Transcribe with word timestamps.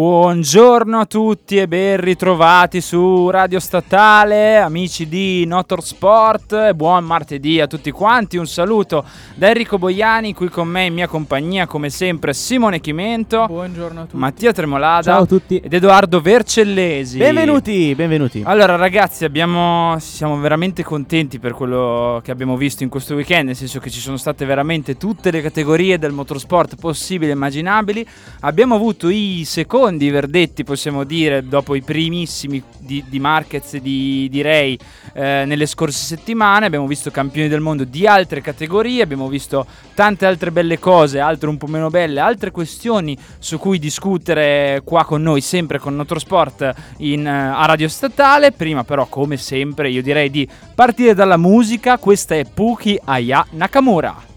Buongiorno 0.00 0.98
a 0.98 1.04
tutti 1.04 1.58
e 1.58 1.68
ben 1.68 2.00
ritrovati 2.00 2.80
su 2.80 3.28
Radio 3.28 3.60
Statale, 3.60 4.56
amici 4.56 5.06
di 5.06 5.44
Notorsport, 5.44 6.72
buon 6.72 7.04
martedì 7.04 7.60
a 7.60 7.66
tutti 7.66 7.90
quanti, 7.90 8.38
un 8.38 8.46
saluto 8.46 9.04
da 9.34 9.48
Enrico 9.48 9.76
Boiani, 9.76 10.32
qui 10.32 10.48
con 10.48 10.68
me 10.68 10.86
in 10.86 10.94
mia 10.94 11.06
compagnia 11.06 11.66
come 11.66 11.90
sempre 11.90 12.32
Simone 12.32 12.80
Chimento, 12.80 13.44
Buongiorno 13.46 14.00
a 14.00 14.04
tutti. 14.04 14.16
Mattia 14.16 14.52
Tremolada 14.54 15.02
Ciao 15.02 15.22
a 15.24 15.26
tutti. 15.26 15.58
ed 15.58 15.70
Edoardo 15.70 16.22
Vercellesi. 16.22 17.18
Benvenuti, 17.18 17.94
benvenuti. 17.94 18.42
Allora 18.46 18.76
ragazzi 18.76 19.26
abbiamo, 19.26 19.98
siamo 19.98 20.40
veramente 20.40 20.82
contenti 20.82 21.38
per 21.38 21.52
quello 21.52 22.22
che 22.24 22.30
abbiamo 22.30 22.56
visto 22.56 22.82
in 22.82 22.88
questo 22.88 23.14
weekend, 23.16 23.48
nel 23.48 23.56
senso 23.56 23.78
che 23.80 23.90
ci 23.90 24.00
sono 24.00 24.16
state 24.16 24.46
veramente 24.46 24.96
tutte 24.96 25.30
le 25.30 25.42
categorie 25.42 25.98
del 25.98 26.12
motorsport 26.12 26.76
possibili 26.76 27.30
e 27.30 27.34
immaginabili. 27.34 28.06
Abbiamo 28.40 28.74
avuto 28.76 29.10
i 29.10 29.42
secondi 29.44 29.88
verdetti, 29.98 30.64
possiamo 30.64 31.04
dire, 31.04 31.46
dopo 31.46 31.74
i 31.74 31.82
primissimi 31.82 32.62
di, 32.78 33.04
di 33.08 33.18
Marquez 33.18 33.74
e 33.74 33.80
di, 33.80 34.28
di 34.30 34.42
Ray 34.42 34.76
eh, 35.12 35.44
nelle 35.46 35.66
scorse 35.66 36.04
settimane. 36.04 36.66
Abbiamo 36.66 36.86
visto 36.86 37.10
campioni 37.10 37.48
del 37.48 37.60
mondo 37.60 37.84
di 37.84 38.06
altre 38.06 38.40
categorie, 38.40 39.02
abbiamo 39.02 39.28
visto 39.28 39.66
tante 39.94 40.26
altre 40.26 40.50
belle 40.50 40.78
cose, 40.78 41.20
altre 41.20 41.48
un 41.48 41.56
po' 41.56 41.66
meno 41.66 41.88
belle, 41.90 42.20
altre 42.20 42.50
questioni 42.50 43.16
su 43.38 43.58
cui 43.58 43.78
discutere 43.78 44.82
qua 44.84 45.04
con 45.04 45.22
noi, 45.22 45.40
sempre 45.40 45.78
con 45.78 45.96
Notorsport 45.96 46.72
in, 46.98 47.26
eh, 47.26 47.30
a 47.30 47.64
Radio 47.66 47.88
Statale. 47.88 48.52
Prima 48.52 48.84
però, 48.84 49.06
come 49.06 49.36
sempre, 49.36 49.90
io 49.90 50.02
direi 50.02 50.30
di 50.30 50.48
partire 50.74 51.14
dalla 51.14 51.36
musica. 51.36 51.98
Questa 51.98 52.34
è 52.34 52.44
Puki 52.44 52.98
Aya 53.04 53.46
Nakamura. 53.50 54.29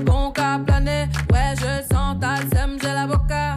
Bon 0.00 0.30
qu'à 0.30 0.60
planer, 0.64 1.08
ouais 1.32 1.54
je 1.56 1.92
sens, 1.92 2.16
le 2.20 2.56
seum, 2.56 2.78
j'ai 2.80 2.92
l'avocat. 2.92 3.56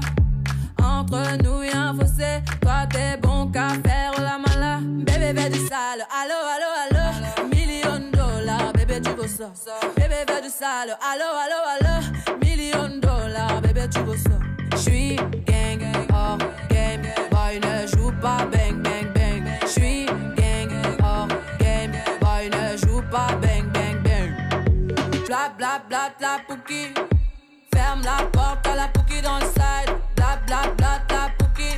Entre 0.81 1.37
nous 1.43 1.63
y'a 1.63 1.89
un 1.89 1.93
fossé, 1.93 2.41
toi 2.61 2.87
t'es 2.89 3.17
bon 3.21 3.51
qu'à 3.51 3.69
faire 3.85 4.13
la 4.19 4.37
mala. 4.39 4.79
Bébé 4.81 5.33
fais 5.39 5.49
du 5.49 5.59
sale, 5.59 6.05
allo 6.19 6.39
allo 6.53 6.69
allo, 6.83 7.47
million 7.49 7.99
dollars, 8.11 8.73
bébé 8.73 9.01
tu 9.01 9.11
veux 9.11 9.27
ça. 9.27 9.51
Bébé 9.95 10.25
fais 10.27 10.41
du 10.41 10.49
sale, 10.49 10.97
allo 11.11 11.29
allo 11.43 11.59
allo, 11.73 11.92
Bla 25.93 26.09
bla 26.17 26.17
bla 26.17 26.37
la 26.37 26.43
pouki. 26.47 26.91
Ferme 27.71 28.01
la 28.03 28.25
porte 28.31 28.65
à 28.65 28.73
la 28.75 28.87
pouki 28.87 29.21
dans 29.21 29.37
le 29.37 29.45
side. 29.45 29.93
Bla 30.15 30.39
bla 30.47 30.61
bla 30.75 30.99
la 31.07 31.29
pouki. 31.37 31.69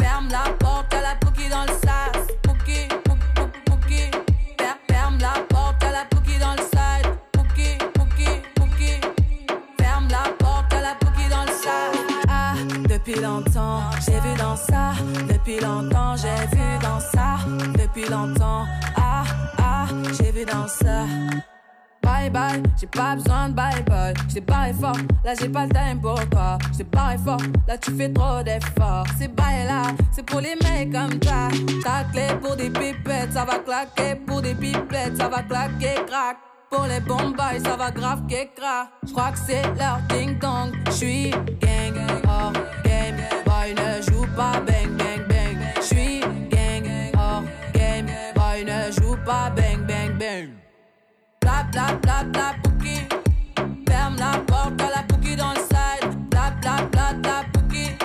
Ferme 0.00 0.28
la 0.32 0.52
porte 0.58 0.92
à 0.94 1.00
la 1.00 1.14
pouki 1.14 1.48
dans 1.48 1.62
le 1.62 1.68
sas. 1.68 2.26
Pouki, 2.42 2.88
pouki, 3.04 3.26
pouki, 3.36 3.60
pouki. 3.66 4.10
Fer- 4.58 4.78
Ferme 4.88 5.18
la 5.20 5.34
porte 5.48 5.84
à 5.84 5.92
la 5.92 6.04
pouki 6.10 6.38
dans 6.40 6.54
le 6.54 6.62
side. 6.72 7.06
Pouki, 7.30 7.78
pouki, 7.94 8.30
pouki. 8.56 9.00
Ferme 9.78 10.08
la 10.10 10.32
porte 10.36 10.72
à 10.74 10.80
la 10.80 10.94
pouki 10.96 11.28
dans 11.30 11.44
le 11.44 11.52
sas. 11.52 11.96
Ah, 12.28 12.54
depuis 12.88 13.14
longtemps, 13.14 13.82
j'ai 14.04 14.18
vu 14.18 14.34
dans 14.38 14.56
ça. 14.56 14.94
Depuis 15.28 15.60
longtemps, 15.60 16.16
j'ai 16.16 16.46
vu 16.56 16.78
dans 16.82 16.98
ça. 16.98 17.36
Depuis 17.78 18.08
longtemps, 18.08 18.66
ah, 18.96 19.22
ah, 19.58 19.86
j'ai 20.18 20.32
vu 20.32 20.44
dans 20.44 20.66
ça. 20.66 21.06
J'ai 22.78 22.86
pas 22.86 23.16
besoin 23.16 23.48
de 23.48 23.54
bye 23.54 23.82
bye. 23.88 24.14
J't'ai 24.28 24.40
barré 24.40 24.72
fort, 24.72 24.96
là 25.24 25.32
j'ai 25.38 25.48
pas 25.48 25.64
le 25.64 25.70
time 25.70 26.00
pour 26.00 26.28
toi. 26.28 26.58
J't'ai 26.72 26.84
barré 26.84 27.16
fort, 27.18 27.40
là 27.66 27.78
tu 27.78 27.92
fais 27.96 28.12
trop 28.12 28.42
d'efforts. 28.42 29.06
C'est 29.18 29.34
bye 29.34 29.64
là, 29.66 29.82
c'est 30.12 30.24
pour 30.24 30.40
les 30.40 30.54
mecs 30.56 30.92
comme 30.92 31.18
toi. 31.18 31.48
Ta 31.82 32.04
clé 32.12 32.28
pour 32.40 32.56
des 32.56 32.70
pipettes, 32.70 33.32
ça 33.32 33.44
va 33.44 33.58
claquer. 33.58 34.16
Pour 34.26 34.42
des 34.42 34.54
pipettes, 34.54 35.16
ça 35.16 35.28
va 35.28 35.42
claquer, 35.42 35.94
crack. 36.06 36.36
Pour 36.70 36.84
les 36.86 37.00
bombes, 37.00 37.36
ça 37.64 37.76
va 37.76 37.90
grave 37.90 38.22
qu'écra. 38.28 38.88
J'crois 39.06 39.32
que 39.32 39.38
c'est 39.38 39.62
leur 39.76 39.98
ding 40.08 40.38
dong. 40.38 40.72
J'suis 40.90 41.30
gang, 41.30 41.96
hors 42.28 42.52
game. 42.84 43.16
Boy 43.44 43.74
ne 43.74 44.02
joue 44.02 44.26
pas 44.36 44.60
bang 44.60 44.90
bang 44.96 45.26
bang. 45.28 45.58
J'suis 45.82 46.20
gang, 46.20 46.86
hors 47.18 47.42
game. 47.74 48.06
Boy 48.36 48.64
ne 48.64 48.92
joue 48.92 49.16
pas 49.24 49.50
bang 49.50 49.84
bang 49.86 50.16
bang. 50.16 50.59
Pouki. 52.62 53.06
Ferme 53.88 54.16
la 54.18 54.38
porte 54.46 54.80
à 54.80 54.90
la 54.90 55.02
pouki 55.08 55.36
dans 55.36 55.52
le 55.52 55.60
side. 55.60 56.28
Bla 56.28 57.44
pouki. 57.52 57.96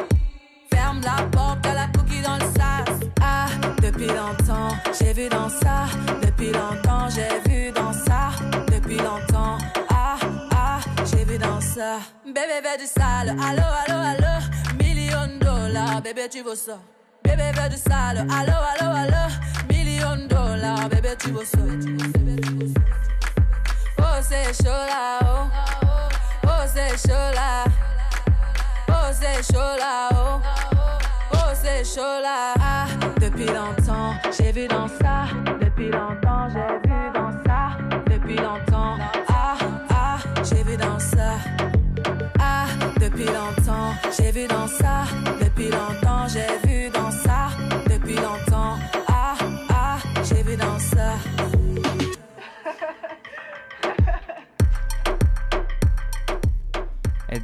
Ferme 0.72 1.02
la 1.02 1.24
porte 1.32 1.66
à 1.66 1.74
la 1.74 1.88
pouki 1.88 2.22
dans 2.22 2.36
le 2.36 2.42
sas. 2.42 3.08
Ah, 3.22 3.48
depuis 3.82 4.08
longtemps, 4.08 4.76
j'ai 5.00 5.14
vu 5.14 5.30
dans 5.30 5.50
ça. 5.50 5.88
Depuis 6.22 6.52
longtemps, 6.52 7.10
j'ai 7.10 7.50
vu 7.50 7.72
dans 7.72 7.92
ça. 7.92 8.30
Depuis 8.72 8.98
longtemps, 8.98 9.58
ah, 9.90 10.18
ah, 10.52 10.80
j'ai 11.06 11.26
vu 11.26 11.38
dans 11.40 11.60
ça. 11.60 11.98
Bébé, 12.24 12.62
fais 12.62 12.78
du 12.78 12.86
sale. 12.86 13.30
Allo, 13.30 13.64
allo, 13.88 14.00
allo. 14.00 14.46
Million 14.80 15.26
de 15.28 15.44
dollars, 15.44 16.02
bébé, 16.04 16.28
tu 16.30 16.44
veux 16.44 16.56
ça. 16.56 16.78
Bébé, 17.24 17.52
fais 17.56 17.70
du 17.70 17.78
sale. 17.78 18.28
Allo, 18.30 18.54
allo, 18.80 18.96
allo. 18.96 19.34
Million 19.70 20.18
de 20.18 20.28
dollars, 20.28 20.88
bébé, 20.88 21.16
tu 21.20 21.32
veux 21.32 21.46
ça. 21.46 21.58
Bébé, 21.58 22.42
tu 22.42 22.74
ça. 22.74 23.05
Chaud 24.16 24.70
là, 24.70 25.20
oh. 25.24 25.50
Oh 26.46 26.50
c'est 26.66 26.96
chaud 27.06 27.36
là. 27.36 27.66
Oh 28.90 29.14
chaud 31.84 32.22
là. 32.22 32.54
Ah, 32.58 32.86
depuis 33.20 33.46
longtemps, 33.46 34.14
j'ai 34.38 34.54
vu 34.54 34.68
dans 34.68 34.88
ça. 34.88 35.26
Depuis 35.62 35.92
longtemps, 35.92 36.48
j'ai 36.48 36.90
vu 36.90 37.12
dans 37.14 37.32
ça. 37.46 37.78
Depuis 38.10 38.38
longtemps, 38.38 38.98
ah, 39.28 39.58
ah, 39.90 40.18
j'ai 40.44 40.64
vu 40.64 40.78
dans 40.78 40.98
ça. 40.98 41.34
Ah, 42.40 42.68
depuis 42.98 43.26
longtemps, 43.26 43.94
j'ai 44.18 44.32
vu 44.32 44.48
dans 44.48 44.68
ça. 44.68 45.04
Depuis 45.42 45.70
longtemps, 45.70 46.26
j'ai 46.30 46.48
vu 46.64 46.65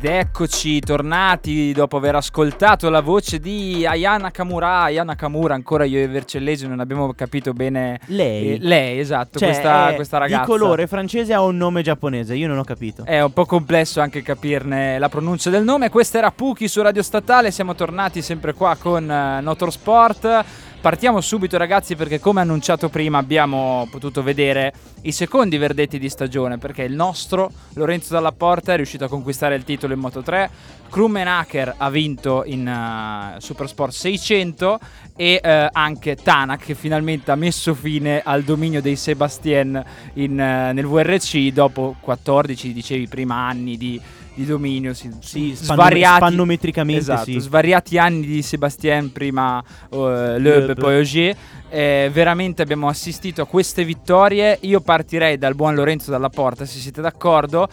Ed 0.03 0.09
eccoci 0.09 0.79
tornati 0.79 1.73
dopo 1.73 1.97
aver 1.97 2.15
ascoltato 2.15 2.89
la 2.89 3.01
voce 3.01 3.37
di 3.37 3.85
Ayana 3.85 4.23
Nakamura. 4.23 4.81
Ayana 4.81 5.11
Nakamura, 5.11 5.53
ancora 5.53 5.83
io 5.83 5.99
e 5.99 6.07
Vercellesi 6.07 6.67
non 6.67 6.79
abbiamo 6.79 7.13
capito 7.13 7.53
bene. 7.53 7.99
Lei? 8.07 8.53
eh, 8.53 8.57
lei, 8.61 8.97
esatto, 8.97 9.37
Cioè, 9.37 9.49
questa, 9.49 9.93
questa 9.93 10.17
ragazza. 10.17 10.41
Di 10.41 10.47
colore 10.47 10.87
francese 10.87 11.33
ha 11.35 11.43
un 11.43 11.55
nome 11.55 11.83
giapponese, 11.83 12.33
io 12.33 12.47
non 12.47 12.57
ho 12.57 12.63
capito. 12.63 13.05
È 13.05 13.21
un 13.21 13.31
po' 13.31 13.45
complesso 13.45 14.01
anche 14.01 14.23
capirne 14.23 14.97
la 14.97 15.07
pronuncia 15.07 15.51
del 15.51 15.63
nome. 15.63 15.91
Questa 15.91 16.17
era 16.17 16.31
Puki 16.31 16.67
su 16.67 16.81
Radio 16.81 17.03
Statale. 17.03 17.51
Siamo 17.51 17.75
tornati 17.75 18.23
sempre 18.23 18.55
qua 18.55 18.75
con 18.79 19.07
eh, 19.07 19.39
Notorsport. 19.41 20.45
Partiamo 20.81 21.21
subito 21.21 21.57
ragazzi 21.57 21.95
perché 21.95 22.19
come 22.19 22.41
annunciato 22.41 22.89
prima 22.89 23.19
abbiamo 23.19 23.87
potuto 23.91 24.23
vedere 24.23 24.73
i 25.01 25.11
secondi 25.11 25.59
verdetti 25.59 25.99
di 25.99 26.09
stagione 26.09 26.57
perché 26.57 26.81
il 26.81 26.93
nostro 26.93 27.51
Lorenzo 27.75 28.13
Dalla 28.13 28.31
Porta 28.31 28.73
è 28.73 28.77
riuscito 28.77 29.05
a 29.05 29.07
conquistare 29.07 29.53
il 29.53 29.63
titolo 29.63 29.93
in 29.93 29.99
Moto 29.99 30.23
3, 30.23 30.49
Krummenacher 30.89 31.75
ha 31.77 31.89
vinto 31.91 32.43
in 32.45 32.65
uh, 32.67 33.39
Supersport 33.39 33.91
600 33.93 34.79
e 35.15 35.39
uh, 35.43 35.69
anche 35.71 36.15
Tanak 36.15 36.65
che 36.65 36.73
finalmente 36.73 37.29
ha 37.29 37.35
messo 37.35 37.75
fine 37.75 38.23
al 38.23 38.41
dominio 38.41 38.81
dei 38.81 38.95
Sebastien 38.95 39.85
in, 40.13 40.31
uh, 40.31 40.73
nel 40.73 40.87
VRC 40.87 41.49
dopo 41.49 41.95
14, 41.99 42.73
dicevi 42.73 43.07
prima, 43.07 43.35
anni 43.35 43.77
di, 43.77 44.01
di 44.33 44.45
dominio, 44.45 44.93
sì, 44.93 45.09
Sì, 45.19 45.53
spanno- 45.55 45.81
svariati, 45.81 46.17
spannometricamente 46.25 47.01
esatto, 47.01 47.23
sì. 47.25 47.39
svariati 47.39 47.97
anni 47.97 48.25
di 48.25 48.41
Sebastien, 48.41 49.11
prima 49.11 49.63
uh, 49.89 49.97
Loeb. 50.37 50.75
poi 50.75 50.99
Ogier. 50.99 51.35
Eh, 51.69 52.09
veramente 52.11 52.61
abbiamo 52.61 52.87
assistito 52.89 53.41
a 53.41 53.45
queste 53.45 53.85
vittorie. 53.85 54.57
Io 54.61 54.81
partirei 54.81 55.37
dal 55.37 55.55
buon 55.55 55.75
Lorenzo 55.75 56.11
dalla 56.11 56.29
porta, 56.29 56.65
se 56.65 56.79
siete 56.79 57.01
d'accordo. 57.01 57.67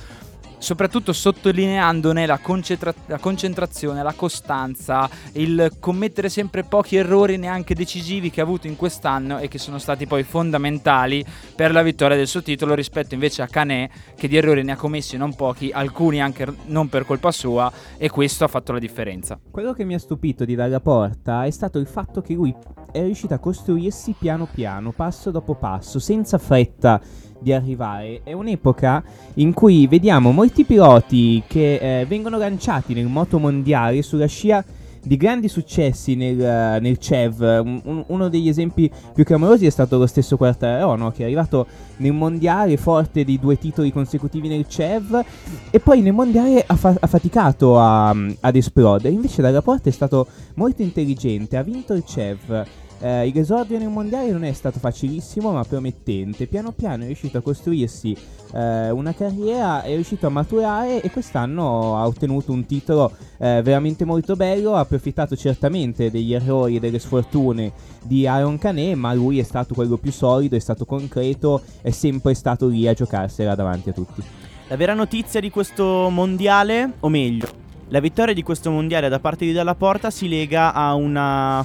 Soprattutto 0.59 1.13
sottolineandone 1.13 2.27
la, 2.27 2.39
concentra- 2.39 2.95
la 3.07 3.19
concentrazione, 3.19 4.03
la 4.03 4.13
costanza, 4.13 5.09
il 5.33 5.77
commettere 5.79 6.29
sempre 6.29 6.65
pochi 6.65 6.97
errori 6.97 7.37
neanche 7.37 7.75
decisivi 7.75 8.31
che 8.31 8.41
ha 8.41 8.45
avuto 8.45 8.67
in 8.67 8.77
quest'anno 8.77 9.39
e 9.39 9.49
che 9.49 9.59
sono 9.59 9.79
stati 9.79 10.07
poi 10.07 10.23
fondamentali 10.25 11.25
per 11.55 11.73
la 11.73 11.83
vittoria 11.83 12.17
del 12.17 12.27
suo 12.27 12.43
titolo 12.43 12.75
rispetto 12.75 13.15
invece 13.15 13.43
a 13.43 13.47
Canè 13.47 13.89
che 14.17 14.29
di 14.29 14.37
errori 14.37 14.63
ne 14.63 14.73
ha 14.73 14.77
commessi 14.77 15.17
non 15.17 15.35
pochi, 15.35 15.71
alcuni 15.73 16.21
anche 16.21 16.47
non 16.67 16.89
per 16.89 17.05
colpa 17.05 17.31
sua 17.31 17.71
e 17.97 18.11
questo 18.11 18.45
ha 18.45 18.49
fatto 18.49 18.73
la 18.73 18.79
differenza. 18.79 19.39
Quello 19.51 19.73
che 19.73 19.85
mi 19.85 19.95
ha 19.95 19.99
stupito 19.99 20.45
di 20.45 20.55
Dalla 20.55 20.81
Porta 20.81 21.45
è 21.45 21.51
stato 21.51 21.79
il 21.79 21.87
fatto 21.87 22.21
che 22.21 22.35
lui 22.35 22.55
è 22.91 23.03
riuscito 23.03 23.35
a 23.35 23.39
costruirsi 23.39 24.15
piano 24.19 24.49
piano, 24.51 24.93
passo 24.93 25.31
dopo 25.31 25.55
passo, 25.55 25.99
senza 25.99 26.39
fretta 26.39 27.01
di 27.41 27.53
arrivare. 27.53 28.21
È 28.23 28.33
un'epoca 28.33 29.03
in 29.35 29.53
cui 29.53 29.87
vediamo 29.87 30.33
molti 30.33 30.65
piloti 30.65 31.43
che 31.47 32.01
eh, 32.01 32.07
vengono 32.07 32.39
lanciati 32.39 32.95
nel 32.95 33.07
moto 33.07 33.39
mondiale 33.39 34.03
sulla 34.03 34.27
scia 34.27 34.65
di 35.03 35.17
grandi 35.17 35.49
successi 35.49 36.15
nel, 36.15 36.81
nel 36.81 36.99
CEV. 36.99 37.63
Un, 37.65 38.05
uno 38.07 38.29
degli 38.29 38.49
esempi 38.49 38.91
più 39.15 39.25
clamorosi 39.25 39.67
è 39.67 39.71
stato 39.71 39.97
lo 39.97 40.07
stesso 40.07 40.37
Quartararo, 40.37 40.97
no? 40.97 41.11
che 41.11 41.23
è 41.23 41.25
arrivato 41.25 41.67
nel 41.99 42.13
mondiale 42.13 42.77
forte 42.77 43.25
di 43.25 43.39
due 43.39 43.59
titoli 43.59 43.93
consecutivi 43.93 44.49
nel 44.49 44.67
CEV 44.67 45.25
e 45.71 45.81
poi 45.81 46.03
nel 46.03 46.13
mondiale 46.13 46.63
ha, 46.67 46.77
fa- 46.77 46.97
ha 46.99 47.07
faticato 47.07 47.79
a, 47.79 48.11
ad 48.11 48.57
esplodere. 48.57 49.15
Invece 49.15 49.43
dalla 49.43 49.63
porta 49.63 49.89
è 49.89 49.93
stato 49.93 50.27
molto 50.55 50.83
intelligente, 50.83 51.57
ha 51.57 51.63
vinto 51.63 51.95
il 51.95 52.05
CEV 52.05 52.67
eh, 53.01 53.31
l'esordio 53.33 53.79
nel 53.79 53.89
mondiale 53.89 54.31
non 54.31 54.45
è 54.45 54.53
stato 54.53 54.79
facilissimo 54.79 55.53
ma 55.53 55.65
promettente. 55.65 56.47
Piano 56.47 56.73
piano 56.73 57.05
è 57.05 57.07
riuscito 57.07 57.39
a 57.39 57.41
costruirsi 57.41 58.17
eh, 58.53 58.91
una 58.91 59.15
carriera, 59.15 59.83
è 59.83 59.95
riuscito 59.95 60.27
a 60.27 60.31
maturare 60.31 61.01
e 61.01 61.11
quest'anno 61.11 61.97
ha 61.97 62.07
ottenuto 62.07 62.53
un 62.53 62.67
titolo 62.67 63.13
eh, 63.39 63.61
veramente 63.63 64.05
molto 64.05 64.35
bello. 64.35 64.75
Ha 64.75 64.81
approfittato 64.81 65.37
certamente 65.37 66.11
degli 66.11 66.35
errori 66.35 66.77
e 66.77 66.81
delle 66.81 66.99
sfortune 66.99 67.73
di 68.03 68.27
Aaron 68.27 68.59
Canet, 68.59 68.97
ma 68.97 69.13
lui 69.15 69.39
è 69.39 69.45
stato 69.45 69.75
quello 69.75 69.97
più 69.97 70.13
solido, 70.13 70.57
è 70.57 70.61
stato 70.61 70.85
concreto, 70.85 71.63
è 71.83 71.91
sempre 71.91 72.35
stato 72.35 72.67
lì 72.67 72.89
a 72.89 72.95
giocarsela 72.95 73.55
davanti 73.55 73.91
a 73.91 73.93
tutti. 73.93 74.23
La 74.69 74.77
vera 74.77 74.93
notizia 74.93 75.41
di 75.41 75.51
questo 75.51 76.11
mondiale, 76.11 76.93
o 77.01 77.09
meglio, 77.09 77.49
la 77.89 78.01
vittoria 78.01 78.35
di 78.35 78.43
questo 78.43 78.71
mondiale 78.71 79.09
da 79.09 79.19
parte 79.19 79.47
di 79.47 79.53
Dalla 79.53 79.75
Porta 79.75 80.11
si 80.11 80.29
lega 80.29 80.75
a 80.75 80.95
una 80.95 81.65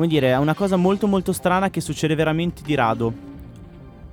come 0.00 0.12
dire, 0.12 0.28
è 0.30 0.38
una 0.38 0.54
cosa 0.54 0.76
molto 0.76 1.06
molto 1.06 1.30
strana 1.34 1.68
che 1.68 1.82
succede 1.82 2.14
veramente 2.14 2.62
di 2.64 2.74
rado. 2.74 3.12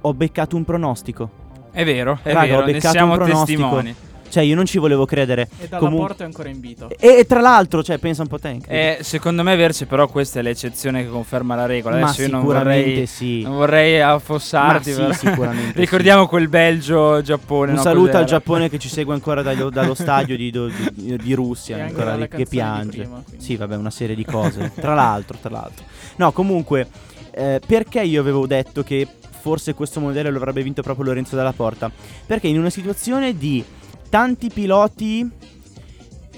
Ho 0.02 0.14
beccato 0.14 0.58
un 0.58 0.66
pronostico. 0.66 1.30
È 1.72 1.86
vero, 1.86 2.20
è 2.24 2.34
Raga, 2.34 2.46
vero, 2.46 2.58
ho 2.58 2.66
ne 2.66 2.72
beccato 2.74 2.90
siamo 2.98 3.14
un 3.14 3.18
pronostico. 3.20 3.62
testimoni. 3.62 3.96
Cioè, 4.30 4.44
io 4.44 4.56
non 4.56 4.66
ci 4.66 4.78
volevo 4.78 5.06
credere. 5.06 5.48
E 5.60 5.68
dalla 5.68 5.80
Comun- 5.84 6.00
porta 6.00 6.24
è 6.24 6.26
ancora 6.26 6.50
in 6.50 6.60
vita. 6.60 6.88
E, 6.98 7.08
e 7.20 7.26
tra 7.26 7.40
l'altro, 7.40 7.82
cioè, 7.84 7.98
pensa 7.98 8.22
un 8.24 8.28
po' 8.28 8.40
te. 8.40 8.60
Eh, 8.68 8.98
secondo 9.02 9.42
me, 9.44 9.56
Verce, 9.56 9.86
però, 9.86 10.08
questa 10.08 10.40
è 10.40 10.42
l'eccezione 10.44 11.04
che 11.04 11.10
conferma 11.10 11.56
la 11.56 11.66
regola. 11.66 11.98
Ma 11.98 12.08
Adesso 12.08 12.22
io 12.24 12.30
non 12.30 12.42
sicuramente 12.42 12.90
vorrei, 12.90 13.06
sì. 13.06 13.42
non 13.42 13.54
vorrei 13.56 14.02
affossarti. 14.02 14.94
Ma 14.94 15.14
sì, 15.14 15.28
sicuramente 15.28 15.80
Ricordiamo 15.80 16.28
quel 16.28 16.48
Belgio-Giappone. 16.50 17.72
Un 17.72 17.78
no? 17.78 17.82
saluto 17.82 18.02
Cos'era? 18.06 18.20
al 18.20 18.26
Giappone 18.26 18.70
che 18.70 18.80
ci 18.80 18.90
segue 18.90 19.14
ancora 19.14 19.42
dallo, 19.42 19.70
dallo 19.70 19.94
stadio 19.94 20.36
di, 20.36 20.52
di- 20.52 21.18
di 21.18 21.34
Russia, 21.34 21.78
E 21.78 21.82
ancora 21.82 22.16
lì, 22.16 22.28
che 22.28 22.46
piange. 22.46 23.00
prima, 23.02 23.24
sì, 23.38 23.56
vabbè, 23.56 23.76
una 23.76 23.90
serie 23.92 24.16
di 24.16 24.26
cose. 24.26 24.72
tra 24.76 24.94
l'altro, 24.94 25.38
tra 25.40 25.50
l'altro. 25.50 25.86
No, 26.18 26.32
comunque, 26.32 26.88
eh, 27.32 27.62
perché 27.66 28.02
io 28.02 28.20
avevo 28.22 28.46
detto 28.48 28.84
che 28.84 29.08
forse 29.40 29.74
questo 29.74 30.00
modello 30.00 30.30
lo 30.32 30.38
avrebbe 30.38 30.62
vinto 30.64 30.82
proprio 30.82 31.06
Lorenzo 31.06 31.36
Dalla 31.36 31.54
Porta? 31.54 31.90
Perché 32.26 32.48
in 32.48 32.58
una 32.58 32.70
situazione 32.70 33.38
di 33.38 33.64
tanti 34.10 34.50
piloti 34.50 35.30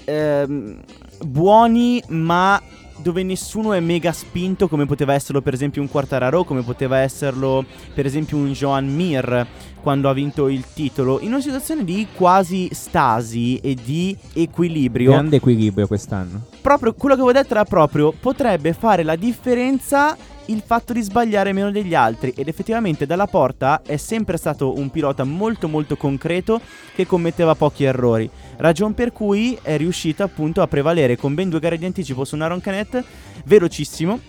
ehm, 0.04 0.80
buoni, 1.24 2.02
ma 2.08 2.60
dove 3.02 3.22
nessuno 3.22 3.72
è 3.72 3.80
mega 3.80 4.12
spinto, 4.12 4.68
come 4.68 4.86
poteva 4.86 5.14
esserlo 5.14 5.40
per 5.40 5.54
esempio 5.54 5.80
un 5.80 5.88
Quartararo, 5.88 6.44
come 6.44 6.62
poteva 6.62 6.98
esserlo 6.98 7.64
per 7.94 8.06
esempio 8.06 8.36
un 8.36 8.52
Joan 8.52 8.94
Mir 8.94 9.46
quando 9.80 10.10
ha 10.10 10.12
vinto 10.12 10.48
il 10.48 10.64
titolo, 10.74 11.20
in 11.20 11.28
una 11.28 11.40
situazione 11.40 11.84
di 11.84 12.06
quasi 12.14 12.68
stasi 12.72 13.56
e 13.56 13.74
di 13.82 14.16
equilibrio. 14.34 15.12
Grande 15.12 15.36
equilibrio 15.36 15.86
quest'anno. 15.86 16.44
Proprio 16.60 16.92
quello 16.92 17.14
che 17.14 17.22
avevo 17.22 17.38
detto 17.38 17.54
era 17.54 17.64
proprio 17.64 18.12
potrebbe 18.12 18.74
fare 18.74 19.02
la 19.02 19.16
differenza 19.16 20.16
il 20.50 20.62
fatto 20.64 20.92
di 20.92 21.00
sbagliare 21.00 21.52
meno 21.52 21.70
degli 21.70 21.94
altri. 21.94 22.32
Ed 22.36 22.48
effettivamente 22.48 23.06
dalla 23.06 23.26
porta 23.26 23.82
è 23.84 23.96
sempre 23.96 24.36
stato 24.36 24.76
un 24.76 24.90
pilota 24.90 25.24
molto 25.24 25.68
molto 25.68 25.96
concreto 25.96 26.60
che 26.94 27.06
commetteva 27.06 27.54
pochi 27.54 27.84
errori. 27.84 28.28
Ragion 28.56 28.94
per 28.94 29.12
cui 29.12 29.58
è 29.62 29.76
riuscito 29.76 30.22
appunto 30.22 30.62
a 30.62 30.66
prevalere 30.66 31.16
con 31.16 31.34
ben 31.34 31.48
due 31.48 31.60
gare 31.60 31.78
di 31.78 31.86
anticipo 31.86 32.24
su 32.24 32.34
un 32.34 32.42
Aaron 32.42 32.60
Canet 32.60 33.02
velocissimo 33.44 34.20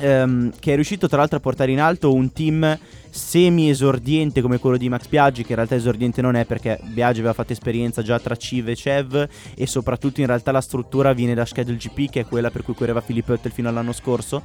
ehm, 0.00 0.52
che 0.58 0.72
è 0.72 0.74
riuscito 0.74 1.06
tra 1.06 1.18
l'altro 1.18 1.36
a 1.36 1.40
portare 1.40 1.70
in 1.70 1.80
alto 1.80 2.12
un 2.12 2.32
team 2.32 2.78
semi 3.10 3.68
esordiente 3.68 4.40
come 4.40 4.58
quello 4.58 4.76
di 4.76 4.88
Max 4.88 5.06
Biaggi 5.08 5.42
che 5.42 5.50
in 5.50 5.56
realtà 5.56 5.74
esordiente 5.74 6.22
non 6.22 6.36
è 6.36 6.44
perché 6.44 6.78
Biaggi 6.82 7.18
aveva 7.18 7.34
fatto 7.34 7.52
esperienza 7.52 8.02
già 8.02 8.18
tra 8.18 8.36
Civ 8.36 8.68
e 8.68 8.74
Chev 8.74 9.28
e 9.54 9.66
soprattutto 9.66 10.20
in 10.20 10.26
realtà 10.26 10.52
la 10.52 10.60
struttura 10.60 11.12
viene 11.12 11.34
da 11.34 11.44
Schedule 11.44 11.76
GP 11.76 12.10
che 12.10 12.20
è 12.20 12.24
quella 12.24 12.50
per 12.50 12.62
cui 12.62 12.74
correva 12.74 13.00
Filippo 13.00 13.32
Oettel 13.32 13.52
fino 13.52 13.68
all'anno 13.68 13.92
scorso. 13.92 14.42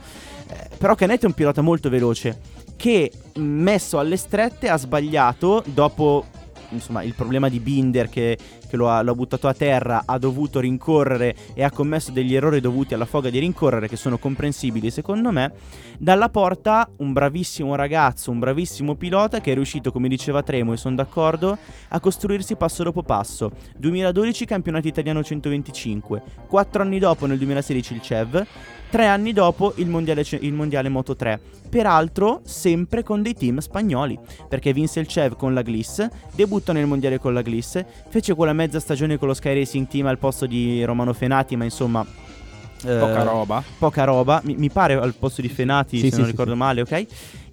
Eh, 0.48 0.70
però 0.78 0.96
Canet 0.96 1.24
è 1.24 1.26
un 1.26 1.34
pilota 1.34 1.62
molto 1.62 1.90
veloce 1.90 2.40
che 2.76 3.12
messo 3.36 4.00
alle 4.00 4.18
strette 4.18 4.68
ha 4.68 4.78
sbagliato 4.78 5.64
dopo 5.66 6.26
insomma 6.70 7.04
il 7.04 7.14
problema 7.14 7.50
di 7.50 7.60
Binder 7.60 8.10
che, 8.10 8.38
che 8.68 8.76
lo, 8.78 8.90
ha, 8.90 9.02
lo 9.02 9.12
ha 9.12 9.16
buttato 9.16 9.48
a 9.48 9.54
terra 9.54 10.04
ha 10.06 10.18
dovuto 10.18 10.60
rincorrere 10.60 11.36
e 11.54 11.64
ha 11.64 11.72
commesso 11.72 12.12
degli 12.12 12.36
errori 12.36 12.60
dovuti 12.60 12.94
alla 12.94 13.06
foga 13.06 13.30
di 13.30 13.40
rincorrere 13.40 13.88
che 13.88 13.96
sono 13.96 14.18
comprensibili 14.18 14.90
secondo 14.92 15.32
me. 15.32 15.52
Dalla 15.98 16.30
porta 16.30 16.90
un 16.98 17.14
bravissimo 17.14 17.76
ragazzo 17.76 18.32
un 18.32 18.40
bravissimo 18.40 18.96
pilota 18.96 19.42
che 19.42 19.52
è 19.52 19.54
riuscito 19.56 19.92
come 19.92 20.08
diceva 20.08 20.44
Tremo 20.44 20.74
e 20.74 20.78
sono 20.78 20.96
d'accordo 20.96 21.58
a 21.90 22.00
costruirsi 22.00 22.56
passo 22.56 22.84
dopo 22.84 23.04
passo. 23.04 23.52
2012 23.78 24.46
campionato 24.46 24.88
italiano 24.88 25.24
125 25.24 26.22
4 26.48 26.82
anni 26.82 27.00
dopo 27.00 27.26
nel 27.26 27.38
2016 27.38 27.94
il 27.94 28.02
CEV 28.02 28.46
Tre 28.90 29.08
anni 29.08 29.34
dopo 29.34 29.74
il 29.78 29.88
mondiale, 29.88 30.24
il 30.40 30.54
mondiale 30.54 30.88
Moto 30.88 31.16
3, 31.18 31.40
peraltro 31.70 32.40
sempre 32.46 33.04
con 33.04 33.22
dei 33.22 33.34
team 33.34 33.58
spagnoli, 33.58 34.18
perché 34.48 34.72
vinse 34.72 35.02
il 35.02 35.08
CEV 35.08 35.36
con 35.36 35.54
la 35.54 35.62
Gliss, 35.62 36.08
debuttò 36.34 36.72
nel 36.72 36.86
mondiale 36.86 37.20
con 37.20 37.34
la 37.34 37.42
Gliss, 37.42 37.84
fece 38.08 38.34
quella 38.36 38.54
mezza 38.54 38.80
stagione 38.80 39.18
con 39.18 39.28
lo 39.28 39.34
Sky 39.34 39.54
Racing 39.54 39.88
Team 39.88 40.06
al 40.08 40.18
posto 40.18 40.46
di 40.46 40.82
Romano 40.86 41.12
Fenati, 41.12 41.58
ma 41.58 41.66
insomma... 41.66 42.06
eh, 42.86 42.98
Poca 42.98 43.24
roba. 43.24 43.64
Poca 43.78 44.04
roba, 44.06 44.40
mi, 44.46 44.56
mi 44.56 44.70
pare 44.70 44.94
al 44.94 45.14
posto 45.16 45.42
di 45.42 45.50
Fenati, 45.50 45.98
Sì, 45.98 46.06
se 46.06 46.12
sì, 46.14 46.20
non 46.22 46.30
ricordo 46.30 46.54
sì. 46.54 46.58
male, 46.58 46.82
ok? 46.82 47.06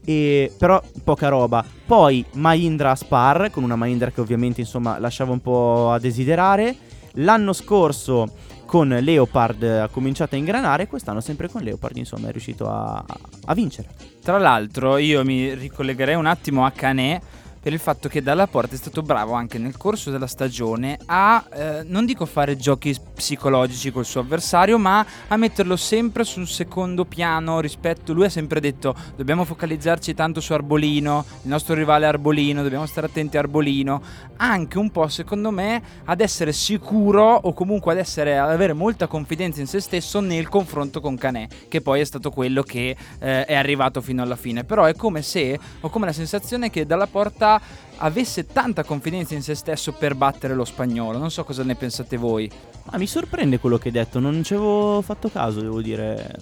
E, 0.05 0.53
però 0.57 0.81
poca 1.03 1.29
roba. 1.29 1.65
Poi 1.87 2.25
Mahindra 2.35 2.95
Spar, 2.95 3.51
con 3.51 3.65
una 3.65 3.75
Mahindra 3.77 4.11
che 4.13 4.21
ovviamente 4.21 4.61
insomma 4.61 4.99
lasciava 5.01 5.33
un 5.33 5.41
po' 5.41 5.91
a 5.91 5.99
desiderare. 5.99 6.77
L'anno 7.17 7.53
scorso 7.53 8.31
con 8.73 8.89
Leopard 8.89 9.63
ha 9.65 9.89
cominciato 9.89 10.35
a 10.35 10.39
ingranare, 10.39 10.87
quest'anno 10.87 11.21
sempre 11.21 11.47
con 11.47 11.61
Leopard 11.61 11.95
insomma 11.99 12.29
è 12.29 12.31
riuscito 12.31 12.71
a, 12.71 13.05
a 13.45 13.53
vincere. 13.53 13.89
Tra 14.23 14.39
l'altro, 14.39 14.97
io 14.97 15.23
mi 15.27 15.53
ricollegherei 15.53 16.15
un 16.15 16.25
attimo 16.25 16.65
a 16.65 16.71
Canè 16.71 17.21
per 17.63 17.73
il 17.73 17.79
fatto 17.79 18.09
che 18.09 18.23
Dalla 18.23 18.49
Porta 18.49 18.75
è 18.75 18.77
stato 18.77 19.03
bravo 19.03 19.35
anche 19.35 19.57
nel 19.57 19.77
corso 19.77 20.11
della 20.11 20.27
stagione 20.27 20.99
a, 21.07 21.47
eh, 21.55 21.83
non 21.85 22.05
dico 22.05 22.27
fare 22.27 22.57
giochi 22.57 22.93
psicologici 23.15 23.93
col 23.93 24.05
suo 24.05 24.21
avversario, 24.21 24.79
ma 24.79 25.07
a 25.29 25.37
metterlo 25.37 25.77
sempre 25.77 26.25
su 26.25 26.41
un 26.41 26.49
secondo 26.49 27.05
piano 27.05 27.61
rispetto. 27.61 28.13
Lui 28.13 28.25
ha 28.25 28.31
sempre 28.31 28.59
detto: 28.59 28.97
dobbiamo 29.15 29.45
focalizzarci 29.45 30.13
tanto 30.13 30.41
su 30.41 30.53
Arbolino, 30.53 31.25
il 31.43 31.49
nostro 31.49 31.75
rivale 31.75 32.07
Arbolino, 32.07 32.65
dobbiamo 32.65 32.87
stare 32.87 33.07
attenti 33.07 33.37
a 33.37 33.41
Arbolino. 33.41 34.03
Anche 34.39 34.79
un 34.79 34.91
po', 34.91 35.07
secondo 35.07 35.53
me, 35.53 35.81
ad 36.07 36.21
essere 36.21 36.53
sicuro 36.53 37.33
o 37.33 37.53
comunque 37.53 37.93
ad, 37.93 37.99
essere, 37.99 38.39
ad 38.39 38.51
avere 38.51 38.73
molta 38.73 39.07
confidenza 39.07 39.61
in 39.61 39.69
se 39.69 39.79
stesso 39.79 40.19
nel 40.19 40.49
confronto 40.49 41.01
con 41.01 41.17
Canè, 41.17 41.47
che 41.69 41.81
poi 41.81 42.01
è 42.01 42.05
stato 42.05 42.31
quello 42.31 42.65
che 42.65 42.97
eh, 43.21 43.45
è 43.45 43.55
arrivato 43.55 44.01
fino 44.01 44.21
alla 44.21 44.35
fine. 44.35 44.65
Però 44.65 44.85
è 44.85 44.97
come 44.97 45.23
se, 45.23 45.57
ho 45.81 45.89
come 45.91 46.07
la 46.07 46.13
sensazione 46.13 46.71
che 46.71 46.87
Dalla 46.87 47.07
Porta 47.07 47.52
avesse 47.99 48.47
tanta 48.47 48.85
confidenza 48.85 49.35
in 49.35 49.43
se 49.43 49.55
stesso 49.55 49.93
per 49.93 50.15
battere 50.15 50.55
lo 50.55 50.65
spagnolo. 50.65 51.19
Non 51.19 51.31
so 51.31 51.45
cosa 51.45 51.63
ne 51.63 51.75
pensate 51.75 52.17
voi. 52.17 52.51
Ma 52.91 52.99
mi 52.99 53.07
sorprende 53.07 53.59
quello 53.59 53.79
che 53.79 53.89
hai 53.89 53.95
detto, 53.95 54.19
non 54.19 54.43
ci 54.43 54.55
avevo 54.55 55.01
fatto 55.03 55.29
caso, 55.31 55.61
devo 55.61 55.81
dire. 55.81 56.37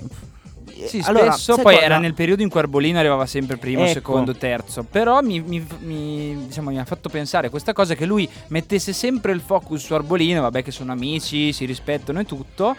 Sì, 0.86 1.02
Allora, 1.04 1.32
spesso 1.32 1.56
poi 1.60 1.74
cosa? 1.74 1.84
era 1.84 1.98
nel 1.98 2.14
periodo 2.14 2.42
in 2.42 2.48
cui 2.48 2.58
Arbolino 2.60 2.98
arrivava 2.98 3.26
sempre 3.26 3.58
primo, 3.58 3.82
Ecco. 3.82 3.92
secondo, 3.92 4.34
terzo. 4.34 4.82
Però 4.84 5.20
mi, 5.20 5.38
mi- 5.40 5.66
mi- 5.80 6.46
diciamo, 6.46 6.70
mi 6.70 6.78
ha 6.78 6.84
fatto 6.86 7.10
pensare 7.10 7.50
questa 7.50 7.74
cosa 7.74 7.94
che 7.94 8.06
lui 8.06 8.26
mettesse 8.48 8.94
sempre 8.94 9.32
il 9.32 9.40
focus 9.40 9.84
su 9.84 9.92
Arbolino, 9.92 10.40
vabbè 10.40 10.62
che 10.62 10.70
sono 10.70 10.92
amici, 10.92 11.52
si 11.52 11.66
rispettano 11.66 12.20
e 12.20 12.24
tutto. 12.24 12.74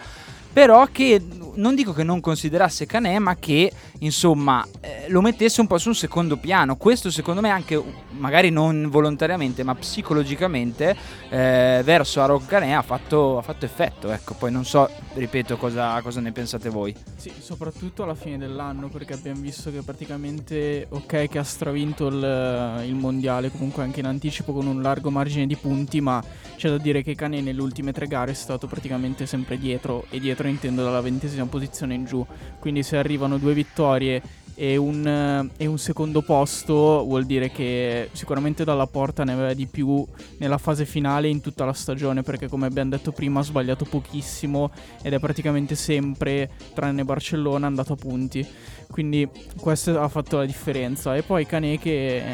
Però 0.52 0.86
che 0.90 1.20
non 1.54 1.74
dico 1.74 1.92
che 1.92 2.02
non 2.02 2.20
considerasse 2.20 2.86
Canè, 2.86 3.18
ma 3.18 3.36
che 3.36 3.70
insomma 3.98 4.66
eh, 4.80 5.04
lo 5.08 5.20
mettesse 5.20 5.60
un 5.60 5.66
po' 5.66 5.78
su 5.78 5.88
un 5.88 5.94
secondo 5.94 6.36
piano. 6.36 6.76
Questo 6.76 7.10
secondo 7.10 7.40
me 7.40 7.50
anche, 7.50 7.82
magari 8.12 8.50
non 8.50 8.88
volontariamente, 8.88 9.62
ma 9.62 9.74
psicologicamente 9.74 10.96
eh, 11.28 11.82
verso 11.84 12.22
Aaron 12.22 12.46
Canè 12.46 12.70
ha 12.70 12.82
fatto, 12.82 13.38
ha 13.38 13.42
fatto 13.42 13.64
effetto. 13.66 14.10
Ecco, 14.10 14.34
poi 14.34 14.50
non 14.50 14.64
so, 14.64 14.88
ripeto, 15.14 15.56
cosa, 15.56 16.00
cosa 16.00 16.20
ne 16.20 16.32
pensate 16.32 16.70
voi. 16.70 16.94
Sì, 17.16 17.30
soprattutto 17.38 18.02
alla 18.02 18.14
fine 18.14 18.38
dell'anno, 18.38 18.88
perché 18.88 19.12
abbiamo 19.12 19.40
visto 19.40 19.70
che 19.70 19.82
praticamente, 19.82 20.86
ok, 20.88 21.28
che 21.28 21.38
ha 21.38 21.44
stravinto 21.44 22.06
il, 22.06 22.82
il 22.86 22.94
mondiale, 22.94 23.50
comunque 23.50 23.82
anche 23.82 24.00
in 24.00 24.06
anticipo 24.06 24.52
con 24.52 24.66
un 24.66 24.80
largo 24.80 25.10
margine 25.10 25.46
di 25.46 25.56
punti, 25.56 26.00
ma 26.00 26.22
c'è 26.56 26.70
da 26.70 26.78
dire 26.78 27.02
che 27.02 27.14
Canè 27.14 27.40
nelle 27.40 27.60
ultime 27.60 27.92
tre 27.92 28.06
gare 28.06 28.30
è 28.30 28.34
stato 28.34 28.66
praticamente 28.66 29.26
sempre 29.26 29.58
dietro, 29.58 30.06
e 30.08 30.18
dietro 30.18 30.41
intendo 30.48 30.82
dalla 30.82 31.00
ventesima 31.00 31.46
posizione 31.46 31.94
in 31.94 32.04
giù. 32.04 32.24
Quindi 32.58 32.82
se 32.82 32.96
arrivano 32.96 33.38
due 33.38 33.54
vittorie 33.54 34.22
e 34.54 34.76
un, 34.76 35.50
e 35.56 35.66
un, 35.66 35.78
secondo 35.78 36.20
posto 36.22 36.74
vuol 37.04 37.24
dire 37.24 37.50
che 37.50 38.10
sicuramente 38.12 38.64
dalla 38.64 38.86
porta 38.86 39.24
ne 39.24 39.32
aveva 39.32 39.54
di 39.54 39.66
più 39.66 40.04
nella 40.38 40.58
fase 40.58 40.84
finale 40.84 41.28
in 41.28 41.40
tutta 41.40 41.64
la 41.64 41.72
stagione 41.72 42.22
perché 42.22 42.48
come 42.48 42.66
abbiamo 42.66 42.90
detto 42.90 43.12
prima 43.12 43.40
ha 43.40 43.42
sbagliato 43.42 43.86
pochissimo 43.86 44.70
ed 45.00 45.14
è 45.14 45.18
praticamente 45.18 45.74
sempre 45.74 46.50
tranne 46.74 47.04
Barcellona 47.04 47.66
andato 47.66 47.94
a 47.94 47.96
punti. 47.96 48.46
Quindi 48.90 49.26
questo 49.58 49.98
ha 49.98 50.08
fatto 50.08 50.36
la 50.36 50.44
differenza. 50.44 51.16
E 51.16 51.22
poi 51.22 51.46
Cane 51.46 51.78
che 51.78 52.16
eh, 52.18 52.24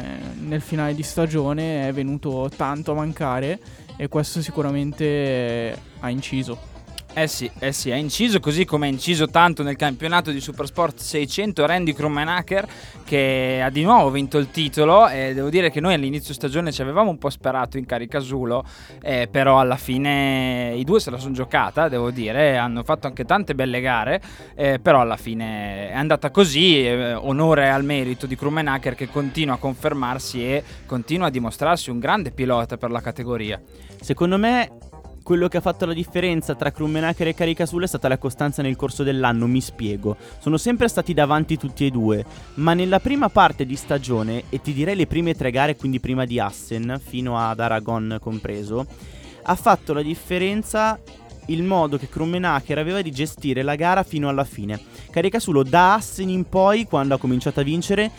nel 0.41 0.61
finale 0.61 0.93
di 0.93 1.03
stagione 1.03 1.87
è 1.87 1.93
venuto 1.93 2.51
tanto 2.53 2.91
a 2.91 2.95
mancare 2.95 3.59
e 3.95 4.07
questo 4.09 4.41
sicuramente 4.41 5.77
ha 5.99 6.09
inciso 6.09 6.77
eh 7.13 7.27
sì, 7.27 7.49
eh 7.59 7.71
sì, 7.71 7.91
ha 7.91 7.95
inciso 7.95 8.39
così 8.39 8.65
come 8.65 8.85
ha 8.85 8.89
inciso 8.89 9.27
tanto 9.27 9.63
nel 9.63 9.75
campionato 9.75 10.31
di 10.31 10.39
Supersport 10.39 10.99
600 10.99 11.65
Randy 11.65 11.91
Krummenacher 11.91 12.67
che 13.03 13.61
ha 13.63 13.69
di 13.71 13.81
nuovo 13.83 14.11
vinto 14.11 14.37
il 14.37 14.51
titolo 14.51 15.07
e 15.07 15.33
devo 15.33 15.49
dire 15.49 15.71
che 15.71 15.79
noi 15.79 15.95
all'inizio 15.95 16.35
stagione 16.35 16.71
ci 16.71 16.83
avevamo 16.83 17.09
un 17.09 17.17
po' 17.17 17.31
sperato 17.31 17.77
in 17.77 17.85
Caricasulo 17.85 18.63
eh, 19.01 19.27
però 19.29 19.59
alla 19.59 19.75
fine 19.75 20.73
i 20.75 20.83
due 20.83 20.99
se 20.99 21.09
la 21.09 21.17
sono 21.17 21.33
giocata 21.33 21.89
devo 21.89 22.11
dire 22.11 22.57
hanno 22.57 22.83
fatto 22.83 23.07
anche 23.07 23.25
tante 23.25 23.55
belle 23.55 23.81
gare 23.81 24.21
eh, 24.55 24.79
però 24.79 25.01
alla 25.01 25.17
fine 25.17 25.89
è 25.89 25.95
andata 25.95 26.29
così 26.29 26.85
eh, 26.85 27.15
onore 27.15 27.69
al 27.69 27.83
merito 27.83 28.27
di 28.27 28.35
Krummenacher 28.35 28.93
che 28.93 29.09
continua 29.09 29.55
a 29.55 29.57
confermarsi 29.57 30.43
e 30.43 30.63
continua 30.85 31.27
a 31.27 31.31
dimostrarsi 31.31 31.89
un 31.89 31.97
grande 31.97 32.31
pilota 32.31 32.77
per 32.77 32.91
la 32.91 33.01
categoria. 33.01 33.59
Secondo 34.01 34.37
me 34.37 34.88
quello 35.29 35.47
che 35.47 35.57
ha 35.57 35.61
fatto 35.61 35.85
la 35.85 35.93
differenza 35.93 36.55
tra 36.55 36.71
Krummenacher 36.71 37.27
e 37.27 37.35
Caricasulo 37.35 37.83
è 37.85 37.87
stata 37.87 38.07
la 38.07 38.17
costanza 38.17 38.63
nel 38.63 38.75
corso 38.75 39.03
dell'anno, 39.03 39.45
mi 39.45 39.61
spiego. 39.61 40.17
Sono 40.39 40.57
sempre 40.57 40.87
stati 40.87 41.13
davanti 41.13 41.55
tutti 41.55 41.85
e 41.85 41.91
due, 41.91 42.25
ma 42.55 42.73
nella 42.73 42.99
prima 42.99 43.29
parte 43.29 43.63
di 43.63 43.75
stagione, 43.75 44.45
e 44.49 44.59
ti 44.59 44.73
direi 44.73 44.95
le 44.95 45.05
prime 45.05 45.35
tre 45.35 45.51
gare, 45.51 45.75
quindi 45.75 45.99
prima 45.99 46.25
di 46.25 46.39
Assen, 46.39 46.99
fino 46.99 47.37
ad 47.37 47.59
Aragon 47.59 48.17
compreso, 48.19 48.87
ha 49.43 49.53
fatto 49.53 49.93
la 49.93 50.01
differenza 50.01 50.99
il 51.45 51.61
modo 51.61 51.99
che 51.99 52.09
Krummenacher 52.09 52.79
aveva 52.79 53.03
di 53.03 53.11
gestire 53.11 53.61
la 53.61 53.75
gara 53.75 54.01
fino 54.01 54.29
alla 54.29 54.45
fine. 54.45 54.81
Caricasulo 55.11 55.61
da 55.61 55.93
Assen 55.93 56.29
in 56.29 56.49
poi, 56.49 56.85
quando 56.85 57.13
ha 57.13 57.19
cominciato 57.19 57.59
a 57.59 57.63
vincere, 57.63 58.09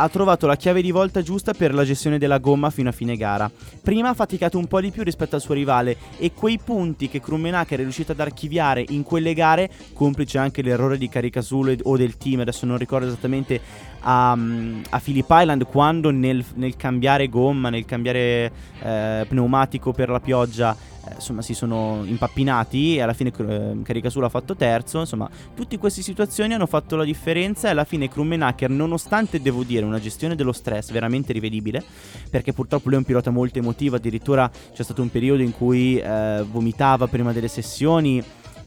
ha 0.00 0.08
trovato 0.08 0.46
la 0.46 0.56
chiave 0.56 0.80
di 0.80 0.90
volta 0.90 1.20
giusta 1.20 1.52
per 1.52 1.74
la 1.74 1.84
gestione 1.84 2.18
della 2.18 2.38
gomma 2.38 2.70
fino 2.70 2.88
a 2.88 2.92
fine 2.92 3.16
gara. 3.16 3.50
Prima 3.82 4.08
ha 4.08 4.14
faticato 4.14 4.56
un 4.56 4.66
po' 4.66 4.80
di 4.80 4.90
più 4.90 5.02
rispetto 5.02 5.34
al 5.34 5.42
suo 5.42 5.52
rivale 5.52 5.96
e 6.16 6.32
quei 6.32 6.58
punti 6.58 7.08
che 7.08 7.20
Krummenacher 7.20 7.78
è 7.78 7.82
riuscito 7.82 8.12
ad 8.12 8.20
archiviare 8.20 8.82
in 8.88 9.02
quelle 9.02 9.34
gare, 9.34 9.70
complice 9.92 10.38
anche 10.38 10.62
l'errore 10.62 10.96
di 10.96 11.08
Caricasulo 11.08 11.74
o 11.82 11.96
del 11.98 12.16
team, 12.16 12.40
adesso 12.40 12.64
non 12.64 12.78
ricordo 12.78 13.06
esattamente 13.06 13.60
a, 14.00 14.32
a 14.32 15.00
Phillip 15.00 15.28
Island 15.28 15.66
quando 15.66 16.10
nel, 16.10 16.42
nel, 16.54 16.76
cambiare 16.76 17.28
gomma, 17.28 17.68
nel 17.68 17.84
cambiare 17.84 18.50
eh, 18.80 19.26
pneumatico 19.28 19.92
per 19.92 20.08
la 20.08 20.20
pioggia 20.20 20.74
insomma 21.14 21.42
si 21.42 21.54
sono 21.54 22.02
impappinati 22.04 22.96
e 22.96 23.00
alla 23.02 23.12
fine 23.12 23.32
eh, 23.36 23.82
Caricasulo 23.82 24.26
ha 24.26 24.28
fatto 24.28 24.56
terzo. 24.56 25.00
Insomma 25.00 25.28
tutte 25.54 25.78
queste 25.78 26.02
situazioni 26.02 26.54
hanno 26.54 26.66
fatto 26.66 26.96
la 26.96 27.04
differenza 27.04 27.68
e 27.68 27.70
alla 27.72 27.84
fine 27.84 28.08
Krummenacher 28.08 28.70
nonostante 28.70 29.40
devo 29.40 29.62
dire 29.62 29.84
una 29.84 30.00
gestione 30.00 30.34
dello 30.34 30.52
stress 30.52 30.90
veramente 30.90 31.32
rivedibile 31.32 31.82
perché 32.30 32.52
purtroppo 32.52 32.86
lui 32.86 32.94
è 32.94 32.98
un 32.98 33.04
pilota 33.04 33.30
molto 33.30 33.58
emotivo 33.58 33.96
addirittura 33.96 34.50
c'è 34.72 34.82
stato 34.82 35.02
un 35.02 35.10
periodo 35.10 35.42
in 35.42 35.52
cui 35.52 35.98
eh, 35.98 36.44
vomitava 36.50 37.06
prima 37.06 37.32
delle 37.32 37.48
sessioni 37.48 38.22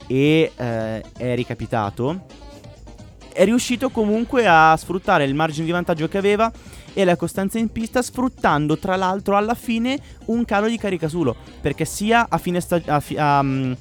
e 0.07 0.51
eh, 0.55 1.03
è 1.17 1.35
ricapitato 1.35 2.25
è 3.33 3.43
riuscito 3.45 3.89
comunque 3.89 4.45
a 4.47 4.75
sfruttare 4.77 5.25
il 5.25 5.33
margine 5.33 5.65
di 5.65 5.71
vantaggio 5.71 6.07
che 6.07 6.17
aveva 6.17 6.51
e 6.93 7.03
la 7.05 7.15
costanza 7.15 7.57
in 7.57 7.71
pista 7.71 8.01
sfruttando 8.01 8.77
tra 8.77 8.95
l'altro 8.95 9.35
alla 9.35 9.55
fine 9.55 9.97
un 10.25 10.45
calo 10.45 10.67
di 10.67 10.77
caricasulo 10.77 11.35
perché 11.61 11.85
sia 11.85 12.27
a 12.29 12.37
fine 12.37 12.59
stagione 12.59 13.01
um, 13.17 13.77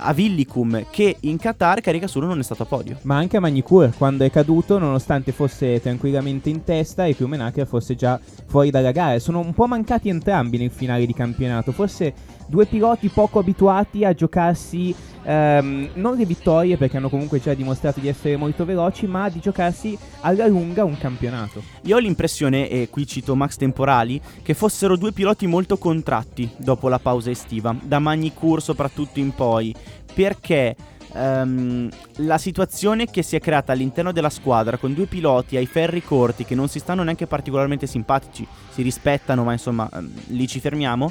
a 0.00 0.12
Villicum 0.12 0.86
che 0.90 1.16
in 1.20 1.36
Qatar 1.36 1.80
Caricasulo 1.80 2.26
non 2.26 2.38
è 2.38 2.42
stato 2.42 2.62
a 2.62 2.66
podio. 2.66 2.98
Ma 3.02 3.16
anche 3.16 3.36
a 3.36 3.40
Magnicur 3.40 3.94
quando 3.96 4.24
è 4.24 4.30
caduto, 4.30 4.78
nonostante 4.78 5.32
fosse 5.32 5.80
tranquillamente 5.80 6.48
in 6.48 6.64
testa 6.64 7.04
e 7.04 7.14
Piumenacher 7.14 7.66
fosse 7.66 7.94
già 7.94 8.18
fuori 8.46 8.70
dalla 8.70 8.92
gara. 8.92 9.18
Sono 9.18 9.40
un 9.40 9.52
po' 9.52 9.66
mancati 9.66 10.08
entrambi 10.08 10.58
nel 10.58 10.70
finale 10.70 11.06
di 11.06 11.14
campionato. 11.14 11.72
Forse 11.72 12.14
due 12.50 12.66
piloti 12.66 13.08
poco 13.08 13.38
abituati 13.38 14.04
a 14.04 14.12
giocarsi 14.12 14.92
ehm, 15.22 15.90
non 15.94 16.16
le 16.16 16.26
vittorie 16.26 16.76
perché 16.76 16.96
hanno 16.96 17.08
comunque 17.08 17.40
già 17.40 17.54
dimostrato 17.54 18.00
di 18.00 18.08
essere 18.08 18.36
molto 18.36 18.64
veloci, 18.64 19.06
ma 19.06 19.28
di 19.28 19.38
giocarsi 19.38 19.96
alla 20.20 20.48
lunga 20.48 20.84
un 20.84 20.98
campionato. 20.98 21.62
Io 21.82 21.96
ho 21.96 22.00
l'impressione, 22.00 22.68
e 22.68 22.88
qui 22.90 23.06
cito 23.06 23.36
Max 23.36 23.54
Temporali, 23.54 24.20
che 24.42 24.54
fossero 24.54 24.96
due 24.96 25.12
piloti 25.12 25.46
molto 25.46 25.78
contratti 25.78 26.50
dopo 26.56 26.88
la 26.88 26.98
pausa 26.98 27.30
estiva, 27.30 27.74
da 27.80 28.00
Magnicur 28.00 28.60
soprattutto 28.60 29.20
in 29.20 29.32
poi, 29.32 29.74
perché 30.12 30.76
Um, 31.12 31.88
la 32.18 32.38
situazione 32.38 33.06
che 33.06 33.24
si 33.24 33.34
è 33.34 33.40
creata 33.40 33.72
all'interno 33.72 34.12
della 34.12 34.30
squadra 34.30 34.76
con 34.76 34.94
due 34.94 35.06
piloti 35.06 35.56
ai 35.56 35.66
ferri 35.66 36.04
corti 36.04 36.44
che 36.44 36.54
non 36.54 36.68
si 36.68 36.78
stanno 36.78 37.02
neanche 37.02 37.26
particolarmente 37.26 37.88
simpatici, 37.88 38.46
si 38.70 38.82
rispettano, 38.82 39.42
ma 39.42 39.50
insomma 39.50 39.88
um, 39.92 40.08
lì 40.28 40.46
ci 40.46 40.60
fermiamo 40.60 41.10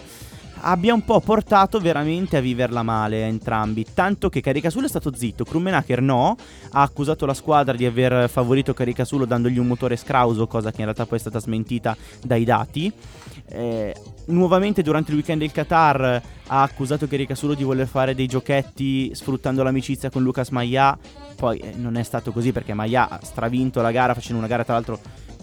abbia 0.61 0.93
un 0.93 1.03
po' 1.03 1.19
portato 1.19 1.79
veramente 1.79 2.37
a 2.37 2.41
viverla 2.41 2.83
male 2.83 3.23
a 3.23 3.27
entrambi. 3.27 3.85
Tanto 3.93 4.29
che 4.29 4.41
Caricasulo 4.41 4.85
è 4.85 4.89
stato 4.89 5.13
zitto, 5.15 5.43
Krummenacher 5.43 6.01
no, 6.01 6.35
ha 6.71 6.81
accusato 6.81 7.25
la 7.25 7.33
squadra 7.33 7.75
di 7.75 7.85
aver 7.85 8.29
favorito 8.29 8.73
Caricasulo 8.73 9.25
dandogli 9.25 9.57
un 9.57 9.67
motore 9.67 9.95
scrauso, 9.95 10.47
cosa 10.47 10.71
che 10.71 10.77
in 10.77 10.83
realtà 10.83 11.05
poi 11.05 11.17
è 11.17 11.21
stata 11.21 11.39
smentita 11.39 11.95
dai 12.23 12.43
dati. 12.43 12.91
Eh, 13.51 13.95
nuovamente 14.25 14.83
durante 14.83 15.09
il 15.11 15.17
weekend 15.17 15.41
del 15.41 15.51
Qatar 15.51 16.21
ha 16.47 16.61
accusato 16.61 17.07
Caricasulo 17.07 17.53
di 17.53 17.63
voler 17.63 17.87
fare 17.87 18.13
dei 18.13 18.27
giochetti 18.27 19.13
sfruttando 19.15 19.63
l'amicizia 19.63 20.09
con 20.09 20.23
Lucas 20.23 20.49
Maia. 20.49 20.97
Poi 21.35 21.57
eh, 21.57 21.73
non 21.75 21.95
è 21.95 22.03
stato 22.03 22.31
così 22.31 22.51
perché 22.51 22.73
Maia 22.73 23.09
ha 23.09 23.19
stravinto 23.23 23.81
la 23.81 23.91
gara 23.91 24.13
facendo 24.13 24.39
una 24.39 24.47
gara 24.47 24.63
tra 24.63 24.73
l'altro 24.73 24.99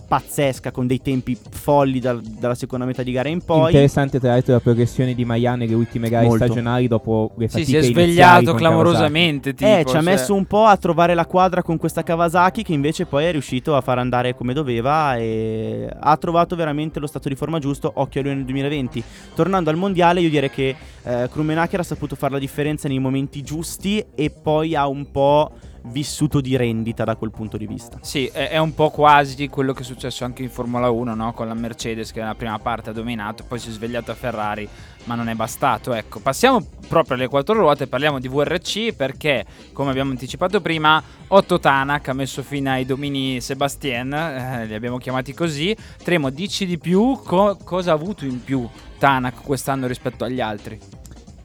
pazzesca 0.06 0.70
con 0.70 0.86
dei 0.86 1.00
tempi 1.02 1.36
folli 1.50 1.98
dal, 1.98 2.20
dalla 2.20 2.54
seconda 2.54 2.84
metà 2.84 3.02
di 3.02 3.12
gara 3.12 3.28
in 3.28 3.42
poi. 3.42 3.66
Interessante 3.66 4.20
tra 4.20 4.30
l'altro 4.30 4.52
la 4.52 4.60
progressione 4.60 5.14
di 5.14 5.24
Maya 5.24 5.56
nelle 5.56 5.74
ultime 5.74 6.08
gare 6.08 6.26
Molto. 6.26 6.44
stagionali 6.44 6.86
dopo 6.86 7.32
le 7.36 7.48
fatiche 7.48 7.64
Sì, 7.66 7.72
si 7.72 7.76
è 7.76 7.82
svegliato 7.82 8.54
clamorosamente. 8.54 9.54
Tipo, 9.54 9.70
eh, 9.70 9.84
ci 9.84 9.96
ha 9.96 10.02
cioè... 10.02 10.02
messo 10.02 10.34
un 10.34 10.44
po' 10.44 10.64
a 10.64 10.76
trovare 10.76 11.14
la 11.14 11.26
quadra 11.26 11.62
con 11.62 11.76
questa 11.76 12.02
Kawasaki 12.02 12.62
che 12.62 12.72
invece 12.72 13.06
poi 13.06 13.24
è 13.24 13.32
riuscito 13.32 13.74
a 13.74 13.80
far 13.80 13.98
andare 13.98 14.34
come 14.34 14.54
doveva 14.54 15.16
e 15.16 15.88
ha 15.98 16.16
trovato 16.16 16.56
veramente 16.56 17.00
lo 17.00 17.06
stato 17.06 17.28
di 17.28 17.34
forma 17.34 17.58
giusto, 17.58 17.90
occhio 17.94 18.20
a 18.20 18.24
lui 18.24 18.34
nel 18.34 18.44
2020. 18.44 19.02
Tornando 19.34 19.70
al 19.70 19.76
mondiale 19.76 20.20
io 20.20 20.30
direi 20.30 20.50
che 20.50 20.76
eh, 21.02 21.28
Krummenacher 21.30 21.80
ha 21.80 21.84
saputo 21.84 22.14
fare 22.16 22.34
la 22.34 22.38
differenza 22.38 22.88
nei 22.88 22.98
momenti 22.98 23.42
giusti 23.42 24.04
e 24.14 24.30
poi 24.30 24.74
ha 24.74 24.86
un 24.86 25.10
po' 25.10 25.50
vissuto 25.86 26.40
di 26.40 26.56
rendita 26.56 27.04
da 27.04 27.16
quel 27.16 27.30
punto 27.30 27.56
di 27.56 27.66
vista. 27.66 27.98
Sì, 28.02 28.26
è, 28.26 28.58
un 28.58 28.74
po' 28.74 28.90
quasi 28.90 29.48
quello 29.48 29.72
che 29.72 29.82
è 29.82 29.84
successo 29.84 30.24
anche 30.24 30.42
in 30.42 30.50
Formula 30.50 30.90
1, 30.90 31.14
no? 31.14 31.32
con 31.32 31.48
la 31.48 31.54
Mercedes 31.54 32.12
che 32.12 32.20
nella 32.20 32.34
prima 32.34 32.58
parte 32.58 32.90
ha 32.90 32.92
dominato, 32.92 33.44
poi 33.44 33.58
si 33.58 33.68
è 33.68 33.72
svegliato 33.72 34.10
a 34.10 34.14
Ferrari, 34.14 34.68
ma 35.04 35.14
non 35.14 35.28
è 35.28 35.34
bastato. 35.34 35.92
Ecco, 35.92 36.20
passiamo 36.20 36.64
proprio 36.88 37.16
alle 37.16 37.28
quattro 37.28 37.54
ruote, 37.54 37.86
parliamo 37.86 38.18
di 38.18 38.28
VRC 38.28 38.92
perché, 38.92 39.44
come 39.72 39.90
abbiamo 39.90 40.10
anticipato 40.10 40.60
prima, 40.60 41.02
Otto 41.28 41.58
Tanak 41.58 42.08
ha 42.08 42.12
messo 42.12 42.42
fine 42.42 42.70
ai 42.70 42.86
domini 42.86 43.40
Sebastien, 43.40 44.12
eh, 44.12 44.66
li 44.66 44.74
abbiamo 44.74 44.98
chiamati 44.98 45.34
così. 45.34 45.76
Tremo, 46.02 46.30
dici 46.30 46.66
di 46.66 46.78
più, 46.78 47.18
co- 47.24 47.56
cosa 47.62 47.92
ha 47.92 47.94
avuto 47.94 48.24
in 48.24 48.42
più 48.42 48.68
Tanak 48.98 49.42
quest'anno 49.42 49.86
rispetto 49.86 50.24
agli 50.24 50.40
altri? 50.40 50.95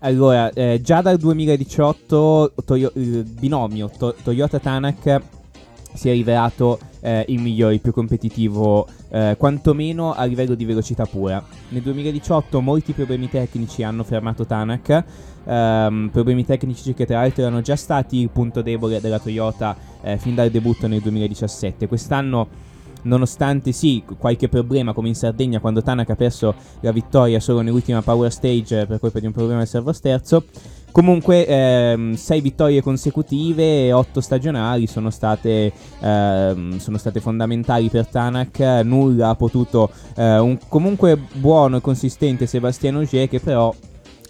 Allora, 0.04 0.52
eh, 0.52 0.82
già 0.82 1.02
dal 1.02 1.18
2018 1.18 2.54
Toyo- 2.66 2.92
il 2.96 3.24
binomio 3.24 3.88
to- 3.96 4.16
Toyota 4.24 4.58
Tanak 4.58 5.22
si 5.94 6.10
è 6.10 6.12
rivelato 6.14 6.80
eh, 7.02 7.26
il 7.28 7.40
migliore, 7.40 7.76
il 7.76 7.82
più 7.82 7.92
competitivo, 7.92 8.88
eh, 9.10 9.36
quantomeno 9.38 10.14
a 10.14 10.24
livello 10.24 10.56
di 10.56 10.66
velocità 10.66 11.06
pura. 11.06 11.44
Nel 11.70 11.84
2018 11.84 12.62
molti 12.62 12.94
problemi 12.94 13.30
tecnici 13.30 13.84
hanno 13.84 14.04
fermato 14.04 14.46
Tanak, 14.46 15.04
ehm, 15.46 16.10
problemi 16.12 16.46
tecnici 16.46 16.96
che 16.96 17.06
tra 17.06 17.20
l'altro 17.20 17.44
erano 17.44 17.62
già 17.62 17.76
stati 17.76 18.18
il 18.18 18.30
punto 18.30 18.64
debole 18.64 19.02
della 19.02 19.20
Toyota 19.20 19.76
eh, 20.02 20.18
fin 20.18 20.34
dal 20.34 20.50
debutto 20.50 20.88
nel 20.88 21.02
2017. 21.02 21.88
Quest'anno 21.88 22.48
nonostante 23.04 23.72
sì, 23.72 24.04
qualche 24.18 24.50
problema 24.50 24.94
come 24.94 25.08
in 25.08 25.16
Sardegna 25.16 25.60
quando 25.60 25.82
Tanak 25.82 26.10
ha 26.10 26.16
perso 26.16 26.54
la 26.82 26.92
vittoria 26.92 27.40
solo 27.40 27.62
nell'ultima 27.62 28.02
power 28.02 28.32
stage 28.32 28.86
per 28.86 29.00
colpa 29.00 29.20
di 29.20 29.26
un 29.26 29.32
problema 29.32 29.60
del 29.60 29.68
servo 29.68 29.94
sterzo. 29.94 30.44
Comunque, 30.92 31.48
ehm, 31.48 32.16
sei 32.16 32.42
vittorie 32.42 32.82
consecutive 32.82 33.86
e 33.86 33.94
otto 33.94 34.20
stagionali 34.20 34.88
sono 34.88 35.10
state, 35.10 35.72
ehm, 36.02 36.78
sono 36.80 36.98
state 36.98 37.22
fondamentali 37.22 37.90
per 37.90 38.08
Tanak. 38.08 38.60
Nulla 38.84 39.30
ha 39.30 39.36
potuto 39.36 39.90
eh, 40.16 40.38
un 40.38 40.58
comunque 40.68 41.18
buono 41.34 41.78
e 41.78 41.82
consistente 41.82 42.46
Sebastiano 42.46 43.00
Ogier 43.00 43.30
che 43.30 43.40
però 43.40 43.74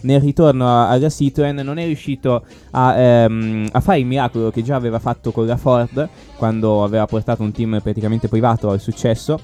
nel 0.02 0.22
ritorno 0.22 0.88
alla 0.88 1.10
Citroen 1.10 1.56
non 1.58 1.78
è 1.78 1.86
riuscito 1.86 2.44
a, 2.72 2.96
ehm, 2.98 3.70
a 3.72 3.80
fare 3.80 4.00
il 4.00 4.06
miracolo 4.06 4.52
che 4.52 4.64
già 4.64 4.76
aveva 4.76 5.00
fatto 5.00 5.32
con 5.32 5.46
la 5.46 5.58
Ford 5.58 6.08
quando 6.38 6.84
aveva 6.84 7.06
portato 7.06 7.44
un 7.44 7.52
team 7.52 7.80
praticamente 7.82 8.28
privato 8.28 8.70
al 8.70 8.80
successo, 8.80 9.40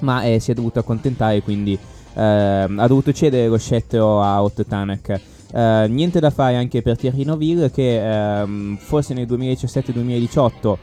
ma 0.00 0.22
eh, 0.22 0.38
si 0.38 0.50
è 0.50 0.54
dovuto 0.54 0.78
accontentare 0.78 1.42
quindi 1.42 1.78
ehm, 2.14 2.78
ha 2.78 2.86
dovuto 2.86 3.12
cedere 3.12 3.48
lo 3.48 3.58
scettro 3.58 4.20
a 4.22 4.42
Otto 4.42 4.64
Tanak. 4.64 5.20
Eh, 5.54 5.86
niente 5.88 6.18
da 6.18 6.30
fare 6.30 6.56
anche 6.56 6.80
per 6.80 6.96
Thierry 6.96 7.24
Neuville 7.24 7.70
che 7.70 8.40
ehm, 8.40 8.76
forse 8.78 9.14
nel 9.14 9.26
2017-2018 9.26 10.76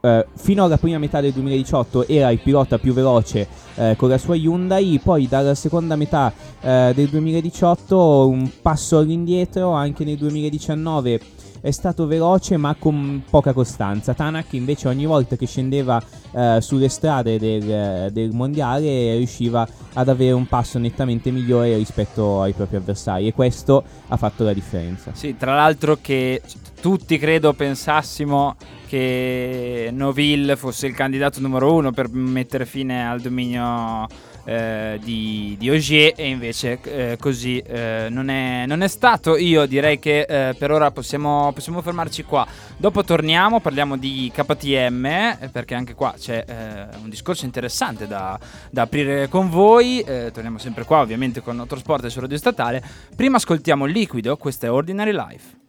eh, 0.00 0.26
fino 0.34 0.64
alla 0.64 0.78
prima 0.78 0.98
metà 0.98 1.20
del 1.20 1.32
2018 1.32 2.06
era 2.06 2.30
il 2.30 2.40
pilota 2.40 2.78
più 2.78 2.92
veloce 2.92 3.46
eh, 3.74 3.94
con 3.96 4.08
la 4.08 4.18
sua 4.18 4.34
Hyundai, 4.34 5.00
poi 5.02 5.28
dalla 5.28 5.54
seconda 5.54 5.96
metà 5.96 6.32
eh, 6.60 6.92
del 6.94 7.08
2018 7.08 8.28
un 8.28 8.50
passo 8.62 8.98
all'indietro, 8.98 9.72
anche 9.72 10.04
nel 10.04 10.16
2019 10.16 11.20
è 11.60 11.70
stato 11.70 12.06
veloce 12.06 12.56
ma 12.56 12.74
con 12.78 13.22
poca 13.28 13.52
costanza. 13.52 14.14
Tanak 14.14 14.54
invece 14.54 14.88
ogni 14.88 15.06
volta 15.06 15.36
che 15.36 15.46
scendeva 15.46 16.02
eh, 16.32 16.58
sulle 16.60 16.88
strade 16.88 17.38
del, 17.38 18.10
del 18.12 18.32
mondiale 18.32 19.16
riusciva 19.16 19.68
ad 19.92 20.08
avere 20.08 20.32
un 20.32 20.46
passo 20.46 20.78
nettamente 20.78 21.30
migliore 21.30 21.76
rispetto 21.76 22.40
ai 22.40 22.52
propri 22.52 22.76
avversari 22.76 23.26
e 23.26 23.34
questo 23.34 23.82
ha 24.08 24.16
fatto 24.16 24.44
la 24.44 24.52
differenza. 24.52 25.12
Sì, 25.14 25.36
tra 25.36 25.54
l'altro 25.54 25.98
che 26.00 26.40
tutti 26.80 27.18
credo 27.18 27.52
pensassimo 27.52 28.56
che 28.88 29.90
Noville 29.92 30.56
fosse 30.56 30.86
il 30.86 30.94
candidato 30.94 31.40
numero 31.40 31.72
uno 31.72 31.92
per 31.92 32.08
mettere 32.10 32.66
fine 32.66 33.08
al 33.08 33.20
dominio 33.20 34.08
eh, 34.44 34.98
di, 35.02 35.54
di 35.58 35.70
Ogier 35.70 36.14
e 36.16 36.28
invece 36.28 36.80
eh, 36.82 37.16
così 37.20 37.58
eh, 37.58 38.08
non, 38.10 38.30
è, 38.30 38.64
non 38.66 38.82
è 38.82 38.88
stato. 38.88 39.36
Io 39.36 39.66
direi 39.66 39.98
che 39.98 40.22
eh, 40.22 40.54
per 40.54 40.72
ora 40.72 40.90
possiamo, 40.90 41.52
possiamo 41.52 41.82
fermarci 41.82 42.24
qua. 42.24 42.46
Dopo 42.76 43.04
torniamo, 43.04 43.60
parliamo 43.60 43.96
di 43.96 44.30
KTM 44.34 45.50
perché 45.52 45.74
anche 45.74 45.94
qua 45.94 46.14
c'è 46.18 46.44
eh, 46.46 46.96
un 47.02 47.08
discorso 47.08 47.44
interessante 47.44 48.06
da, 48.06 48.38
da 48.70 48.82
aprire 48.82 49.28
con 49.28 49.50
voi. 49.50 50.00
Eh, 50.00 50.30
torniamo 50.32 50.58
sempre 50.58 50.84
qua 50.84 51.00
ovviamente 51.00 51.42
con 51.42 51.58
Autosport 51.60 52.04
e 52.04 52.10
su 52.10 52.20
Radio 52.20 52.38
Statale. 52.38 52.82
Prima 53.14 53.36
ascoltiamo 53.36 53.84
Liquido, 53.84 54.36
questo 54.36 54.66
è 54.66 54.70
Ordinary 54.70 55.12
Life. 55.12 55.59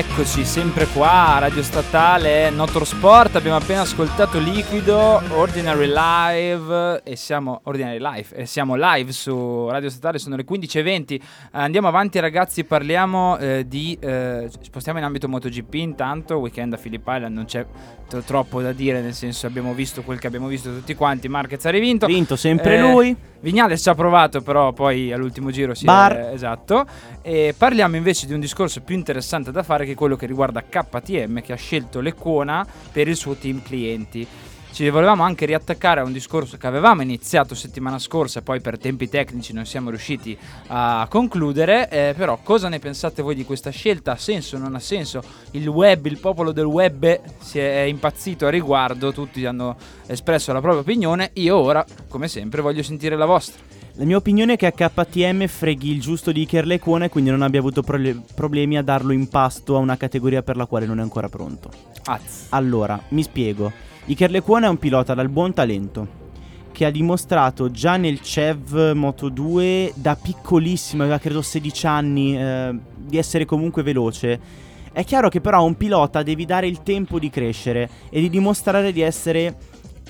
Eccoci 0.00 0.46
sempre 0.46 0.86
qua, 0.86 1.36
Radio 1.40 1.62
Statale, 1.62 2.48
Notorsport, 2.48 3.36
abbiamo 3.36 3.58
appena 3.58 3.82
ascoltato 3.82 4.38
Liquido, 4.38 5.20
Ordinary 5.34 5.92
Live 5.92 7.02
e 7.04 7.16
siamo, 7.16 7.60
Ordinary 7.64 7.98
Life, 8.00 8.34
e 8.34 8.46
siamo 8.46 8.76
live 8.76 9.12
su 9.12 9.68
Radio 9.68 9.90
Statale, 9.90 10.18
sono 10.18 10.36
le 10.36 10.46
15.20, 10.48 11.12
Eh, 11.12 11.20
andiamo 11.50 11.88
avanti 11.88 12.18
ragazzi, 12.18 12.64
parliamo 12.64 13.36
eh, 13.36 13.66
di, 13.68 13.94
eh, 14.00 14.48
spostiamo 14.62 14.98
in 14.98 15.04
ambito 15.04 15.28
MotoGP 15.28 15.74
intanto, 15.74 16.38
weekend 16.38 16.72
a 16.72 16.78
Phillip 16.78 17.06
Island 17.06 17.34
non 17.34 17.44
c'è 17.44 17.66
tro- 18.08 18.22
troppo 18.22 18.62
da 18.62 18.72
dire, 18.72 19.02
nel 19.02 19.12
senso 19.12 19.46
abbiamo 19.46 19.74
visto 19.74 20.00
quel 20.00 20.18
che 20.18 20.26
abbiamo 20.28 20.46
visto 20.46 20.72
tutti 20.74 20.94
quanti, 20.94 21.28
Marquez 21.28 21.62
ha 21.66 21.70
rivinto. 21.70 22.06
Vinto 22.06 22.36
sempre 22.36 22.78
Eh, 22.78 22.80
lui. 22.80 23.16
Vignales 23.42 23.80
ci 23.80 23.88
ha 23.88 23.94
provato, 23.94 24.42
però 24.42 24.74
poi 24.74 25.12
all'ultimo 25.14 25.50
giro 25.50 25.72
si 25.72 25.86
Bar. 25.86 26.12
è 26.14 26.32
esatto. 26.34 26.84
E 27.22 27.54
parliamo 27.56 27.96
invece 27.96 28.26
di 28.26 28.34
un 28.34 28.40
discorso 28.40 28.82
più 28.82 28.94
interessante 28.94 29.50
da 29.50 29.62
fare, 29.62 29.86
che 29.90 29.92
è 29.92 29.94
quello 29.94 30.16
che 30.16 30.26
riguarda 30.26 30.62
KTM, 30.62 31.42
che 31.42 31.52
ha 31.52 31.56
scelto 31.56 32.00
l'Equona 32.00 32.66
per 32.92 33.08
il 33.08 33.16
suo 33.16 33.34
team 33.34 33.62
clienti. 33.62 34.26
Ci 34.72 34.88
volevamo 34.88 35.24
anche 35.24 35.46
riattaccare 35.46 35.98
a 35.98 36.04
un 36.04 36.12
discorso 36.12 36.56
che 36.56 36.68
avevamo 36.68 37.02
iniziato 37.02 37.56
settimana 37.56 37.98
scorsa, 37.98 38.40
poi 38.40 38.60
per 38.60 38.78
tempi 38.78 39.08
tecnici 39.08 39.52
non 39.52 39.66
siamo 39.66 39.90
riusciti 39.90 40.38
a 40.68 41.08
concludere. 41.10 41.90
eh, 41.90 42.14
però, 42.16 42.38
cosa 42.40 42.68
ne 42.68 42.78
pensate 42.78 43.20
voi 43.20 43.34
di 43.34 43.44
questa 43.44 43.70
scelta? 43.70 44.12
Ha 44.12 44.16
senso 44.16 44.56
o 44.56 44.58
non 44.60 44.76
ha 44.76 44.78
senso? 44.78 45.22
Il 45.52 45.66
web, 45.66 46.06
il 46.06 46.18
popolo 46.18 46.52
del 46.52 46.66
web 46.66 47.20
si 47.40 47.58
è 47.58 47.80
impazzito 47.80 48.46
a 48.46 48.50
riguardo, 48.50 49.12
tutti 49.12 49.44
hanno 49.44 49.76
espresso 50.06 50.52
la 50.52 50.60
propria 50.60 50.82
opinione. 50.82 51.30
Io 51.34 51.56
ora, 51.56 51.84
come 52.08 52.28
sempre, 52.28 52.62
voglio 52.62 52.84
sentire 52.84 53.16
la 53.16 53.26
vostra. 53.26 53.79
La 54.00 54.06
mia 54.06 54.16
opinione 54.16 54.54
è 54.54 54.56
che 54.56 54.64
a 54.64 54.72
KTM 54.72 55.46
freghi 55.46 55.90
il 55.90 56.00
giusto 56.00 56.32
di 56.32 56.40
Iker 56.40 56.64
Lecone 56.64 57.04
e 57.04 57.08
quindi 57.10 57.28
non 57.28 57.42
abbia 57.42 57.60
avuto 57.60 57.82
prole- 57.82 58.18
problemi 58.34 58.78
a 58.78 58.82
darlo 58.82 59.12
in 59.12 59.28
pasto 59.28 59.76
a 59.76 59.78
una 59.78 59.98
categoria 59.98 60.42
per 60.42 60.56
la 60.56 60.64
quale 60.64 60.86
non 60.86 61.00
è 61.00 61.02
ancora 61.02 61.28
pronto. 61.28 61.70
Az. 62.04 62.46
Allora, 62.48 62.98
mi 63.08 63.22
spiego. 63.22 63.70
Iker 64.06 64.30
Lecone 64.30 64.64
è 64.64 64.70
un 64.70 64.78
pilota 64.78 65.12
dal 65.12 65.28
buon 65.28 65.52
talento 65.52 66.08
che 66.72 66.86
ha 66.86 66.90
dimostrato 66.90 67.70
già 67.70 67.98
nel 67.98 68.22
CEV 68.22 68.92
Moto 68.92 69.28
2 69.28 69.92
da 69.96 70.16
piccolissimo, 70.16 71.02
aveva 71.02 71.18
credo 71.18 71.42
16 71.42 71.86
anni, 71.86 72.38
eh, 72.38 72.74
di 72.96 73.18
essere 73.18 73.44
comunque 73.44 73.82
veloce. 73.82 74.40
È 74.92 75.04
chiaro 75.04 75.28
che 75.28 75.42
però 75.42 75.58
a 75.58 75.62
un 75.62 75.76
pilota 75.76 76.22
devi 76.22 76.46
dare 76.46 76.66
il 76.66 76.82
tempo 76.82 77.18
di 77.18 77.28
crescere 77.28 77.90
e 78.08 78.20
di 78.20 78.30
dimostrare 78.30 78.92
di 78.92 79.02
essere 79.02 79.56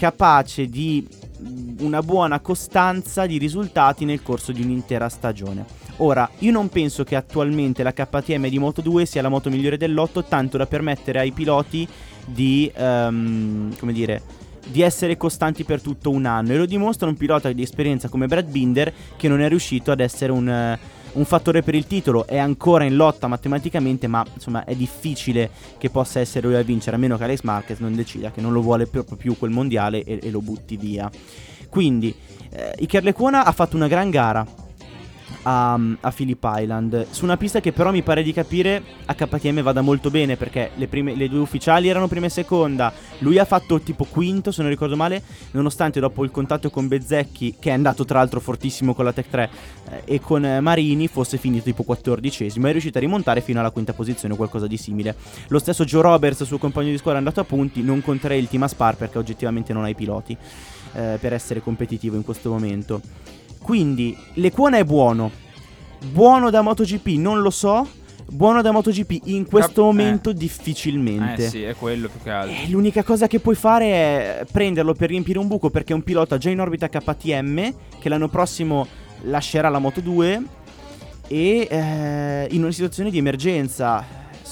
capace 0.00 0.66
di 0.66 1.06
mm, 1.06 1.80
una 1.80 2.00
buona 2.00 2.40
costanza 2.40 3.26
di 3.26 3.36
risultati 3.36 4.06
nel 4.06 4.22
corso 4.22 4.50
di 4.50 4.62
un'intera 4.62 5.10
stagione. 5.10 5.66
Ora, 5.98 6.26
io 6.38 6.52
non 6.52 6.70
penso 6.70 7.04
che 7.04 7.16
attualmente 7.16 7.82
la 7.82 7.92
KTM 7.92 8.48
di 8.48 8.58
Moto 8.58 8.80
2 8.80 9.04
sia 9.04 9.20
la 9.20 9.28
moto 9.28 9.50
migliore 9.50 9.76
dell'otto, 9.76 10.24
tanto 10.24 10.56
da 10.56 10.64
permettere 10.64 11.18
ai 11.18 11.32
piloti 11.32 11.86
di, 12.24 12.72
ehm, 12.74 13.76
come 13.78 13.92
dire, 13.92 14.22
di 14.68 14.80
essere 14.80 15.18
costanti 15.18 15.64
per 15.64 15.82
tutto 15.82 16.08
un 16.08 16.24
anno. 16.24 16.52
E 16.52 16.56
lo 16.56 16.64
dimostra 16.64 17.06
un 17.06 17.18
pilota 17.18 17.52
di 17.52 17.60
esperienza 17.60 18.08
come 18.08 18.26
Brad 18.26 18.48
Binder 18.48 18.90
che 19.18 19.28
non 19.28 19.42
è 19.42 19.48
riuscito 19.48 19.90
ad 19.90 20.00
essere 20.00 20.32
un, 20.32 20.48
eh, 20.48 20.78
un 21.12 21.24
fattore 21.24 21.62
per 21.62 21.74
il 21.74 21.86
titolo. 21.86 22.26
È 22.26 22.38
ancora 22.38 22.84
in 22.84 22.96
lotta 22.96 23.26
matematicamente, 23.26 24.06
ma 24.06 24.24
insomma 24.32 24.64
è 24.64 24.74
difficile 24.74 25.50
che 25.78 25.90
possa 25.90 26.20
essere 26.20 26.46
lui 26.46 26.56
a 26.56 26.62
vincere, 26.62 26.96
a 26.96 26.98
meno 26.98 27.16
che 27.16 27.24
Alex 27.24 27.42
Marquez 27.42 27.78
non 27.78 27.94
decida 27.94 28.30
che 28.30 28.40
non 28.40 28.52
lo 28.52 28.60
vuole 28.60 28.86
proprio 28.86 29.16
più 29.16 29.36
quel 29.38 29.50
mondiale 29.50 30.02
e, 30.04 30.20
e 30.22 30.30
lo 30.30 30.40
butti 30.40 30.76
via. 30.76 31.10
Quindi, 31.68 32.14
eh, 32.50 32.74
Iker 32.78 33.02
Lecona 33.02 33.44
ha 33.44 33.52
fatto 33.52 33.76
una 33.76 33.88
gran 33.88 34.10
gara 34.10 34.46
a, 35.42 35.79
a 36.00 36.11
Phillip 36.11 36.46
Island. 36.57 37.07
Su 37.11 37.24
una 37.24 37.37
pista 37.37 37.61
che 37.61 37.72
però 37.72 37.90
mi 37.90 38.03
pare 38.03 38.22
di 38.22 38.33
capire 38.33 38.83
a 39.07 39.14
KTM 39.14 39.62
vada 39.62 39.81
molto 39.81 40.11
bene 40.11 40.37
perché 40.37 40.70
le, 40.74 40.87
prime- 40.87 41.14
le 41.14 41.29
due 41.29 41.40
ufficiali 41.40 41.88
erano 41.88 42.09
prima 42.09 42.26
e 42.26 42.31
seconda. 42.31 42.92
Lui 43.18 43.38
ha 43.38 43.44
fatto 43.44 43.81
tipo 43.81 44.05
quinto 44.05 44.53
se 44.53 44.62
non 44.62 44.70
ricordo 44.70 44.96
male 44.96 45.22
nonostante 45.53 46.00
dopo 46.00 46.24
il 46.24 46.31
contatto 46.31 46.70
con 46.70 46.88
Bezzecchi 46.88 47.57
che 47.59 47.70
è 47.70 47.72
andato 47.72 48.05
tra 48.05 48.18
l'altro 48.18 48.40
fortissimo 48.40 48.94
con 48.94 49.05
la 49.05 49.12
Tech 49.12 49.29
3 49.29 49.50
eh, 49.90 50.03
e 50.05 50.20
con 50.20 50.44
eh, 50.44 50.61
Marini 50.61 51.09
fosse 51.09 51.38
finito 51.38 51.64
tipo 51.64 51.83
quattordicesimo 51.83 52.66
è 52.66 52.72
riuscito 52.72 52.98
a 52.98 53.00
rimontare 53.00 53.40
fino 53.40 53.61
alla 53.61 53.70
quinta 53.70 53.92
posizione 53.92 54.35
o 54.35 54.37
qualcosa 54.37 54.66
di 54.66 54.76
simile. 54.76 55.14
Lo 55.48 55.59
stesso 55.59 55.85
Joe 55.85 56.03
Roberts 56.03 56.44
suo 56.44 56.59
compagno 56.59 56.90
di 56.90 56.98
squadra 56.98 57.20
è 57.20 57.22
andato 57.24 57.40
a 57.40 57.44
punti 57.44 57.83
non 57.83 58.03
conterei 58.03 58.38
il 58.38 58.48
team 58.48 58.62
Aspar 58.62 58.96
perché 58.96 59.18
oggettivamente 59.18 59.72
non 59.72 59.85
ha 59.85 59.88
i 59.88 59.94
piloti 59.94 60.37
eh, 60.92 61.18
per 61.20 61.33
essere 61.33 61.61
competitivo 61.61 62.16
in 62.16 62.24
questo 62.24 62.50
momento 62.50 63.00
quindi 63.70 64.16
l'Equona 64.35 64.78
è 64.78 64.85
buono. 64.85 65.30
Buono 66.11 66.50
da 66.50 66.61
MotoGP 66.61 67.06
non 67.18 67.40
lo 67.40 67.50
so. 67.50 67.87
Buono 68.26 68.62
da 68.62 68.72
MotoGP 68.72 69.20
in 69.26 69.46
questo 69.46 69.83
Eh. 69.83 69.85
momento 69.85 70.33
difficilmente. 70.33 71.44
Eh 71.44 71.48
sì, 71.48 71.62
è 71.62 71.76
quello 71.76 72.09
più 72.09 72.18
che 72.20 72.30
altro. 72.30 72.52
Eh, 72.52 72.68
l'unica 72.68 73.04
cosa 73.04 73.28
che 73.28 73.38
puoi 73.38 73.54
fare 73.54 73.85
è 74.40 74.44
prenderlo 74.50 74.92
per 74.94 75.11
riempire 75.11 75.38
un 75.38 75.46
buco 75.46 75.70
perché 75.70 75.92
è 75.92 75.94
un 75.94 76.02
pilota 76.02 76.37
già 76.37 76.50
in 76.50 76.59
orbita 76.61 76.88
KTM 76.88 77.72
che 78.00 78.09
l'anno 78.09 78.26
prossimo 78.28 78.88
lascerà 79.22 79.68
la 79.68 79.78
Moto 79.78 80.00
2 80.00 80.42
e 81.28 81.68
eh, 81.70 82.48
in 82.50 82.62
una 82.64 82.72
situazione 82.72 83.12
di 83.12 83.18
emergenza. 83.18 84.04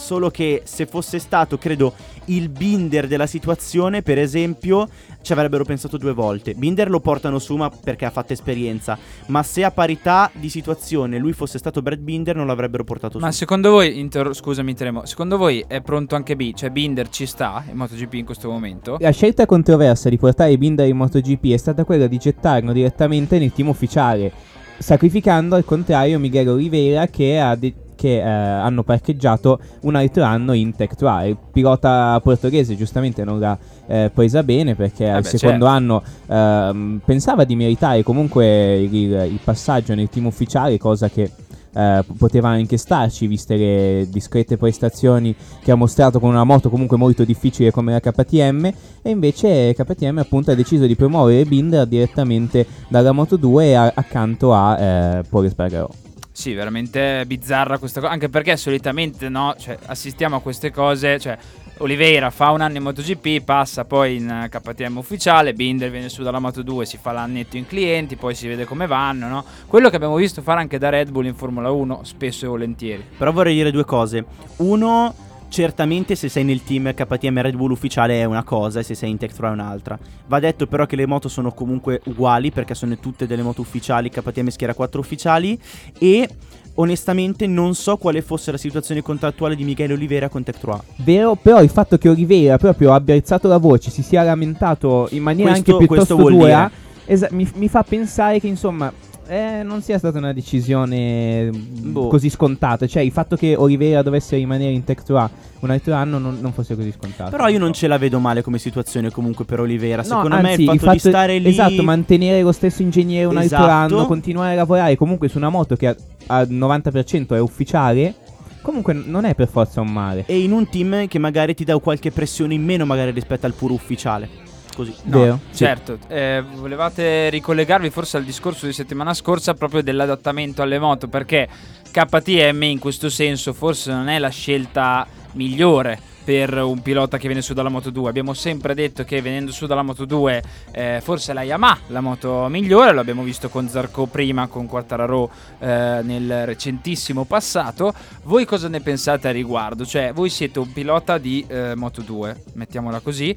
Solo 0.09 0.31
che 0.31 0.63
se 0.65 0.87
fosse 0.87 1.19
stato, 1.19 1.59
credo, 1.59 1.93
il 2.29 2.49
Binder 2.49 3.07
della 3.07 3.27
situazione, 3.27 4.01
per 4.01 4.17
esempio, 4.19 4.89
ci 5.21 5.35
avrebbero 5.35 5.67
pensato 5.67 5.99
due 5.99 6.15
volte. 6.15 6.55
Binder 6.55 6.89
lo 6.89 7.01
portano 7.01 7.39
su 7.39 7.57
ma 7.57 7.69
perché 7.69 8.07
ha 8.07 8.11
fatto 8.11 8.33
esperienza, 8.33 8.97
ma 9.27 9.43
se 9.43 9.65
a 9.65 9.71
parità 9.71 10.31
di 10.33 10.49
situazione 10.49 11.19
lui 11.19 11.35
fosse 11.35 11.59
stato 11.59 11.83
Brad 11.83 11.99
Binder 11.99 12.35
non 12.35 12.47
l'avrebbero 12.47 12.85
portato 12.85 13.19
Ma 13.19 13.31
su. 13.31 13.37
secondo 13.41 13.69
voi, 13.69 13.99
inter- 13.99 14.33
scusami 14.33 14.73
Tremo, 14.73 15.05
secondo 15.05 15.37
voi 15.37 15.63
è 15.69 15.83
pronto 15.83 16.15
anche 16.15 16.37
B? 16.37 16.55
Cioè 16.55 16.71
Binder 16.71 17.11
ci 17.11 17.27
sta 17.27 17.63
in 17.69 17.77
MotoGP 17.77 18.15
in 18.15 18.25
questo 18.25 18.49
momento? 18.49 18.97
La 19.01 19.11
scelta 19.11 19.45
controversa 19.45 20.09
di 20.09 20.17
portare 20.17 20.57
Binder 20.57 20.89
in 20.89 20.97
MotoGP 20.97 21.49
è 21.53 21.59
stata 21.59 21.85
quella 21.85 22.07
di 22.07 22.17
gettarlo 22.17 22.73
direttamente 22.73 23.39
nel 23.39 23.53
team 23.53 23.69
ufficiale, 23.69 24.33
sacrificando 24.79 25.55
al 25.55 25.67
contrario 25.67 26.19
Miguel 26.19 26.49
Oliveira 26.49 27.09
che, 27.09 27.39
ha 27.39 27.55
de- 27.55 27.75
che, 27.99 28.19
eh, 28.19 28.23
hanno 28.23 28.85
parcheggiato 28.85 29.59
un 29.83 29.97
altro 29.97 30.23
anno 30.23 30.53
in 30.53 30.75
Tech 30.77 30.95
3. 30.95 31.29
Il 31.29 31.37
pilota 31.51 32.21
portoghese 32.23 32.77
giustamente 32.77 33.25
non 33.25 33.41
l'ha 33.41 33.59
eh, 33.89 34.11
presa 34.15 34.45
bene 34.45 34.77
perché 34.77 35.11
al 35.11 35.23
beh, 35.23 35.29
secondo 35.29 35.67
certo. 35.67 35.77
anno 35.77 36.03
ehm, 36.29 37.01
pensava 37.05 37.43
di 37.43 37.57
meritare 37.57 38.05
comunque 38.05 38.77
il, 38.77 38.93
il 38.93 39.41
passaggio 39.43 39.97
nel 39.97 40.09
team 40.09 40.27
ufficiale, 40.27 40.79
cosa 40.79 41.09
che 41.09 41.29
eh, 41.75 42.05
poteva 42.17 42.49
anche 42.49 42.77
starci 42.77 43.27
viste 43.27 43.57
le 43.57 44.07
discrete 44.09 44.57
prestazioni 44.57 45.35
che 45.61 45.71
ha 45.71 45.75
mostrato 45.75 46.21
con 46.21 46.31
una 46.31 46.45
moto 46.45 46.71
comunque 46.71 46.97
molto 46.97 47.25
difficile 47.25 47.71
come 47.71 47.93
la 47.93 48.01
KTM 48.01 48.73
e 49.03 49.11
invece 49.11 49.75
KTM 49.75 50.19
appunto 50.19 50.51
ha 50.51 50.55
deciso 50.55 50.87
di 50.87 50.97
promuovere 50.97 51.45
Binder 51.45 51.87
direttamente 51.87 52.65
dalla 52.89 53.13
Moto 53.13 53.37
2 53.37 53.77
a- 53.77 53.93
accanto 53.95 54.55
a 54.55 54.79
eh, 54.79 55.23
Paul 55.29 55.45
Espargarò. 55.45 56.08
Sì, 56.39 56.55
veramente 56.55 57.25
bizzarra 57.27 57.79
questa 57.79 57.99
cosa, 57.99 58.13
anche 58.13 58.29
perché 58.29 58.57
solitamente 58.57 59.29
no, 59.29 59.57
cioè, 59.59 59.77
assistiamo 59.87 60.37
a 60.37 60.41
queste 60.41 60.71
cose, 60.71 61.19
cioè 61.19 61.37
Oliveira 61.79 62.31
fa 62.31 62.53
un 62.53 62.61
anno 62.61 62.77
in 62.77 62.85
MotoGP, 62.85 63.43
passa 63.43 63.85
poi 63.85 64.19
in 64.19 64.47
KTM 64.49 64.99
ufficiale, 64.99 65.53
Binder 65.53 65.91
viene 65.91 66.09
su 66.09 66.23
dalla 66.23 66.39
Moto 66.39 66.63
2, 66.63 66.87
si 66.87 66.97
fa 66.97 67.11
l'annetto 67.11 67.57
in 67.57 67.67
clienti, 67.67 68.15
poi 68.15 68.37
si 68.37 68.47
vede 68.47 68.67
come 68.67 68.87
vanno, 68.87 69.27
no? 69.27 69.45
Quello 69.67 69.91
che 69.91 69.97
abbiamo 69.97 70.15
visto 70.15 70.41
fare 70.41 70.61
anche 70.61 70.79
da 70.79 70.91
Red 70.91 71.11
Bull 71.11 71.27
in 71.27 71.35
Formula 71.35 71.73
1, 71.73 72.05
spesso 72.05 72.45
e 72.45 72.49
volentieri. 72.49 73.05
Però 73.19 73.33
vorrei 73.33 73.55
dire 73.55 73.73
due 73.73 73.85
cose. 73.85 74.25
Uno, 74.59 75.13
certamente 75.49 76.15
se 76.15 76.29
sei 76.29 76.45
nel 76.45 76.63
team 76.63 76.93
KTM 76.95 77.41
Red 77.41 77.57
Bull 77.57 77.71
ufficiale 77.71 78.21
è 78.21 78.25
una 78.25 78.45
cosa 78.45 78.81
e 78.81 78.83
se 78.83 78.95
sei 78.95 79.11
in 79.11 79.17
Tech 79.17 79.33
3 79.33 79.49
è 79.49 79.51
un'altra. 79.51 79.99
Va 80.27 80.39
detto 80.41 80.67
però 80.67 80.87
che 80.87 80.97
le 80.97 81.07
moto 81.07 81.29
sono 81.29 81.53
comunque 81.53 82.01
uguali 82.05 82.51
perché 82.51 82.75
sono 82.75 82.97
tutte 82.99 83.27
delle 83.27 83.43
moto 83.43 83.61
ufficiali, 83.61 84.11
KTM 84.11 84.49
schiera 84.49 84.75
4 84.75 85.01
ufficiali 85.01 85.59
e 85.99 86.29
onestamente 86.75 87.47
non 87.47 87.75
so 87.75 87.97
quale 87.97 88.23
fosse 88.23 88.53
la 88.53 88.57
situazione 88.57 89.03
contrattuale 89.03 89.57
di 89.57 89.65
Michele 89.65 89.95
Oliveira 89.95 90.29
con 90.29 90.43
Tech 90.45 90.59
3. 90.59 90.73
Vero, 90.97 91.35
però 91.35 91.61
il 91.63 91.71
fatto 91.71 91.99
che 91.99 92.09
Oliveira 92.09 92.57
proprio 92.57 92.93
abbia 92.93 93.15
alzato 93.15 93.49
la 93.49 93.57
voce, 93.59 93.91
si 93.91 94.03
sia 94.03 94.23
lamentato 94.23 95.09
in 95.11 95.23
maniera 95.23 95.51
Questo- 95.51 95.73
anche 95.75 95.87
piuttosto 95.87 96.15
dura, 96.15 96.71
esa- 97.05 97.29
mi, 97.33 97.51
mi 97.55 97.69
fa 97.69 97.83
pensare 97.83 98.39
che 98.39 98.47
insomma 98.47 98.93
eh, 99.29 99.63
non 99.63 99.83
sia 99.83 99.99
stata 99.99 100.19
una 100.19 100.33
decisione 100.33 101.51
mm, 101.51 101.93
Boh. 101.93 102.09
così 102.09 102.31
scontata. 102.31 102.87
Cioè 102.87 103.03
il 103.03 103.13
fatto 103.13 103.37
che 103.37 103.55
Oliveira 103.57 104.03
dovesse 104.03 104.37
rimanere 104.37 104.73
in 104.73 104.85
Tech 104.85 105.03
3 105.03 105.31
un 105.61 105.71
altro 105.71 105.95
anno 105.95 106.19
non, 106.19 106.39
non 106.41 106.53
fosse 106.53 106.75
così 106.75 106.93
scontato. 106.93 107.31
Però 107.31 107.49
io 107.49 107.59
non 107.59 107.73
ce 107.73 107.87
la 107.87 107.99
vedo 107.99 108.19
male 108.19 108.43
come 108.43 108.59
situazione 108.59 109.11
comunque 109.11 109.45
per 109.45 109.61
Oliveira. 109.61 109.99
No, 109.99 110.09
Secondo 110.09 110.41
me 110.41 110.51
anzi, 110.51 110.63
il 110.63 110.79
fatto, 110.79 110.93
di 110.93 110.99
stare 110.99 111.39
lì 111.39 111.49
Esatto, 111.49 111.83
mantenere 111.83 112.43
lo 112.43 112.53
stesso 112.53 112.83
ingegnere 112.83 113.27
un 113.27 113.37
altro 113.37 113.57
Esatto. 113.57 113.71
anno, 113.95 114.07
continuare 114.07 114.53
a 114.53 114.57
lavorare 114.57 114.97
comunque 114.97 115.29
su 115.29 115.37
una 115.37 115.51
moto 115.51 115.77
che 115.77 115.95
al 116.27 116.49
90% 116.49 117.35
è 117.35 117.41
ufficiale, 117.41 118.15
comunque 118.63 118.93
non 118.95 119.25
è 119.25 119.35
per 119.35 119.49
forza 119.49 119.81
un 119.81 119.93
male. 119.93 120.25
e 120.27 120.39
in 120.41 120.53
un 120.53 120.69
team 120.69 121.07
che 121.07 121.19
magari 121.19 121.55
ti 121.55 121.65
dà 121.65 121.79
qualche 121.79 122.11
pressione 122.11 122.55
in 122.55 122.65
meno 122.65 122.85
magari 122.87 123.11
rispetto 123.11 123.47
al 123.47 123.53
puro 123.53 123.75
ufficiale. 123.75 124.47
Così. 124.79 124.95
No, 125.07 125.19
Vero? 125.19 125.41
Sì. 125.51 125.57
Certo, 125.65 125.99
eh, 126.07 126.41
volevate 126.55 127.31
ricollegarvi 127.31 127.91
forse 127.91 128.17
al 128.17 128.23
discorso 128.23 128.65
di 128.65 128.73
settimana 128.73 129.13
scorsa 129.13 129.55
proprio 129.55 129.83
dell'adattamento 129.83 130.63
alle 130.63 130.79
moto, 130.79 131.09
perché 131.09 131.49
KTM 131.91 132.63
in 132.63 132.79
questo 132.79 133.09
senso 133.11 133.53
forse 133.53 133.91
non 133.91 134.09
è 134.09 134.21
la 134.21 134.29
scelta 134.29 135.05
migliore 135.33 135.99
per 136.29 136.59
un 136.59 136.81
pilota 136.81 137.17
che 137.17 137.27
viene 137.27 137.43
su 137.43 137.55
dalla 137.55 137.71
Moto 137.71 137.91
2. 137.91 138.09
Abbiamo 138.09 138.35
sempre 138.35 138.75
detto 138.75 139.03
che 139.03 139.21
venendo 139.21 139.51
su 139.51 139.67
dalla 139.67 139.83
Moto 139.83 140.05
2 140.05 140.43
eh, 140.73 141.01
forse 141.03 141.33
la 141.33 141.43
Yamaha 141.43 141.79
la 141.87 142.03
moto 142.03 142.47
migliore, 142.49 142.93
lo 142.93 143.01
abbiamo 143.01 143.23
visto 143.23 143.49
con 143.49 143.67
Zarco 143.67 144.07
prima, 144.07 144.47
con 144.47 144.67
Quartararo 144.67 145.31
eh, 145.59 146.01
nel 146.03 146.45
recentissimo 146.45 147.25
passato. 147.25 147.95
Voi 148.25 148.45
cosa 148.45 148.69
ne 148.69 148.81
pensate 148.81 149.27
a 149.27 149.33
riguardo? 149.33 149.87
Cioè, 149.87 150.13
voi 150.13 150.29
siete 150.29 150.59
un 150.59 150.71
pilota 150.71 151.17
di 151.17 151.45
eh, 151.49 151.75
Moto 151.75 152.03
2, 152.03 152.43
mettiamola 152.53 153.01
così, 153.01 153.35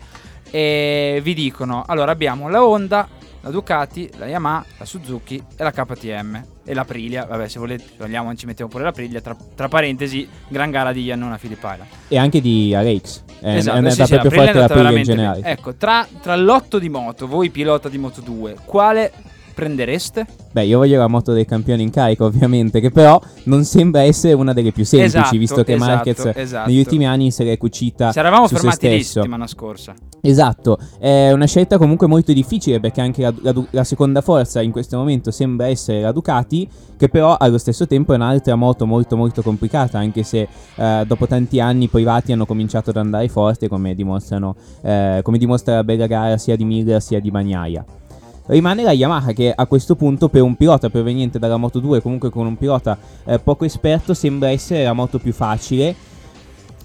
e 0.52 1.20
vi 1.24 1.34
dicono, 1.34 1.84
allora 1.88 2.12
abbiamo 2.12 2.50
la 2.50 2.64
Honda, 2.64 3.08
la 3.42 3.50
Ducati, 3.50 4.10
la 4.18 4.28
Yamaha, 4.28 4.66
la 4.78 4.86
Suzuki 4.86 5.42
e 5.58 5.64
la 5.64 5.72
KTM 5.72 6.44
e 6.64 6.74
la 6.74 6.82
Aprilia. 6.82 7.26
Vabbè, 7.26 7.48
se 7.48 7.58
volete, 7.58 7.86
vogliamo, 7.98 8.36
ci 8.36 8.46
mettiamo 8.46 8.70
pure 8.70 8.84
l'Aprilia. 8.84 9.22
Tra, 9.22 9.36
tra 9.56 9.68
parentesi, 9.68 10.28
gran 10.48 10.70
gara 10.70 10.92
di 10.92 11.04
Iannona 11.04 11.38
Filippaila. 11.38 11.86
E 12.08 12.18
anche 12.18 12.42
di 12.42 12.76
Alex. 12.76 13.24
È, 13.40 13.56
esatto, 13.56 13.76
è 13.76 13.78
andata 13.80 14.06
sì, 14.06 14.14
sì, 14.14 14.20
proprio 14.20 14.44
l'Aprilia 14.44 14.52
è 14.52 14.68
forte 14.68 14.74
la 14.74 14.80
Aprilia 14.80 14.98
in 14.98 15.04
generale. 15.04 15.42
Ecco, 15.44 15.74
tra, 15.76 16.08
tra 16.22 16.36
l'otto 16.36 16.78
di 16.78 16.90
moto, 16.90 17.28
voi 17.28 17.50
pilota 17.50 17.90
di 17.90 17.98
Moto 17.98 18.22
2, 18.22 18.58
quale 18.66 19.12
prendereste? 19.54 20.26
Beh, 20.52 20.66
io 20.66 20.78
voglio 20.78 21.00
la 21.00 21.08
moto 21.08 21.34
dei 21.34 21.46
campioni 21.46 21.84
in 21.84 21.90
carica, 21.90 22.26
ovviamente, 22.26 22.80
che 22.80 22.92
però 22.92 23.20
non 23.46 23.64
sembra 23.64 24.04
essere 24.04 24.34
una 24.34 24.54
delle 24.54 24.72
più 24.72 24.86
semplici, 24.86 25.18
Esatto, 25.18 25.38
visto 25.38 25.64
che 25.64 25.74
esatto, 25.74 25.92
Marquez 25.92 26.32
esatto. 26.36 26.70
negli 26.70 26.80
ultimi 26.80 27.08
anni 27.08 27.32
se 27.32 27.44
l'è 27.44 27.58
cucita 27.58 28.12
Ci 28.12 28.20
eravamo 28.20 28.48
su 28.48 28.56
se 28.56 28.62
fermati 28.62 28.90
lì 28.90 29.04
settimana 29.04 29.48
scorsa. 29.48 29.94
Esatto, 30.22 30.78
è 31.00 31.32
una 31.32 31.48
scelta 31.48 31.78
comunque 31.78 32.06
molto 32.08 32.32
difficile 32.32 32.80
perché 32.80 33.02
anche 33.02 33.22
la, 33.24 33.34
la 33.42 33.82
la 33.82 33.84
seconda 33.84 34.22
forza 34.22 34.62
in 34.62 34.72
questo 34.72 34.98
momento 34.98 35.32
sembra 35.32 35.68
essere 35.68 36.02
la 36.02 36.12
Ducati, 36.12 36.70
che 36.98 37.10
però 37.10 37.36
allo 37.38 37.58
stesso 37.58 37.88
tempo 37.88 38.14
è 38.14 38.16
un'altra 38.16 38.56
moto 38.56 38.86
molto 38.86 39.18
molto 39.18 39.42
complicata, 39.42 39.98
anche 39.98 40.24
se 40.24 40.48
eh, 40.76 41.04
dopo 41.06 41.28
tanti 41.28 41.60
anni 41.60 41.86
i 41.86 41.88
privati 41.88 42.32
hanno 42.32 42.46
cominciato 42.46 42.92
ad 42.92 42.98
andare 42.98 43.28
forte 43.28 43.68
come 43.68 43.96
dimostrano 43.96 44.56
eh, 44.82 45.22
come 45.24 45.38
dimostra 45.38 45.76
la 45.76 45.84
bella 45.84 46.06
gara 46.06 46.38
sia 46.38 46.56
di 46.56 46.64
Miller 46.64 47.02
sia 47.02 47.20
di 47.20 47.32
Bagnaia. 47.32 47.84
Rimane 48.47 48.84
la 48.84 48.91
Yamaha 48.91 49.32
che 49.34 49.54
a 49.56 49.65
questo 49.65 49.95
punto 49.95 50.27
per 50.27 50.41
un 50.41 50.56
pilota 50.56 50.89
proveniente 50.89 51.39
dalla 51.39 51.58
Moto 51.58 51.80
2, 51.80 52.01
comunque 52.01 52.30
con 52.30 52.45
un 52.45 52.58
pilota 52.58 52.97
eh, 53.25 53.39
poco 53.39 53.65
esperto, 53.65 54.13
sembra 54.13 54.49
essere 54.49 54.84
la 54.84 54.93
moto 54.93 55.19
più 55.19 55.34
facile. 55.34 55.95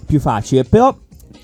Più 0.05 0.19
facile, 0.21 0.63
però 0.63 0.95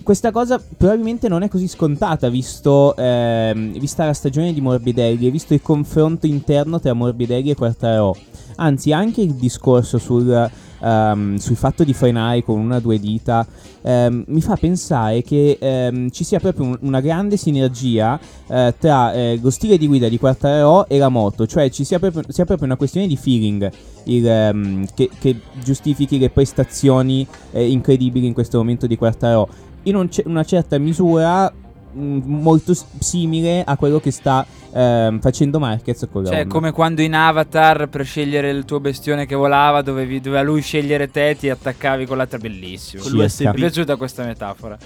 questa 0.04 0.32
cosa 0.32 0.62
probabilmente 0.78 1.28
non 1.28 1.44
è 1.44 1.50
così 1.50 1.68
scontata 1.68 2.30
visto, 2.30 2.96
ehm, 2.96 3.78
vista 3.80 4.06
la 4.06 4.14
stagione 4.14 4.54
di 4.54 4.62
Morbidelli 4.62 5.28
e 5.28 5.32
visto 5.32 5.54
il 5.54 5.62
confronto 5.62 6.26
interno 6.26 6.80
tra 6.80 6.94
Morbidelli 6.94 7.50
e 7.50 7.56
Quartararo. 7.56 8.16
Anzi, 8.56 8.92
anche 8.92 9.22
il 9.22 9.34
discorso 9.34 9.98
sul, 9.98 10.50
ehm, 10.82 11.36
sul 11.38 11.56
fatto 11.56 11.84
di 11.84 11.94
frenare 11.94 12.44
con 12.44 12.60
una 12.60 12.78
o 12.78 12.80
due 12.80 13.00
dita 13.00 13.46
ehm, 13.84 14.24
mi 14.28 14.42
fa 14.42 14.56
pensare 14.56 15.22
che 15.22 15.58
ehm, 15.60 16.10
ci 16.10 16.24
sia 16.24 16.40
proprio 16.40 16.66
un- 16.66 16.78
una 16.82 17.00
grande 17.00 17.38
sinergia 17.38 18.20
eh, 18.48 18.74
tra 18.80 19.14
eh, 19.14 19.40
lo 19.42 19.50
stile 19.50 19.78
di 19.78 19.88
guida 19.88 20.08
di 20.10 20.18
Quartararo 20.18 20.88
e 20.88 20.98
la 20.98 21.10
moto, 21.10 21.46
cioè 21.46 21.70
ci 21.70 21.84
sia 21.84 22.00
proprio, 22.00 22.24
sia 22.30 22.46
proprio 22.46 22.66
una 22.66 22.78
questione 22.78 23.08
di 23.08 23.18
feeling 23.18 23.72
il, 24.06 24.28
ehm, 24.28 24.86
che, 24.96 25.10
che 25.20 25.40
giustifichi 25.64 26.18
le 26.18 26.30
prestazioni 26.30 27.26
eh, 27.52 27.70
incredibili 27.70 28.26
in 28.26 28.34
questo 28.34 28.58
momento 28.58 28.88
di 28.88 28.98
Quartararo. 28.98 29.48
In 29.84 29.96
un 29.98 30.08
una 30.26 30.44
certa 30.46 30.78
misura 30.78 31.52
molto 31.94 32.74
s- 32.74 32.86
simile 33.00 33.64
a 33.66 33.76
quello 33.78 34.00
che 34.00 34.12
sta 34.12 34.46
ehm, 34.74 35.20
facendo 35.20 35.60
Marquez 35.60 36.08
con 36.12 36.26
Cioè, 36.26 36.42
Honda. 36.42 36.50
come 36.50 36.72
quando 36.72 37.02
in 37.02 37.14
Avatar 37.14 37.88
per 37.88 38.06
scegliere 38.06 38.50
il 38.50 38.66
tuo 38.66 38.80
bestione 38.80 39.26
che 39.26 39.36
volava, 39.36 39.82
dovevi, 39.82 40.20
doveva 40.20 40.42
lui 40.44 40.62
scegliere 40.62 41.10
te, 41.12 41.36
ti 41.40 41.50
attaccavi 41.50 42.06
con 42.06 42.18
l'altra. 42.18 42.38
Bellissimo. 42.38 43.04
Con 43.04 43.30
Sì, 43.30 43.44
Mi 43.44 43.50
è 43.52 43.54
piaciuta 43.54 43.96
questa 43.96 44.24
metafora. 44.26 44.78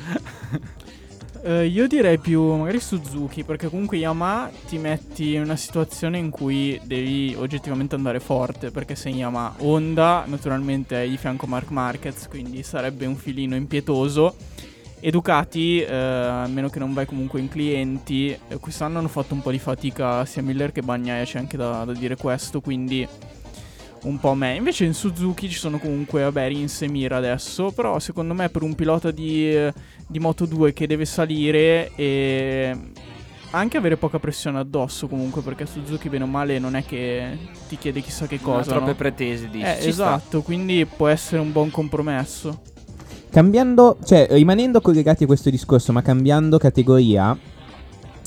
Eh, 1.43 1.67
io 1.67 1.87
direi 1.87 2.17
più 2.17 2.41
magari 2.55 2.79
Suzuki, 2.79 3.43
perché 3.43 3.69
comunque 3.69 3.97
Yamaha 3.97 4.49
ti 4.67 4.77
metti 4.77 5.35
in 5.35 5.43
una 5.43 5.55
situazione 5.55 6.17
in 6.17 6.29
cui 6.29 6.77
devi 6.83 7.35
oggettivamente 7.37 7.95
andare 7.95 8.19
forte, 8.19 8.71
perché 8.71 8.95
sei 8.95 9.13
Yamaha. 9.15 9.53
Honda 9.59 10.23
naturalmente 10.27 11.01
è 11.03 11.07
di 11.07 11.15
fianco 11.15 11.45
Mark 11.45 11.69
Marquez, 11.69 12.27
quindi 12.27 12.63
sarebbe 12.63 13.05
un 13.05 13.15
filino 13.15 13.55
impietoso. 13.55 14.35
E 14.99 15.11
Ducati, 15.11 15.79
eh, 15.81 15.93
a 15.93 16.47
meno 16.47 16.69
che 16.69 16.79
non 16.79 16.93
vai 16.93 17.05
comunque 17.05 17.39
in 17.39 17.49
clienti, 17.49 18.29
eh, 18.31 18.57
quest'anno 18.59 18.97
hanno 18.97 19.07
fatto 19.07 19.35
un 19.35 19.41
po' 19.43 19.51
di 19.51 19.59
fatica 19.59 20.25
sia 20.25 20.41
Miller 20.41 20.71
che 20.71 20.81
Bagnaia, 20.81 21.23
c'è 21.23 21.37
anche 21.37 21.55
da, 21.55 21.83
da 21.85 21.93
dire 21.93 22.15
questo, 22.15 22.61
quindi 22.61 23.07
un 24.03 24.19
po' 24.19 24.33
me. 24.33 24.55
Invece 24.55 24.85
in 24.85 24.95
Suzuki 24.95 25.49
ci 25.49 25.57
sono 25.57 25.77
comunque, 25.77 26.23
vabbè, 26.23 26.47
Rins 26.47 26.81
e 26.81 26.87
Mira 26.89 27.17
adesso, 27.17 27.71
però 27.71 27.99
secondo 27.99 28.33
me 28.33 28.49
per 28.49 28.63
un 28.63 28.73
pilota 28.73 29.11
di, 29.11 29.55
di 30.07 30.19
Moto 30.19 30.45
2 30.47 30.73
che 30.73 30.87
deve 30.87 31.05
salire 31.05 31.91
e 31.95 32.75
anche 33.51 33.77
avere 33.77 33.97
poca 33.97 34.17
pressione 34.17 34.57
addosso 34.57 35.07
comunque, 35.07 35.41
perché 35.43 35.67
Suzuki 35.67 36.09
bene 36.09 36.23
o 36.23 36.27
male 36.27 36.57
non 36.57 36.75
è 36.75 36.83
che 36.83 37.37
ti 37.67 37.77
chiede 37.77 38.01
chissà 38.01 38.25
che 38.25 38.39
Non 38.41 38.53
ha 38.53 38.57
cosa, 38.57 38.71
troppe 38.71 38.89
no? 38.89 38.95
pretese, 38.95 39.47
dici. 39.49 39.63
Eh, 39.63 39.75
Ci 39.75 39.91
sta. 39.93 40.15
esatto, 40.15 40.41
quindi 40.41 40.85
può 40.87 41.07
essere 41.07 41.39
un 41.39 41.51
buon 41.51 41.69
compromesso. 41.69 42.61
Cambiando, 43.37 43.99
cioè 44.03 44.25
rimanendo 44.31 44.81
collegati 44.81 45.25
a 45.25 45.27
questo 45.27 45.51
discorso, 45.51 45.91
ma 45.91 46.01
cambiando 46.01 46.57
categoria, 46.57 47.37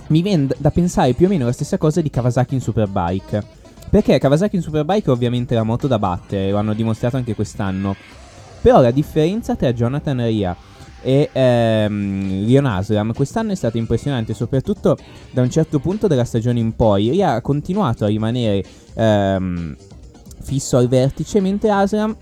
mi 0.06 0.22
viene 0.22 0.46
da 0.56 0.70
pensare 0.70 1.14
più 1.14 1.26
o 1.26 1.28
meno 1.28 1.46
la 1.46 1.50
stessa 1.50 1.78
cosa 1.78 2.00
di 2.00 2.10
Kawasaki 2.10 2.54
in 2.54 2.60
Superbike. 2.60 3.44
Perché 3.90 4.20
Kawasaki 4.20 4.54
in 4.54 4.62
Superbike 4.62 5.08
è 5.08 5.10
ovviamente 5.10 5.56
la 5.56 5.64
moto 5.64 5.88
da 5.88 5.98
battere, 5.98 6.52
lo 6.52 6.58
hanno 6.58 6.74
dimostrato 6.74 7.16
anche 7.16 7.34
quest'anno. 7.34 7.96
Però 8.60 8.80
la 8.80 8.92
differenza 8.92 9.56
tra 9.56 9.72
Jonathan 9.72 10.24
Ria 10.24 10.56
e 11.02 11.28
ehm, 11.32 12.44
Leon 12.46 12.66
Aslam 12.66 13.12
quest'anno 13.12 13.50
è 13.50 13.56
stata 13.56 13.78
impressionante, 13.78 14.32
soprattutto 14.32 14.96
da 15.32 15.42
un 15.42 15.50
certo 15.50 15.80
punto 15.80 16.06
della 16.06 16.24
stagione 16.24 16.60
in 16.60 16.76
poi. 16.76 17.10
Ria 17.10 17.32
ha 17.32 17.40
continuato 17.40 18.04
a 18.04 18.06
rimanere 18.06 18.62
ehm, 18.94 19.76
fisso 20.40 20.76
al 20.76 20.86
vertice, 20.86 21.40
mentre 21.40 21.70
Aslam 21.70 22.16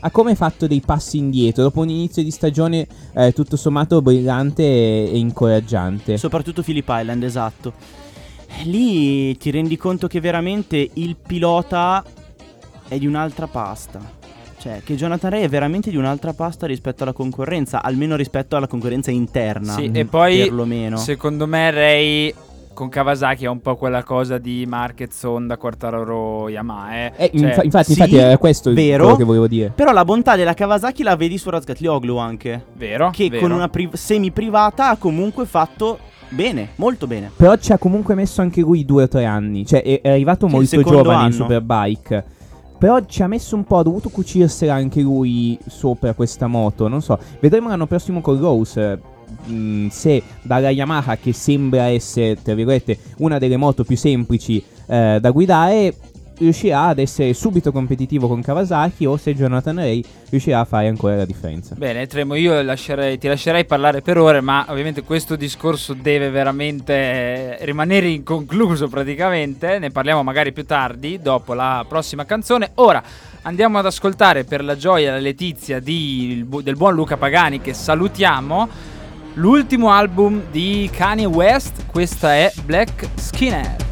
ha 0.00 0.10
come 0.10 0.34
fatto 0.34 0.66
dei 0.66 0.80
passi 0.84 1.18
indietro 1.18 1.62
dopo 1.62 1.80
un 1.80 1.88
inizio 1.88 2.22
di 2.22 2.30
stagione 2.30 2.86
eh, 3.14 3.32
tutto 3.32 3.56
sommato 3.56 4.02
brillante 4.02 4.62
e, 4.62 5.10
e 5.12 5.18
incoraggiante. 5.18 6.16
Soprattutto 6.16 6.62
Phillip 6.62 6.88
Island, 6.88 7.22
esatto. 7.22 7.72
E 8.46 8.64
Lì 8.64 9.36
ti 9.36 9.50
rendi 9.50 9.76
conto 9.76 10.06
che 10.06 10.20
veramente 10.20 10.90
il 10.94 11.16
pilota 11.16 12.04
è 12.88 12.98
di 12.98 13.06
un'altra 13.06 13.46
pasta. 13.46 14.14
Cioè, 14.58 14.82
che 14.82 14.96
Jonathan 14.96 15.30
Ray 15.30 15.42
è 15.42 15.48
veramente 15.48 15.90
di 15.90 15.96
un'altra 15.96 16.32
pasta 16.32 16.66
rispetto 16.66 17.04
alla 17.04 17.12
concorrenza, 17.12 17.82
almeno 17.82 18.16
rispetto 18.16 18.56
alla 18.56 18.66
concorrenza 18.66 19.10
interna. 19.10 19.74
Sì, 19.74 19.88
mm, 19.88 19.94
e 19.96 20.04
poi 20.06 20.38
perlomeno. 20.38 20.96
secondo 20.96 21.46
me 21.46 21.70
Ray 21.70 22.34
con 22.76 22.90
Kawasaki 22.90 23.46
ha 23.46 23.50
un 23.50 23.62
po' 23.62 23.74
quella 23.76 24.02
cosa 24.04 24.36
di 24.36 24.66
Marquez, 24.68 25.22
Honda, 25.22 25.56
Quartararo, 25.56 26.50
Yamaha. 26.50 26.94
Eh. 26.94 27.12
Eh, 27.16 27.30
Cioè, 27.34 27.48
infa- 27.48 27.62
infatti, 27.62 27.84
sì, 27.86 27.90
infatti 27.92 28.16
era 28.16 28.36
questo 28.36 28.68
il- 28.68 28.74
vero. 28.74 29.02
quello 29.04 29.16
che 29.18 29.24
volevo 29.24 29.46
dire. 29.48 29.72
Però 29.74 29.92
la 29.92 30.04
bontà 30.04 30.36
della 30.36 30.52
Kawasaki 30.52 31.02
la 31.02 31.16
vedi 31.16 31.38
su 31.38 31.48
Razgatlioglu 31.48 32.16
anche. 32.18 32.64
vero? 32.74 33.08
Che 33.10 33.30
vero. 33.30 33.40
con 33.40 33.50
una 33.50 33.68
pri- 33.68 33.88
semi-privata 33.94 34.90
ha 34.90 34.96
comunque 34.98 35.46
fatto 35.46 35.98
bene, 36.28 36.68
molto 36.74 37.06
bene. 37.06 37.30
Però 37.34 37.56
ci 37.56 37.72
ha 37.72 37.78
comunque 37.78 38.14
messo 38.14 38.42
anche 38.42 38.60
lui 38.60 38.84
due 38.84 39.04
o 39.04 39.08
tre 39.08 39.24
anni. 39.24 39.64
Cioè, 39.64 39.82
è, 39.82 40.00
è 40.02 40.10
arrivato 40.10 40.46
molto 40.46 40.82
giovane 40.82 41.08
in 41.18 41.24
anno. 41.24 41.32
Superbike. 41.32 42.24
Però 42.78 43.00
ci 43.06 43.22
ha 43.22 43.26
messo 43.26 43.56
un 43.56 43.64
po', 43.64 43.78
ha 43.78 43.82
dovuto 43.82 44.10
cucirsela 44.10 44.74
anche 44.74 45.00
lui 45.00 45.58
sopra 45.66 46.12
questa 46.12 46.46
moto. 46.46 46.88
Non 46.88 47.00
so, 47.00 47.18
vedremo 47.40 47.68
l'anno 47.68 47.86
prossimo 47.86 48.20
con 48.20 48.38
Rose. 48.38 49.14
Mm, 49.48 49.88
se 49.88 50.22
dalla 50.42 50.70
Yamaha, 50.70 51.16
che 51.16 51.32
sembra 51.32 51.84
essere, 51.84 52.40
tra 52.42 52.54
virgolette, 52.54 52.98
una 53.18 53.38
delle 53.38 53.56
moto 53.56 53.84
più 53.84 53.96
semplici 53.96 54.62
eh, 54.86 55.18
da 55.20 55.30
guidare, 55.30 55.94
riuscirà 56.38 56.88
ad 56.88 56.98
essere 56.98 57.32
subito 57.32 57.72
competitivo 57.72 58.28
con 58.28 58.42
Kawasaki 58.42 59.06
o 59.06 59.16
se 59.16 59.34
Jonathan 59.34 59.76
Ray 59.76 60.04
riuscirà 60.28 60.60
a 60.60 60.64
fare 60.66 60.86
ancora 60.86 61.16
la 61.16 61.24
differenza. 61.24 61.74
Bene, 61.76 62.06
Tremo, 62.06 62.34
io 62.34 62.60
lascerei- 62.60 63.16
ti 63.16 63.26
lascerei 63.26 63.64
parlare 63.64 64.02
per 64.02 64.18
ore, 64.18 64.42
ma 64.42 64.66
ovviamente 64.68 65.02
questo 65.02 65.34
discorso 65.34 65.94
deve 65.94 66.28
veramente 66.28 66.92
eh, 66.92 67.64
rimanere 67.64 68.08
inconcluso 68.08 68.88
praticamente. 68.88 69.78
Ne 69.78 69.90
parliamo 69.90 70.22
magari 70.22 70.52
più 70.52 70.66
tardi, 70.66 71.18
dopo 71.22 71.54
la 71.54 71.84
prossima 71.88 72.26
canzone. 72.26 72.72
Ora 72.74 73.02
andiamo 73.42 73.78
ad 73.78 73.86
ascoltare 73.86 74.44
per 74.44 74.62
la 74.62 74.76
gioia 74.76 75.08
e 75.08 75.12
la 75.12 75.18
letizia 75.18 75.80
di- 75.80 76.44
del 76.62 76.76
buon 76.76 76.94
Luca 76.94 77.16
Pagani, 77.16 77.62
che 77.62 77.72
salutiamo. 77.72 78.68
L'ultimo 79.38 79.90
album 79.90 80.44
di 80.50 80.88
Kanye 80.90 81.26
West, 81.26 81.84
questa 81.88 82.34
è 82.34 82.50
Black 82.64 83.06
Skinhead. 83.16 83.85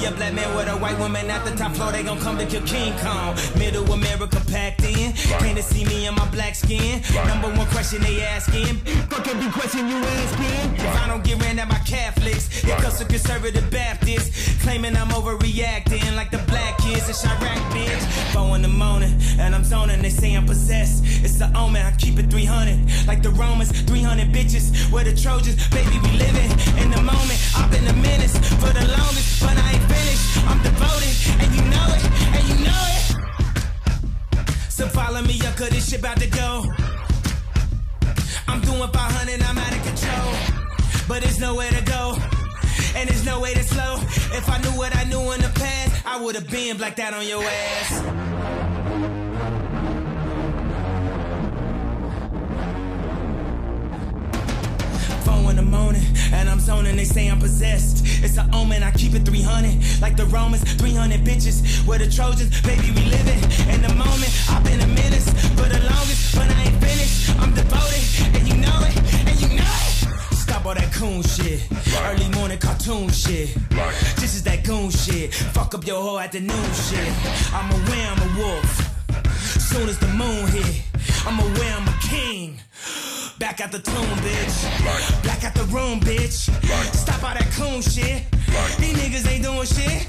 See 0.00 0.06
a 0.06 0.12
black 0.12 0.32
man 0.34 0.54
with 0.56 0.68
a 0.68 0.76
white 0.76 0.98
woman 0.98 1.28
at 1.30 1.44
the 1.44 1.54
top 1.56 1.72
floor, 1.72 1.92
they 1.92 2.02
gon' 2.02 2.18
come 2.20 2.38
to 2.38 2.46
kill 2.46 2.62
King 2.62 2.92
Kong. 2.98 3.36
Middle 3.58 3.84
America 3.92 4.40
packed 4.50 4.84
in. 4.84 5.12
Came 5.40 5.56
to 5.56 5.62
see 5.62 5.84
me 5.84 6.06
in 6.06 6.14
my 6.14 6.28
black 6.30 6.54
skin. 6.54 7.02
Number 7.26 7.48
one 7.48 7.66
question 7.68 8.00
they 8.02 8.22
asking. 8.22 8.76
Fuck 9.10 9.28
every 9.28 9.50
question 9.52 9.88
you 9.88 9.96
asking. 9.96 10.74
If 10.74 10.96
I 11.02 11.08
don't 11.08 11.24
get 11.24 11.42
ran 11.42 11.58
at 11.58 11.68
my 11.68 11.80
Catholics, 11.80 12.64
it 12.64 12.76
comes 12.78 12.98
to 12.98 13.04
conservative 13.04 13.70
Baptists. 13.70 14.62
Claiming 14.62 14.96
I'm 14.96 15.08
overreacting 15.08 16.16
like 16.16 16.30
the 16.30 16.42
black 16.50 16.78
kids 16.78 17.08
in 17.08 17.14
Chirac, 17.14 17.60
bitch. 17.72 18.04
Four 18.32 18.56
in 18.56 18.62
the 18.62 18.68
morning, 18.68 19.14
and 19.38 19.54
I'm 19.54 19.64
zoning. 19.64 20.00
They 20.02 20.10
say 20.10 20.34
I'm 20.34 20.46
possessed. 20.46 21.04
It's 21.24 21.38
the 21.38 21.50
omen, 21.56 21.84
I 21.84 21.92
keep 21.96 22.18
it 22.18 22.30
300. 22.30 23.06
Like 23.06 23.22
the 23.22 23.30
Romans, 23.30 23.70
300 23.82 24.28
bitches. 24.28 24.90
We're 24.90 25.04
the 25.04 25.14
Trojans, 25.14 25.56
baby, 25.68 25.98
we 26.02 26.12
living 26.16 26.50
in 26.82 26.90
the 26.90 27.02
moment. 27.02 27.38
I've 27.56 27.70
been 27.70 27.86
a 27.86 27.92
menace 27.94 28.36
for 28.60 28.72
the 28.72 28.86
longest, 28.96 29.40
but 29.40 29.56
I 29.56 29.72
ain't 29.72 29.89
finished. 29.90 30.26
I'm 30.50 30.60
devoted, 30.62 31.14
and 31.42 31.50
you 31.56 31.62
know 31.74 31.86
it, 31.96 32.02
and 32.36 32.44
you 32.50 32.56
know 32.66 32.82
it. 32.96 33.04
So 34.70 34.86
follow 34.88 35.22
me 35.22 35.36
up, 35.46 35.56
cause 35.56 35.70
this 35.70 35.88
shit 35.90 36.00
about 36.00 36.18
to 36.18 36.28
go. 36.28 36.64
I'm 38.48 38.60
doing 38.62 38.90
500, 38.90 39.42
I'm 39.42 39.58
out 39.58 39.74
of 39.76 39.82
control. 39.90 40.30
But 41.08 41.22
there's 41.22 41.40
nowhere 41.40 41.70
to 41.70 41.82
go. 41.84 42.16
And 42.96 43.08
there's 43.08 43.24
no 43.24 43.40
way 43.40 43.54
to 43.54 43.62
slow. 43.62 43.96
If 44.38 44.48
I 44.48 44.58
knew 44.62 44.74
what 44.76 44.94
I 44.96 45.04
knew 45.04 45.32
in 45.32 45.40
the 45.40 45.52
past, 45.54 46.06
I 46.06 46.20
would 46.22 46.34
have 46.34 46.48
been 46.50 46.76
blacked 46.76 46.98
out 46.98 47.14
on 47.14 47.26
your 47.26 47.42
ass. 47.42 48.79
And 56.40 56.48
I'm 56.48 56.58
zoning. 56.58 56.96
They 56.96 57.04
say 57.04 57.28
I'm 57.28 57.38
possessed. 57.38 58.02
It's 58.24 58.38
an 58.38 58.52
omen. 58.54 58.82
I 58.82 58.90
keep 58.92 59.14
it 59.14 59.24
300, 59.24 60.00
like 60.00 60.16
the 60.16 60.26
Romans. 60.26 60.62
300 60.74 61.20
bitches, 61.20 61.86
we're 61.86 61.98
the 61.98 62.10
Trojans. 62.10 62.50
Baby, 62.62 62.90
we 62.96 63.04
living 63.04 63.40
in 63.68 63.82
the 63.82 63.94
moment. 63.94 64.30
I've 64.48 64.64
been 64.64 64.80
a 64.80 64.86
menace 64.86 65.28
for 65.58 65.68
the 65.68 65.80
longest, 65.84 66.34
but 66.34 66.48
I 66.48 66.62
ain't 66.64 66.80
finished. 66.82 67.30
I'm 67.38 67.54
devoted, 67.54 68.04
and 68.34 68.48
you 68.48 68.56
know 68.56 68.78
it, 68.88 68.96
and 69.28 69.36
you 69.42 69.48
know 69.60 69.76
it. 69.86 70.34
Stop 70.34 70.64
all 70.66 70.74
that 70.74 70.92
coon 70.92 71.22
shit. 71.22 71.60
Early 72.08 72.28
morning 72.30 72.58
cartoon 72.58 73.10
shit. 73.10 73.54
This 74.16 74.34
is 74.34 74.42
that 74.44 74.64
goon 74.64 74.90
shit. 74.90 75.34
Fuck 75.34 75.74
up 75.74 75.86
your 75.86 76.00
whole 76.02 76.18
afternoon 76.18 76.70
shit. 76.88 77.12
I'm 77.52 77.70
aware 77.70 78.06
I'm 78.12 78.22
a 78.28 78.38
wolf. 78.40 78.70
Soon 79.70 79.88
as 79.88 79.98
the 79.98 80.08
moon 80.08 80.46
hit, 80.48 80.82
I'm 81.26 81.38
aware 81.38 81.74
I'm 81.76 81.86
a 81.86 81.98
king. 82.02 82.60
Back 83.40 83.62
at 83.62 83.72
the 83.72 83.78
tomb, 83.78 84.04
bitch. 84.20 85.24
Back 85.24 85.44
at 85.44 85.54
the 85.54 85.64
room, 85.72 85.98
bitch. 85.98 86.52
Stop 86.94 87.24
all 87.24 87.32
that 87.32 87.50
coon 87.56 87.80
shit. 87.80 88.22
These 88.78 88.94
niggas 89.00 89.26
ain't 89.32 89.42
doing 89.42 89.66
shit. 89.66 90.06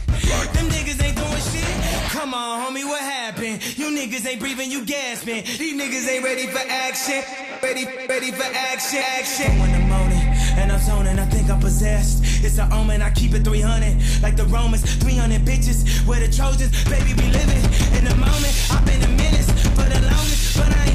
Them 0.51 0.67
niggas 0.67 1.01
ain't 1.01 1.15
doing 1.15 1.43
shit. 1.47 2.11
Come 2.11 2.33
on, 2.33 2.59
homie, 2.59 2.83
what 2.83 2.99
happened? 2.99 3.63
You 3.77 3.87
niggas 3.87 4.27
ain't 4.27 4.41
breathing, 4.41 4.69
you 4.69 4.83
gasping. 4.83 5.43
These 5.45 5.79
niggas 5.79 6.11
ain't 6.11 6.25
ready 6.25 6.47
for 6.47 6.59
action. 6.59 7.23
Ready, 7.63 7.85
ready 8.09 8.31
for 8.31 8.43
action, 8.43 8.99
action. 8.99 9.51
In 9.63 9.71
the 9.71 9.87
morning, 9.87 10.19
and 10.59 10.69
I'm 10.69 10.81
zoning. 10.81 11.17
I 11.17 11.25
think 11.25 11.49
I'm 11.49 11.61
possessed. 11.61 12.43
It's 12.43 12.57
an 12.57 12.69
omen. 12.73 13.01
I 13.01 13.11
keep 13.11 13.33
it 13.33 13.45
300, 13.45 14.21
like 14.21 14.35
the 14.35 14.45
Romans. 14.47 14.83
300 14.95 15.39
bitches, 15.45 16.05
we're 16.05 16.19
the 16.19 16.27
Trojans. 16.27 16.71
Baby, 16.89 17.13
we 17.13 17.31
living 17.31 17.63
in 17.95 18.03
the 18.03 18.15
moment. 18.15 18.53
I've 18.71 18.85
been 18.85 19.01
a 19.03 19.07
menace 19.07 19.49
for 19.71 19.87
the 19.87 20.01
longest, 20.03 20.57
but 20.57 20.67
I 20.67 20.90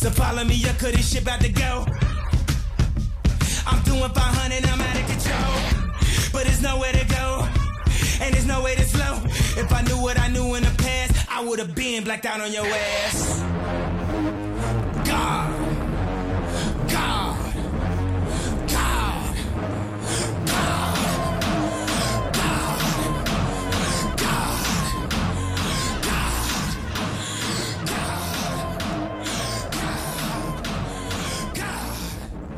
So 0.00 0.08
follow 0.08 0.44
me 0.44 0.64
up, 0.64 0.78
cause 0.78 0.92
this 0.92 1.12
shit 1.12 1.20
about 1.20 1.42
to 1.42 1.50
go. 1.50 1.84
I'm 3.66 3.82
doing 3.82 4.00
500, 4.00 4.64
I'm 4.64 4.80
out 4.80 4.96
of 4.96 5.06
control. 5.06 6.32
But 6.32 6.44
there's 6.44 6.62
nowhere 6.62 6.92
to 6.92 7.04
go, 7.04 7.46
and 8.22 8.32
there's 8.32 8.46
no 8.46 8.62
way 8.62 8.76
to 8.76 8.84
slow. 8.84 9.20
If 9.62 9.70
I 9.70 9.82
knew 9.82 10.00
what 10.00 10.18
I 10.18 10.28
knew 10.28 10.54
in 10.54 10.62
the 10.62 10.74
past, 10.78 11.26
I 11.30 11.44
would 11.44 11.58
have 11.58 11.74
been 11.74 12.02
blacked 12.02 12.24
out 12.24 12.40
on 12.40 12.50
your 12.50 12.64
ass. 12.64 13.99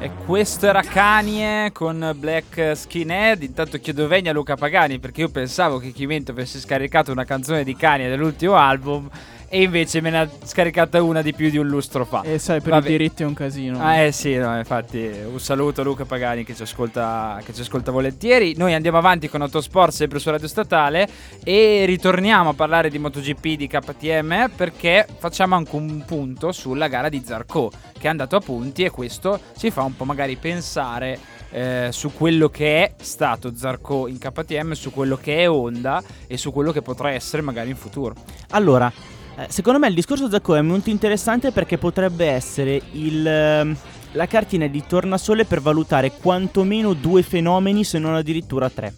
E 0.02 0.10
questo 0.26 0.66
era 0.66 0.82
Kanye 0.82 1.70
con 1.72 2.12
Black 2.18 2.72
Skinhead. 2.74 3.40
Intanto 3.44 3.78
chiedo 3.78 4.08
vegna 4.08 4.32
a 4.32 4.34
Luca 4.34 4.56
Pagani 4.56 4.98
perché 4.98 5.20
io 5.20 5.28
pensavo 5.28 5.78
che 5.78 5.92
Chimento 5.92 6.32
avesse 6.32 6.58
scaricato 6.58 7.12
una 7.12 7.24
canzone 7.24 7.62
di 7.62 7.76
Kanye 7.76 8.08
dell'ultimo 8.08 8.56
album 8.56 9.08
e 9.54 9.60
invece 9.60 10.00
me 10.00 10.08
ne 10.08 10.20
ha 10.20 10.28
scaricata 10.44 11.02
una 11.02 11.20
di 11.20 11.34
più 11.34 11.50
di 11.50 11.58
un 11.58 11.66
lustro 11.66 12.06
fa. 12.06 12.22
E 12.22 12.38
sai, 12.38 12.62
per 12.62 12.70
Vabbè. 12.70 12.88
i 12.88 12.90
diritti 12.92 13.22
è 13.22 13.26
un 13.26 13.34
casino. 13.34 13.78
Ah, 13.82 13.96
eh 13.96 14.10
sì, 14.10 14.34
no, 14.34 14.56
infatti 14.56 15.10
un 15.26 15.38
saluto 15.38 15.82
a 15.82 15.84
Luca 15.84 16.06
Pagani 16.06 16.42
che 16.42 16.54
ci, 16.54 16.62
ascolta, 16.62 17.38
che 17.44 17.52
ci 17.52 17.60
ascolta 17.60 17.90
volentieri. 17.90 18.54
Noi 18.56 18.72
andiamo 18.72 18.96
avanti 18.96 19.28
con 19.28 19.42
Autosport 19.42 19.92
sempre 19.92 20.20
su 20.20 20.30
Radio 20.30 20.48
Statale 20.48 21.06
e 21.44 21.84
ritorniamo 21.84 22.48
a 22.48 22.54
parlare 22.54 22.88
di 22.88 22.98
MotoGP 22.98 23.46
di 23.58 23.66
KTM 23.66 24.52
perché 24.56 25.06
facciamo 25.18 25.54
anche 25.54 25.76
un 25.76 26.02
punto 26.06 26.50
sulla 26.50 26.88
gara 26.88 27.10
di 27.10 27.22
Zarco 27.22 27.70
che 27.98 28.06
è 28.06 28.08
andato 28.08 28.36
a 28.36 28.40
punti 28.40 28.84
e 28.84 28.90
questo 28.90 29.38
ci 29.58 29.70
fa 29.70 29.82
un 29.82 29.94
po' 29.94 30.04
magari 30.04 30.36
pensare 30.36 31.18
eh, 31.50 31.88
su 31.92 32.10
quello 32.14 32.48
che 32.48 32.84
è 32.84 32.94
stato 33.02 33.54
Zarco 33.54 34.08
in 34.08 34.16
KTM, 34.16 34.72
su 34.72 34.92
quello 34.92 35.18
che 35.18 35.42
è 35.42 35.50
Honda 35.50 36.02
e 36.26 36.38
su 36.38 36.52
quello 36.52 36.72
che 36.72 36.80
potrà 36.80 37.10
essere 37.10 37.42
magari 37.42 37.68
in 37.68 37.76
futuro. 37.76 38.14
Allora, 38.52 38.90
eh, 38.90 39.20
secondo 39.48 39.78
me 39.78 39.88
il 39.88 39.94
discorso 39.94 40.30
Zacco 40.30 40.54
è 40.54 40.60
molto 40.62 40.90
interessante 40.90 41.52
perché 41.52 41.78
potrebbe 41.78 42.26
essere 42.26 42.80
il, 42.92 43.26
ehm, 43.26 43.76
la 44.12 44.26
cartina 44.26 44.66
di 44.66 44.84
tornasole 44.86 45.44
per 45.44 45.60
valutare 45.60 46.12
quantomeno 46.12 46.92
due 46.92 47.22
fenomeni, 47.22 47.84
se 47.84 47.98
non 47.98 48.14
addirittura 48.14 48.68
tre. 48.68 48.94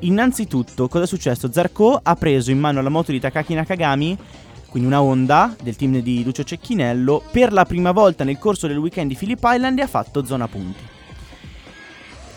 Innanzitutto, 0.00 0.88
cosa 0.88 1.04
è 1.04 1.06
successo? 1.06 1.52
Zarco 1.52 2.00
ha 2.02 2.16
preso 2.16 2.50
in 2.50 2.58
mano 2.58 2.82
la 2.82 2.88
moto 2.88 3.12
di 3.12 3.20
Takaki 3.20 3.54
Nakagami, 3.54 4.16
quindi 4.68 4.88
una 4.88 5.02
Honda 5.02 5.54
del 5.62 5.76
team 5.76 6.00
di 6.00 6.24
Lucio 6.24 6.44
Cecchinello, 6.44 7.22
per 7.30 7.52
la 7.52 7.64
prima 7.64 7.92
volta 7.92 8.24
nel 8.24 8.38
corso 8.38 8.66
del 8.66 8.78
weekend 8.78 9.10
di 9.10 9.16
Phillip 9.16 9.42
Island 9.44 9.78
e 9.78 9.82
ha 9.82 9.86
fatto 9.86 10.24
zona 10.24 10.48
punti. 10.48 10.82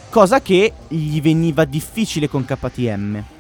Cosa 0.10 0.42
che 0.42 0.74
gli 0.88 1.22
veniva 1.22 1.66
difficile 1.66 2.30
con 2.30 2.46
KTM. 2.46 3.35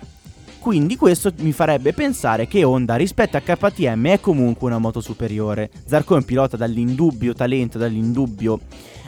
Quindi 0.65 0.95
questo 0.95 1.31
mi 1.41 1.51
farebbe 1.51 1.93
pensare 1.93 2.47
che 2.47 2.63
Honda 2.63 2.95
rispetto 2.95 3.37
a 3.37 3.39
KTM 3.39 4.07
è 4.07 4.19
comunque 4.19 4.65
una 4.65 4.79
moto 4.79 4.99
superiore. 4.99 5.69
Zarco 5.85 6.15
è 6.15 6.17
un 6.17 6.25
pilota 6.25 6.57
dall'indubbio 6.57 7.35
talento, 7.35 7.77
dall'indubbio 7.77 8.59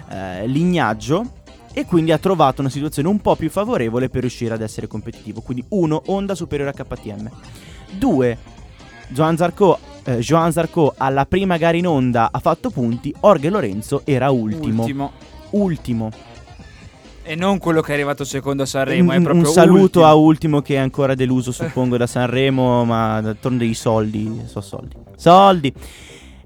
eh, 0.08 0.46
lignaggio 0.46 1.26
e 1.74 1.86
quindi 1.86 2.12
ha 2.12 2.20
trovato 2.20 2.62
una 2.62 2.70
situazione 2.70 3.08
un 3.08 3.20
po' 3.22 3.36
più 3.36 3.50
favorevole 3.50 4.08
per 4.08 4.22
riuscire 4.22 4.54
ad 4.54 4.62
essere 4.62 4.86
competitivo. 4.86 5.42
Quindi 5.42 5.66
uno, 5.70 6.00
Honda 6.06 6.36
superiore 6.36 6.70
a 6.78 6.84
KTM. 6.84 7.28
Due, 7.90 8.38
Joan 9.08 9.36
Zarco, 9.36 9.80
eh, 10.04 10.20
Joan 10.20 10.52
Zarco 10.52 10.94
alla 10.96 11.26
prima 11.26 11.58
gara 11.58 11.76
in 11.76 11.88
Honda 11.88 12.30
ha 12.32 12.40
fatto 12.40 12.70
punti, 12.70 13.12
Orge 13.22 13.50
Lorenzo 13.50 14.04
era 14.06 14.30
ultimo. 14.30 14.84
Ultimo. 14.84 15.12
Ultimo. 15.50 16.12
E 17.30 17.36
non 17.36 17.58
quello 17.58 17.82
che 17.82 17.92
è 17.92 17.94
arrivato 17.96 18.24
secondo 18.24 18.64
a 18.64 18.66
Sanremo, 18.66 19.14
un, 19.14 19.26
un 19.30 19.46
saluto 19.46 19.82
ultimo. 19.82 20.06
a 20.06 20.14
Ultimo 20.14 20.62
che 20.62 20.76
è 20.76 20.78
ancora 20.78 21.14
deluso, 21.14 21.52
suppongo, 21.52 21.98
da 21.98 22.08
Sanremo, 22.08 22.86
ma 22.86 23.20
d'altronde 23.20 23.66
i 23.66 23.74
soldi, 23.74 24.44
so 24.46 24.62
soldi. 24.62 24.96
Soldi. 25.18 25.74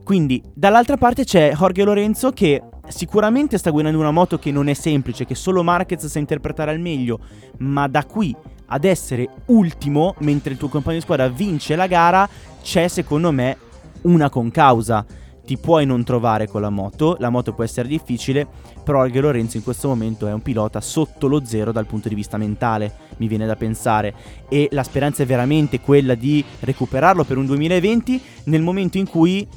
Quindi, 0.03 0.41
dall'altra 0.55 0.97
parte 0.97 1.23
c'è 1.23 1.53
Jorge 1.53 1.83
Lorenzo 1.83 2.31
che 2.31 2.63
sicuramente 2.87 3.59
sta 3.59 3.69
guidando 3.69 3.99
una 3.99 4.09
moto 4.09 4.39
che 4.39 4.51
non 4.51 4.69
è 4.69 4.73
semplice, 4.73 5.25
che 5.25 5.35
solo 5.35 5.61
Marquez 5.61 6.03
sa 6.07 6.17
interpretare 6.17 6.71
al 6.71 6.79
meglio, 6.79 7.19
ma 7.59 7.87
da 7.87 8.03
qui 8.03 8.35
ad 8.65 8.83
essere 8.83 9.29
ultimo, 9.45 10.15
mentre 10.21 10.53
il 10.53 10.57
tuo 10.57 10.67
compagno 10.67 10.97
di 10.97 11.03
squadra 11.03 11.27
vince 11.27 11.75
la 11.75 11.85
gara, 11.85 12.27
c'è 12.63 12.87
secondo 12.87 13.31
me 13.31 13.55
una 14.01 14.31
concausa. 14.31 15.05
Ti 15.45 15.57
puoi 15.57 15.85
non 15.85 16.03
trovare 16.03 16.47
con 16.47 16.61
la 16.61 16.69
moto, 16.69 17.17
la 17.19 17.29
moto 17.29 17.53
può 17.53 17.63
essere 17.63 17.87
difficile, 17.87 18.47
però 18.83 19.03
Jorge 19.03 19.21
Lorenzo 19.21 19.57
in 19.57 19.63
questo 19.63 19.87
momento 19.87 20.27
è 20.27 20.33
un 20.33 20.41
pilota 20.41 20.79
sotto 20.81 21.27
lo 21.27 21.43
zero 21.43 21.71
dal 21.71 21.85
punto 21.87 22.09
di 22.09 22.15
vista 22.15 22.37
mentale, 22.37 22.93
mi 23.17 23.27
viene 23.27 23.45
da 23.45 23.55
pensare, 23.55 24.13
e 24.47 24.69
la 24.71 24.83
speranza 24.83 25.23
è 25.23 25.25
veramente 25.25 25.79
quella 25.79 26.15
di 26.15 26.43
recuperarlo 26.61 27.23
per 27.23 27.37
un 27.37 27.45
2020 27.47 28.21
nel 28.45 28.61
momento 28.61 28.97
in 28.97 29.07
cui 29.09 29.47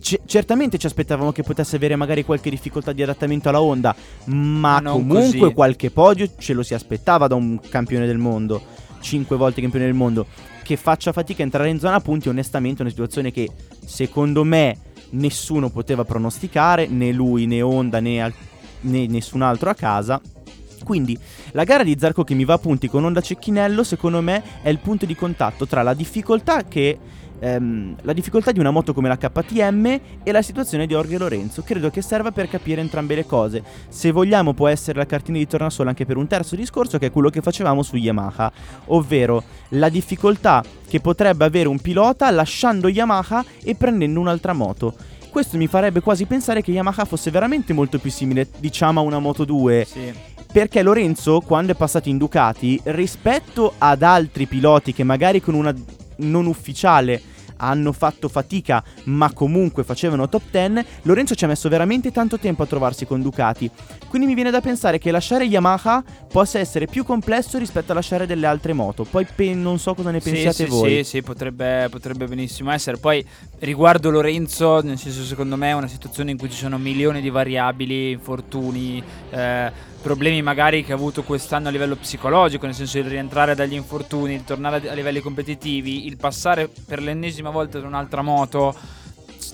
c- 0.00 0.20
certamente 0.26 0.78
ci 0.78 0.86
aspettavamo 0.86 1.32
che 1.32 1.42
potesse 1.44 1.76
avere 1.76 1.96
magari 1.96 2.24
qualche 2.24 2.50
difficoltà 2.50 2.92
di 2.92 3.02
adattamento 3.02 3.48
alla 3.48 3.62
Honda, 3.62 3.94
ma 4.26 4.34
Ma 4.34 4.78
non 4.80 4.92
comunque 5.06 5.38
così. 5.38 5.54
qualche 5.54 5.90
podio 5.90 6.28
ce 6.36 6.52
lo 6.52 6.62
si 6.62 6.74
aspettava 6.74 7.28
da 7.28 7.34
un 7.36 7.58
campione 7.68 8.06
del 8.06 8.18
mondo, 8.18 8.60
5 9.00 9.36
volte 9.36 9.60
campione 9.60 9.86
del 9.86 9.94
mondo, 9.94 10.26
che 10.62 10.76
faccia 10.76 11.12
fatica 11.12 11.42
a 11.42 11.44
entrare 11.44 11.68
in 11.68 11.78
zona 11.78 12.00
punti, 12.00 12.28
onestamente 12.28 12.78
è 12.78 12.82
una 12.82 12.90
situazione 12.90 13.30
che 13.32 13.48
secondo 13.84 14.44
me 14.44 14.76
nessuno 15.10 15.68
poteva 15.70 16.04
pronosticare, 16.04 16.86
né 16.86 17.12
lui 17.12 17.46
né 17.46 17.60
Honda 17.62 18.00
né 18.00 18.22
al- 18.22 18.34
né 18.82 19.06
nessun 19.06 19.42
altro 19.42 19.70
a 19.70 19.74
casa. 19.74 20.20
Quindi 20.84 21.16
la 21.52 21.64
gara 21.64 21.84
di 21.84 21.96
Zarco 21.98 22.24
che 22.24 22.34
mi 22.34 22.44
va 22.44 22.54
a 22.54 22.58
punti 22.58 22.88
con 22.88 23.04
Honda 23.04 23.20
Cecchinello 23.20 23.84
secondo 23.84 24.20
me 24.20 24.42
è 24.62 24.68
il 24.68 24.78
punto 24.78 25.06
di 25.06 25.14
contatto 25.14 25.66
tra 25.66 25.82
la 25.82 25.94
difficoltà 25.94 26.64
che 26.64 26.98
ehm, 27.42 27.96
la 28.02 28.12
difficoltà 28.12 28.52
di 28.52 28.60
una 28.60 28.70
moto 28.70 28.94
come 28.94 29.08
la 29.08 29.18
KTM 29.18 29.86
e 30.22 30.32
la 30.32 30.42
situazione 30.42 30.86
di 30.86 30.94
Orge 30.94 31.18
Lorenzo. 31.18 31.62
Credo 31.62 31.90
che 31.90 32.00
serva 32.00 32.30
per 32.30 32.48
capire 32.48 32.80
entrambe 32.80 33.16
le 33.16 33.26
cose. 33.26 33.62
Se 33.88 34.12
vogliamo 34.12 34.54
può 34.54 34.68
essere 34.68 34.98
la 34.98 35.06
cartina 35.06 35.38
di 35.38 35.46
tornasole 35.46 35.88
anche 35.88 36.06
per 36.06 36.16
un 36.16 36.28
terzo 36.28 36.54
discorso 36.54 36.98
che 36.98 37.06
è 37.06 37.10
quello 37.10 37.30
che 37.30 37.40
facevamo 37.42 37.82
su 37.82 37.96
Yamaha, 37.96 38.52
ovvero 38.86 39.42
la 39.70 39.88
difficoltà 39.88 40.62
che 40.88 41.00
potrebbe 41.00 41.44
avere 41.44 41.68
un 41.68 41.80
pilota 41.80 42.30
lasciando 42.30 42.88
Yamaha 42.88 43.44
e 43.64 43.74
prendendo 43.74 44.20
un'altra 44.20 44.52
moto. 44.52 44.94
Questo 45.30 45.56
mi 45.56 45.66
farebbe 45.66 46.00
quasi 46.00 46.26
pensare 46.26 46.62
che 46.62 46.72
Yamaha 46.72 47.06
fosse 47.06 47.30
veramente 47.30 47.72
molto 47.72 47.98
più 47.98 48.10
simile, 48.10 48.48
diciamo, 48.58 49.00
a 49.00 49.02
una 49.02 49.18
Moto 49.18 49.46
2 49.46 49.86
Sì. 49.90 50.12
perché 50.52 50.82
Lorenzo, 50.82 51.40
quando 51.40 51.72
è 51.72 51.74
passato 51.74 52.10
in 52.10 52.18
Ducati, 52.18 52.78
rispetto 52.84 53.72
ad 53.78 54.02
altri 54.02 54.44
piloti 54.44 54.92
che 54.92 55.04
magari 55.04 55.40
con 55.40 55.54
una 55.54 55.74
non 56.16 56.44
ufficiale 56.44 57.20
hanno 57.62 57.92
fatto 57.92 58.28
fatica, 58.28 58.82
ma 59.04 59.32
comunque 59.32 59.84
facevano 59.84 60.28
top 60.28 60.42
10, 60.50 60.86
Lorenzo 61.02 61.34
ci 61.34 61.44
ha 61.44 61.48
messo 61.48 61.68
veramente 61.68 62.10
tanto 62.10 62.38
tempo 62.38 62.62
a 62.62 62.66
trovarsi 62.66 63.06
con 63.06 63.22
Ducati. 63.22 63.70
Quindi 64.08 64.26
mi 64.26 64.34
viene 64.34 64.50
da 64.50 64.60
pensare 64.60 64.98
che 64.98 65.10
lasciare 65.10 65.44
Yamaha 65.44 66.02
possa 66.30 66.58
essere 66.58 66.86
più 66.86 67.04
complesso 67.04 67.58
rispetto 67.58 67.92
a 67.92 67.94
lasciare 67.94 68.26
delle 68.26 68.46
altre 68.46 68.72
moto. 68.72 69.04
Poi 69.04 69.26
pe- 69.34 69.54
non 69.54 69.78
so 69.78 69.94
cosa 69.94 70.10
ne 70.10 70.20
pensiate 70.20 70.64
sì, 70.64 70.70
voi. 70.70 70.96
Sì, 70.96 71.04
sì, 71.04 71.22
potrebbe, 71.22 71.88
potrebbe 71.90 72.26
benissimo 72.26 72.70
essere. 72.72 72.98
Poi 72.98 73.24
riguardo 73.60 74.10
Lorenzo, 74.10 74.80
nel 74.82 74.98
senso 74.98 75.22
secondo 75.22 75.56
me 75.56 75.68
è 75.70 75.72
una 75.72 75.88
situazione 75.88 76.32
in 76.32 76.38
cui 76.38 76.50
ci 76.50 76.58
sono 76.58 76.78
milioni 76.78 77.20
di 77.20 77.30
variabili, 77.30 78.10
infortuni, 78.10 79.02
eh, 79.30 79.90
problemi 80.02 80.42
magari 80.42 80.84
che 80.84 80.92
ha 80.92 80.96
avuto 80.96 81.22
quest'anno 81.22 81.68
a 81.68 81.70
livello 81.70 81.96
psicologico, 81.96 82.66
nel 82.66 82.74
senso 82.74 82.98
il 82.98 83.04
rientrare 83.04 83.54
dagli 83.54 83.74
infortuni, 83.74 84.34
il 84.34 84.44
tornare 84.44 84.88
a 84.88 84.92
livelli 84.92 85.20
competitivi, 85.20 86.06
il 86.06 86.16
passare 86.18 86.68
per 86.86 87.00
l'ennesima 87.00 87.50
volta 87.50 87.78
ad 87.78 87.84
un'altra 87.84 88.20
moto. 88.20 88.74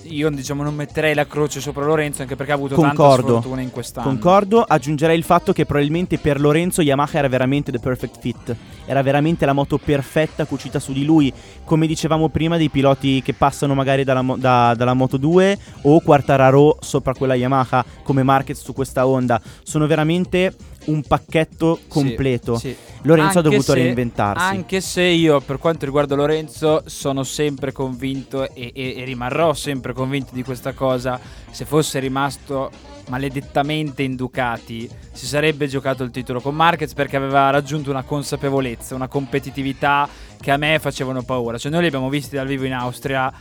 Io 0.03 0.29
diciamo 0.29 0.63
non 0.63 0.75
metterei 0.75 1.13
la 1.13 1.27
croce 1.27 1.59
sopra 1.59 1.83
Lorenzo 1.83 2.21
anche 2.21 2.35
perché 2.35 2.51
ha 2.51 2.55
avuto 2.55 2.75
tanta 2.75 2.95
Concordo. 2.95 3.27
sfortuna 3.39 3.61
in 3.61 3.71
quest'anno. 3.71 4.07
Concordo, 4.07 4.63
aggiungerei 4.63 5.17
il 5.17 5.23
fatto 5.23 5.51
che 5.51 5.65
probabilmente 5.65 6.17
per 6.19 6.39
Lorenzo 6.39 6.81
Yamaha 6.81 7.17
era 7.17 7.27
veramente 7.27 7.71
the 7.71 7.79
perfect 7.79 8.19
fit. 8.19 8.55
Era 8.89 9.03
veramente 9.03 9.45
la 9.45 9.53
moto 9.53 9.77
perfetta 9.77 10.45
cucita 10.45 10.79
su 10.79 10.93
di 10.93 11.05
lui. 11.05 11.31
Come 11.63 11.85
dicevamo 11.85 12.29
prima, 12.29 12.57
dei 12.57 12.69
piloti 12.69 13.21
che 13.21 13.33
passano 13.33 13.75
magari 13.75 14.03
dalla, 14.03 14.25
da- 14.35 14.73
dalla 14.75 14.95
Moto 14.95 15.17
2 15.17 15.57
o 15.83 15.99
Quartararo 15.99 16.77
sopra 16.81 17.13
quella 17.13 17.35
Yamaha, 17.35 17.85
come 18.01 18.23
Marquez 18.23 18.59
su 18.63 18.73
questa 18.73 19.05
Honda. 19.05 19.39
Sono 19.61 19.85
veramente 19.85 20.55
un 20.85 21.03
pacchetto 21.03 21.81
completo. 21.87 22.57
Sì, 22.57 22.69
sì. 22.69 22.75
Lorenzo 23.03 23.37
ha 23.37 23.41
Anche 23.41 23.49
dovuto 23.49 23.73
se- 23.73 23.73
reinventarsi. 23.75 24.43
Anche 24.43 24.81
se 24.81 25.03
io, 25.03 25.39
per 25.39 25.59
quanto 25.59 25.85
riguarda 25.85 26.15
Lorenzo, 26.15 26.81
sono 26.87 27.21
sempre 27.23 27.71
convinto 27.71 28.51
e, 28.55 28.71
e- 28.73 28.95
e 28.97 29.03
rimarrò 29.03 29.53
sempre 29.53 29.93
convinto 29.93 30.33
di 30.33 30.41
questa 30.43 30.73
cosa. 30.73 31.19
Se 31.51 31.65
fosse 31.65 31.99
rimasto 31.99 32.71
maledettamente 33.09 34.03
in 34.03 34.15
Ducati, 34.15 34.89
si 35.11 35.25
sarebbe 35.25 35.67
giocato 35.67 36.03
il 36.03 36.11
titolo 36.11 36.39
con 36.39 36.55
Marquez 36.55 36.93
perché 36.93 37.17
aveva 37.17 37.49
raggiunto 37.49 37.89
una 37.89 38.03
consapevolezza, 38.03 38.95
una 38.95 39.07
competitività 39.07 40.07
che 40.39 40.51
a 40.51 40.57
me 40.57 40.79
facevano 40.79 41.23
paura. 41.23 41.57
Cioè, 41.57 41.71
noi 41.71 41.81
li 41.81 41.87
abbiamo 41.87 42.09
visti 42.09 42.35
dal 42.35 42.47
vivo 42.47 42.65
in 42.65 42.73
Austria 42.73 43.31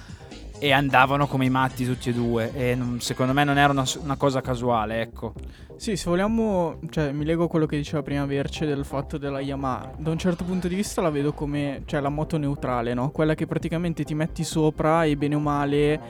e 0.58 0.72
andavano 0.72 1.28
come 1.28 1.44
i 1.44 1.50
matti 1.50 1.84
tutti 1.84 2.08
e 2.10 2.12
due. 2.12 2.52
E 2.54 2.74
non- 2.74 3.00
secondo 3.00 3.32
me 3.32 3.44
non 3.44 3.58
era 3.58 3.72
una, 3.72 3.84
una 4.02 4.16
cosa 4.16 4.40
casuale, 4.40 5.00
ecco. 5.00 5.32
Sì, 5.76 5.96
se 5.96 6.10
vogliamo, 6.10 6.80
cioè 6.90 7.12
mi 7.12 7.24
lego 7.24 7.44
a 7.44 7.48
quello 7.48 7.66
che 7.66 7.76
diceva 7.76 8.02
prima 8.02 8.26
Verce 8.26 8.66
del 8.66 8.84
fatto 8.84 9.16
della 9.16 9.40
Yamaha. 9.40 9.92
Da 9.96 10.10
un 10.10 10.18
certo 10.18 10.42
punto 10.42 10.66
di 10.66 10.74
vista 10.74 11.00
la 11.00 11.10
vedo 11.10 11.32
come, 11.32 11.82
cioè 11.86 12.00
la 12.00 12.08
moto 12.08 12.36
neutrale, 12.36 12.94
no? 12.94 13.10
Quella 13.10 13.36
che 13.36 13.46
praticamente 13.46 14.02
ti 14.02 14.14
metti 14.14 14.42
sopra 14.42 15.04
e 15.04 15.16
bene 15.16 15.36
o 15.36 15.38
male 15.38 16.00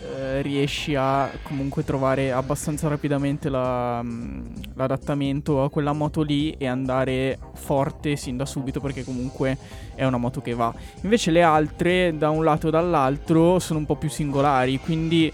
eh, 0.00 0.42
riesci 0.42 0.94
a 0.94 1.28
comunque 1.42 1.84
trovare 1.84 2.30
abbastanza 2.30 2.86
rapidamente 2.86 3.48
la, 3.48 4.00
mm, 4.02 4.46
l'adattamento 4.74 5.64
a 5.64 5.70
quella 5.70 5.92
moto 5.92 6.22
lì 6.22 6.52
e 6.52 6.66
andare 6.66 7.38
forte 7.54 8.14
sin 8.14 8.36
da 8.36 8.46
subito 8.46 8.80
perché 8.80 9.02
comunque 9.02 9.58
è 9.94 10.04
una 10.04 10.18
moto 10.18 10.40
che 10.40 10.54
va. 10.54 10.72
Invece 11.02 11.32
le 11.32 11.42
altre 11.42 12.16
da 12.16 12.30
un 12.30 12.44
lato 12.44 12.68
o 12.68 12.70
dall'altro 12.70 13.58
sono 13.58 13.80
un 13.80 13.86
po' 13.86 13.96
più 13.96 14.08
singolari, 14.08 14.78
quindi 14.78 15.32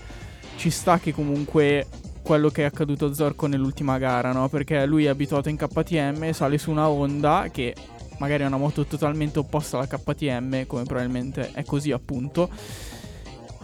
ci 0.57 0.71
sta 0.71 0.99
che 0.99 1.13
comunque 1.13 1.87
quello 2.23 2.49
che 2.49 2.63
è 2.63 2.65
accaduto 2.65 3.05
a 3.07 3.13
Zorco 3.13 3.47
nell'ultima 3.47 3.99
gara, 3.99 4.33
no? 4.33 4.49
Perché 4.49 4.87
lui 4.87 5.05
è 5.05 5.09
abituato 5.09 5.51
in 5.51 5.57
KTM, 5.57 6.33
sale 6.33 6.57
su 6.57 6.71
una 6.71 6.89
Honda 6.89 7.49
che 7.53 7.75
magari 8.19 8.45
è 8.45 8.47
una 8.47 8.57
moto 8.57 8.87
totalmente 8.87 9.39
opposta 9.39 9.77
alla 9.77 9.87
KTM, 9.87 10.67
come 10.67 10.85
probabilmente 10.85 11.51
è 11.53 11.65
così 11.65 11.93
appunto. 11.93 12.49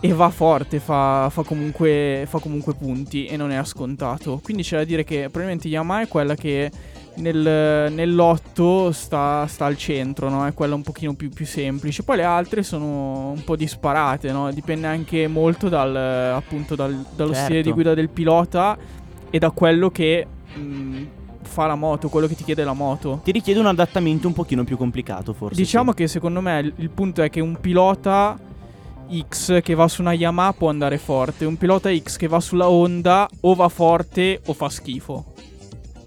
E 0.03 0.13
va 0.15 0.31
forte, 0.31 0.81
fa, 0.81 1.29
fa 1.31 1.43
comunque, 1.43 2.25
fa 2.27 2.39
comunque 2.39 2.75
punti 2.75 3.27
e 3.27 3.37
non 3.37 3.51
è 3.51 3.63
scontato. 3.65 4.41
Quindi 4.43 4.63
c'è 4.63 4.79
da 4.79 4.85
dire 4.85 5.05
che 5.05 5.23
probabilmente 5.25 5.69
Yamaha 5.69 6.03
è 6.03 6.09
quella 6.09 6.35
che 6.35 6.71
nel, 7.17 7.93
nell'otto 7.93 8.93
sta, 8.93 9.47
sta 9.47 9.67
al 9.67 9.77
centro, 9.77 10.31
no? 10.31 10.47
È 10.47 10.55
quella 10.55 10.75
un 10.75 10.83
pochino 10.83 11.13
più, 11.13 11.29
più 11.29 11.45
semplice. 11.45 12.03
Poi 12.03 12.17
le 12.17 12.25
altre 12.25 12.63
sono 12.63 13.31
un 13.31 13.45
po' 13.45 13.57
disparate, 13.57 14.33
no? 14.33 14.51
Dipende 14.51 14.87
anche 14.87 15.29
molto 15.29 15.69
dal, 15.69 15.95
appunto 15.95 16.75
dal- 16.75 17.05
dallo 17.15 17.33
Certo. 17.33 17.45
stile 17.45 17.63
di 17.63 17.71
guida 17.71 17.93
del 17.93 18.09
pilota 18.09 18.79
e 19.29 19.39
da 19.39 19.51
quello 19.51 19.91
che 19.91 20.27
mh, 20.55 21.03
fa 21.43 21.67
la 21.67 21.75
moto, 21.75 22.09
quello 22.09 22.27
che 22.27 22.37
ti 22.37 22.45
chiede 22.45 22.65
la 22.65 22.73
moto. 22.73 23.21
Ti 23.23 23.33
richiede 23.33 23.61
un 23.61 23.67
adattamento 23.67 24.27
un 24.27 24.33
pochino 24.33 24.65
più 24.65 24.79
complicato, 24.79 25.35
forse. 25.35 25.61
Diciamo 25.61 25.91
sì. 25.91 25.99
che 25.99 26.09
secondo 26.09 26.41
me 26.41 26.73
il 26.75 26.89
punto 26.89 27.21
è 27.21 27.29
che 27.29 27.41
un 27.41 27.59
pilota 27.61 28.39
X 29.29 29.63
che 29.63 29.75
va 29.75 29.89
su 29.89 30.01
una 30.01 30.13
Yamaha 30.13 30.53
può 30.53 30.69
andare 30.69 30.99
forte, 30.99 31.45
un 31.45 31.57
pilota 31.57 31.95
X 31.95 32.17
che 32.17 32.27
va 32.29 32.41
sulla 32.41 32.69
Honda 32.69 33.29
o 33.41 33.55
va 33.55 33.69
forte 33.69 34.41
o 34.47 34.53
fa 34.53 34.69
schifo. 34.69 35.33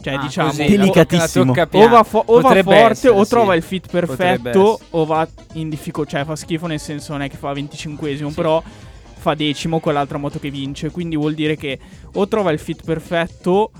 Cioè, 0.01 0.16
Ah, 0.16 0.22
diciamo, 0.22 0.49
così, 0.49 0.66
Delicatissimo. 0.66 1.54
la 1.56 1.68
o 1.72 1.88
va, 1.88 2.04
fo- 2.04 2.24
o 2.26 2.41
va 2.41 2.49
forte 2.62 2.76
essere, 2.76 3.14
o 3.14 3.24
sì. 3.24 3.30
trova 3.30 3.56
il 3.56 3.64
fit 3.64 3.88
perfetto 3.89 4.80
o 4.89 5.06
va 5.06 5.26
in 5.54 5.70
difficoltà, 5.70 6.18
cioè 6.18 6.26
fa 6.26 6.36
schifo 6.36 6.68
nel 6.68 6.80
senso 6.80 7.14
non 7.14 7.22
è 7.22 7.30
che 7.30 7.38
fa 7.38 7.54
25esimo, 7.54 8.34
però 8.34 8.62
fa 9.18 9.34
decimo 9.34 9.80
con 9.80 9.93
l'altra 9.93 10.18
moto 10.18 10.39
che 10.39 10.49
vince, 10.49 10.91
quindi 10.91 11.16
vuol 11.16 11.34
dire 11.34 11.56
che 11.56 11.80
o 12.16 12.28
trova 12.28 12.51
il 12.51 12.60
fit 12.60 12.84
perfetto 12.84 13.72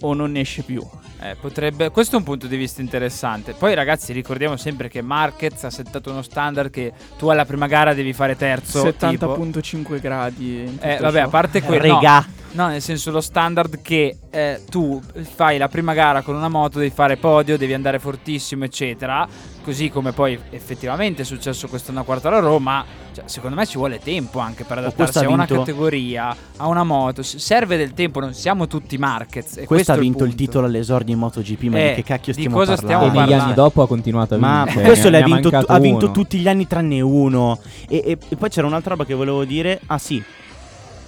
o 0.00 0.12
non 0.12 0.32
ne 0.32 0.40
esce 0.40 0.62
più. 0.62 0.86
Eh, 1.22 1.36
potrebbe, 1.40 1.90
questo 1.90 2.16
è 2.16 2.18
un 2.18 2.24
punto 2.24 2.48
di 2.48 2.56
vista 2.56 2.80
interessante. 2.80 3.52
Poi, 3.52 3.74
ragazzi, 3.74 4.12
ricordiamo 4.12 4.56
sempre 4.56 4.88
che 4.88 5.02
Marquez 5.02 5.62
ha 5.62 5.70
settato 5.70 6.10
uno 6.10 6.22
standard 6.22 6.68
che 6.70 6.92
tu 7.16 7.28
alla 7.28 7.44
prima 7.44 7.68
gara 7.68 7.94
devi 7.94 8.12
fare 8.12 8.36
terzo. 8.36 8.92
tipo. 8.92 9.36
70.5 9.36 10.00
gradi. 10.00 10.78
Eh, 10.80 10.98
vabbè, 11.00 11.20
a 11.20 11.28
parte 11.28 11.62
quello. 11.62 11.86
no, 11.86 12.00
Regà. 12.00 12.18
No, 12.18 12.41
nel 12.54 12.82
senso 12.82 13.10
lo 13.10 13.22
standard 13.22 13.80
che 13.80 14.16
eh, 14.30 14.60
tu 14.68 15.00
fai 15.34 15.56
la 15.56 15.68
prima 15.68 15.94
gara 15.94 16.20
con 16.20 16.34
una 16.34 16.48
moto, 16.50 16.78
devi 16.78 16.90
fare 16.94 17.16
podio, 17.16 17.56
devi 17.56 17.72
andare 17.72 17.98
fortissimo, 17.98 18.64
eccetera. 18.64 19.26
Così 19.64 19.88
come 19.90 20.12
poi 20.12 20.38
effettivamente 20.50 21.22
è 21.22 21.24
successo 21.24 21.68
quest'anno 21.68 22.00
a 22.00 22.02
Quartararo, 22.02 22.58
ma 22.58 22.84
cioè, 23.14 23.24
secondo 23.26 23.56
me 23.56 23.64
ci 23.64 23.76
vuole 23.78 24.00
tempo 24.00 24.38
anche 24.40 24.64
per 24.64 24.78
questo 24.80 25.02
adattarsi 25.02 25.24
a 25.24 25.30
una 25.30 25.46
categoria, 25.46 26.36
a 26.56 26.66
una 26.66 26.82
moto. 26.84 27.22
Serve 27.22 27.76
del 27.76 27.94
tempo, 27.94 28.20
non 28.20 28.34
siamo 28.34 28.66
tutti 28.66 28.98
Marquez. 28.98 29.56
E 29.58 29.64
Questo 29.66 29.92
ha 29.92 29.96
vinto 29.96 30.24
il, 30.24 30.30
punto. 30.30 30.44
titolo 30.44 30.66
all'esordio 30.66 31.14
in 31.14 31.20
MotoGP, 31.20 31.62
ma 31.64 31.78
Eh, 31.78 31.88
di 31.90 31.94
che 31.94 32.02
cacchio 32.02 32.32
di 32.34 32.40
stiamo 32.40 32.56
cosa 32.56 32.74
parlando? 32.74 32.86
stiamo 32.98 33.02
E 33.04 33.06
negli 33.06 33.16
parlando. 33.18 33.44
anni 33.44 33.54
dopo 33.54 33.82
ha 33.82 33.86
continuato 33.86 34.34
a 34.34 34.38
Ma 34.38 34.62
vincere. 34.64 34.84
questo 34.84 35.08
ne 35.10 35.18
l'ha 35.20 35.24
vinto, 35.24 35.48
ha 35.56 35.78
vinto 35.78 36.10
tutti 36.10 36.38
gli 36.38 36.48
anni 36.48 36.66
tranne 36.66 37.00
uno. 37.00 37.58
E, 37.88 38.02
e- 38.04 38.18
e 38.28 38.36
poi 38.36 38.48
c'era 38.50 38.66
un'altra 38.66 38.90
roba 38.90 39.04
che 39.06 39.14
volevo 39.14 39.44
dire. 39.44 39.80
Ah 39.86 39.98
sì, 39.98 40.20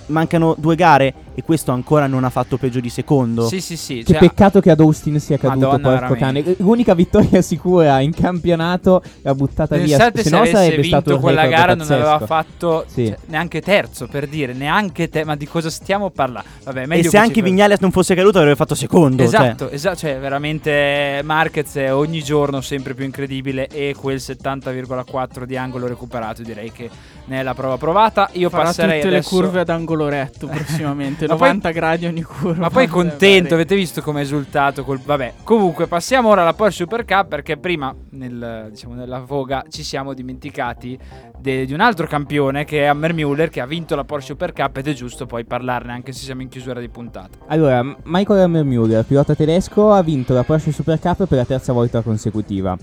mancano 0.07 0.55
due 0.59 0.77
gare 0.77 1.13
e 1.35 1.43
questo 1.43 1.73
ancora 1.73 2.07
non 2.07 2.25
ha 2.25 2.31
fatto 2.31 2.57
peggio 2.57 2.81
di 2.81 2.89
secondo. 2.89 3.47
Sì, 3.49 3.61
sì, 3.61 3.77
sì. 3.77 4.03
Che 4.05 4.13
cioè, 4.13 4.19
peccato 4.21 4.61
che 4.61 4.71
ad 4.71 4.81
Austin 4.81 5.19
sia 5.21 5.37
caduto, 5.37 5.71
Madonna, 5.71 5.99
porco 5.99 6.15
cane. 6.15 6.55
L'unica 6.59 6.95
vittoria 6.95 7.43
sicura 7.43 8.01
in 8.01 8.13
campionato 8.15 9.03
l'ha 9.23 9.35
buttata 9.35 9.77
via. 9.77 9.97
Pensate 9.97 10.19
Se 10.19 10.25
se, 10.25 10.31
no 10.31 10.37
avesse 10.39 10.53
sarebbe 10.57 10.83
vinto 10.83 11.01
stato 11.01 11.19
quella 11.19 11.47
gara 11.47 11.75
non 11.75 11.91
aveva 11.91 12.19
pazzesco. 12.19 12.27
fatto 12.27 12.85
Sì. 12.87 13.07
cioè, 13.07 13.17
neanche 13.27 13.61
terzo 13.61 14.07
per 14.07 14.27
dire, 14.29 14.53
neanche 14.53 15.09
te, 15.09 15.25
ma 15.25 15.35
di 15.37 15.47
cosa 15.47 15.71
stiamo 15.71 16.11
parlando? 16.11 16.49
Vabbè, 16.65 16.83
e 16.83 16.87
meglio 16.87 17.03
se 17.05 17.11
che 17.11 17.17
anche 17.19 17.35
ci- 17.35 17.43
Vignales 17.43 17.79
non 17.81 17.91
fosse 17.91 18.15
caduto 18.15 18.39
avrebbe 18.39 18.57
fatto 18.57 18.75
secondo. 18.75 19.17
cioè. 19.17 19.27
Esatto, 19.27 19.71
esatto, 19.71 19.97
cioè 19.97 20.19
veramente 20.19 21.21
Marquez 21.25 21.75
è 21.75 21.93
ogni 21.93 22.23
giorno 22.23 22.61
sempre 22.61 22.95
più 22.95 23.05
incredibile 23.05 23.67
e 23.69 23.95
quel 23.99 24.21
70,4 24.21 25.45
di 25.45 25.57
angolo 25.57 25.87
recuperato 25.87 26.43
direi 26.43 26.71
che 26.73 26.89
ne 27.27 27.41
è 27.41 27.43
la 27.43 27.55
prova 27.55 27.77
provata. 27.77 28.29
Io 28.33 28.49
Farà 28.51 28.65
passerei 28.65 29.01
tutte 29.01 29.15
adesso 29.15 29.35
le 29.37 29.43
curve 29.43 29.61
ad 29.61 29.69
angolo 29.69 30.09
retto 30.09 30.47
prossimamente. 30.47 31.24
Esattamente, 31.25 31.33
Ma 31.33 31.37
poi- 31.37 31.49
90 31.49 31.71
gradi 31.71 32.07
ogni 32.07 32.23
curva. 32.23 32.61
Ma 32.61 32.71
poi 32.71 32.87
contento, 32.89 33.55
avete 33.55 33.75
visto 33.75 34.01
come 34.03 34.21
è 34.21 34.23
esultato 34.23 34.85
col... 34.85 34.99
Vabbè, 34.99 35.33
comunque 35.43 35.87
passiamo 35.87 36.29
ora 36.29 36.43
alla 36.43 36.55
Porsche 36.55 36.83
Super 36.85 37.05
Cup 37.05 37.29
perché 37.29 37.57
prima 37.57 37.95
nel, 38.11 38.69
diciamo, 38.71 38.95
nella 38.95 39.21
voga 39.21 39.65
ci 39.69 39.83
siamo 39.83 40.15
dimenticati 40.15 40.99
de- 41.39 41.67
di 41.67 41.73
un 41.73 41.81
altro 41.81 42.07
campione 42.07 42.65
che 42.65 42.83
è 42.83 42.87
Hammer 42.87 43.15
Müller 43.15 43.49
che 43.51 43.61
ha 43.61 43.67
vinto 43.67 43.95
la 43.95 44.05
Porsche 44.05 44.33
Super 44.33 44.53
Cup 44.53 44.77
ed 44.77 44.89
è 44.89 44.93
giusto 44.93 45.27
poi 45.27 45.45
parlarne 45.45 45.93
anche 45.93 46.13
se 46.13 46.25
siamo 46.25 46.43
in 46.43 46.49
chiusura 46.49 46.81
di 46.81 46.89
puntata. 46.89 47.29
Allora, 47.47 47.83
Michael 48.05 48.41
Hammermüller, 48.41 49.05
pilota 49.05 49.35
tedesco, 49.35 49.93
ha 49.93 50.03
vinto 50.03 50.33
la 50.35 50.43
Porsche 50.45 50.73
Super 50.73 50.99
Cup 50.99 51.27
per 51.27 51.39
la 51.39 51.45
terza 51.45 51.73
volta 51.73 52.01
consecutiva. 52.03 52.77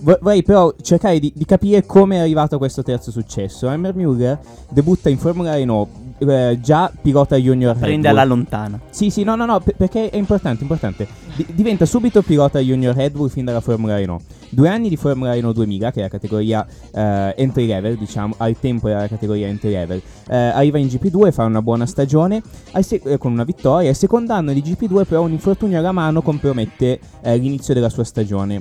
Vo- 0.00 0.18
Vorrei 0.20 0.42
però 0.44 0.72
cercare 0.80 1.18
di, 1.18 1.32
di 1.34 1.44
capire 1.44 1.84
come 1.84 2.16
è 2.16 2.20
arrivato 2.20 2.54
a 2.54 2.58
questo 2.58 2.82
terzo 2.82 3.10
successo. 3.10 3.66
Hammermüller 3.68 4.38
debutta 4.70 5.08
in 5.08 5.18
Formula 5.18 5.54
Renault, 5.54 5.88
eh, 6.18 6.58
già 6.60 6.90
pilota 7.00 7.36
junior 7.36 7.74
Red 7.74 7.82
Prende 7.82 8.08
alla 8.08 8.24
lontana. 8.24 8.78
Sì, 8.90 9.10
sì, 9.10 9.22
no, 9.24 9.34
no, 9.36 9.44
no, 9.46 9.60
per- 9.60 9.76
perché 9.76 10.10
è 10.10 10.16
importante, 10.16 10.62
importante. 10.62 11.06
Di- 11.36 11.46
diventa 11.54 11.86
subito 11.86 12.22
pilota 12.22 12.58
junior 12.58 12.94
Red 12.94 13.12
Bull 13.12 13.28
fin 13.28 13.44
dalla 13.44 13.60
Formula 13.60 13.96
Renault. 13.96 14.22
Due 14.50 14.68
anni 14.68 14.88
di 14.88 14.96
Formula 14.96 15.32
Renault 15.32 15.54
2000, 15.56 15.90
che 15.90 15.98
è 16.00 16.02
la 16.02 16.08
categoria 16.08 16.66
eh, 16.94 17.34
entry 17.36 17.66
level, 17.66 17.96
diciamo, 17.96 18.34
al 18.38 18.58
tempo 18.58 18.88
era 18.88 19.00
la 19.00 19.08
categoria 19.08 19.46
entry 19.46 19.70
level. 19.70 20.00
Eh, 20.28 20.36
arriva 20.36 20.78
in 20.78 20.86
GP2, 20.86 21.30
fa 21.32 21.44
una 21.44 21.60
buona 21.62 21.84
stagione 21.86 22.42
al 22.72 22.84
se- 22.84 23.00
eh, 23.04 23.18
con 23.18 23.32
una 23.32 23.44
vittoria. 23.44 23.90
Il 23.90 23.96
secondo 23.96 24.32
anno 24.32 24.52
di 24.52 24.62
GP2 24.62 25.04
però 25.06 25.22
un 25.22 25.32
infortunio 25.32 25.78
alla 25.78 25.92
mano 25.92 26.22
compromette 26.22 26.98
eh, 27.22 27.36
l'inizio 27.36 27.74
della 27.74 27.90
sua 27.90 28.04
stagione. 28.04 28.60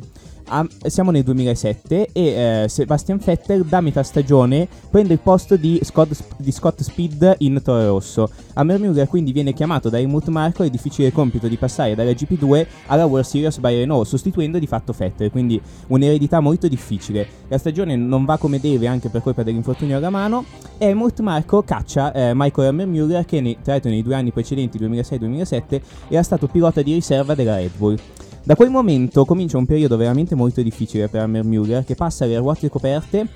Ah, 0.50 0.66
siamo 0.86 1.12
nel 1.12 1.24
2007 1.24 2.12
e 2.14 2.64
eh, 2.64 2.70
Sebastian 2.70 3.20
Vettel 3.22 3.66
da 3.66 3.82
metà 3.82 4.02
stagione 4.02 4.66
prende 4.90 5.12
il 5.12 5.20
posto 5.20 5.58
di 5.58 5.78
Scott, 5.84 6.14
di 6.38 6.54
Scott 6.54 6.82
Speed 6.82 7.36
in 7.40 7.60
Toro 7.62 7.86
Rosso. 7.86 8.30
Hammermüller 8.54 9.10
quindi 9.10 9.34
viene 9.34 9.52
chiamato 9.52 9.90
da 9.90 10.00
Helmut 10.00 10.30
Marko 10.30 10.64
e 10.64 10.68
il 10.68 10.72
difficile 10.72 11.12
compito 11.12 11.50
di 11.50 11.58
passare 11.58 11.96
dalla 11.96 12.12
GP2 12.12 12.66
alla 12.86 13.06
World 13.06 13.26
Series 13.26 13.58
by 13.58 13.76
Renault, 13.76 14.08
sostituendo 14.08 14.58
di 14.58 14.68
fatto 14.68 14.94
Vettel, 14.98 15.32
quindi 15.32 15.62
un'eredità 15.88 16.40
molto 16.40 16.70
difficile. 16.70 17.28
La 17.50 17.58
stagione 17.58 17.98
non 17.98 18.24
va 18.24 18.38
come 18.38 18.62
deve 18.62 18.88
anche 18.88 19.10
per 19.10 19.22
colpa 19.22 19.44
dell'infortunio 19.44 19.98
alla 19.98 20.10
mano 20.10 20.46
e 20.78 20.86
Helmut 20.86 21.20
Marko 21.20 21.62
caccia 21.62 22.14
eh, 22.14 22.32
Michael 22.34 22.70
Hammermüller 22.70 23.26
che 23.26 23.42
nei- 23.42 23.58
tra 23.62 23.74
l'altro 23.74 23.90
nei 23.90 24.02
due 24.02 24.16
anni 24.16 24.32
precedenti, 24.32 24.80
2006-2007, 24.80 25.82
era 26.08 26.24
stato 26.24 26.48
pilota 26.48 26.82
di 26.82 26.94
riserva 26.94 27.36
della 27.36 27.58
Red 27.58 27.72
Bull. 27.76 28.00
Da 28.48 28.56
quel 28.56 28.70
momento 28.70 29.26
comincia 29.26 29.58
un 29.58 29.66
periodo 29.66 29.98
veramente 29.98 30.34
molto 30.34 30.62
difficile 30.62 31.10
per 31.10 31.20
Hammermüller 31.24 31.84
che 31.84 31.96
passa 31.96 32.26
le 32.26 32.38
ruote 32.38 32.70
coperte 32.70 33.28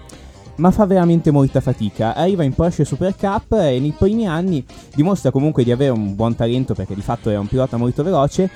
ma 0.56 0.72
fa 0.72 0.86
veramente 0.86 1.32
molta 1.32 1.60
fatica. 1.60 2.16
Arriva 2.16 2.44
in 2.44 2.54
Porsche 2.54 2.86
Super 2.86 3.14
Cup 3.18 3.52
e 3.52 3.78
nei 3.82 3.92
primi 3.92 4.26
anni 4.26 4.66
dimostra 4.96 5.30
comunque 5.30 5.66
di 5.66 5.72
avere 5.74 5.92
un 5.92 6.16
buon 6.16 6.34
talento 6.34 6.74
perché 6.74 6.96
di 6.96 7.02
fatto 7.02 7.30
era 7.30 7.42
un 7.42 7.48
pilota 7.48 7.76
molto 7.76 8.04
veloce. 8.04 8.50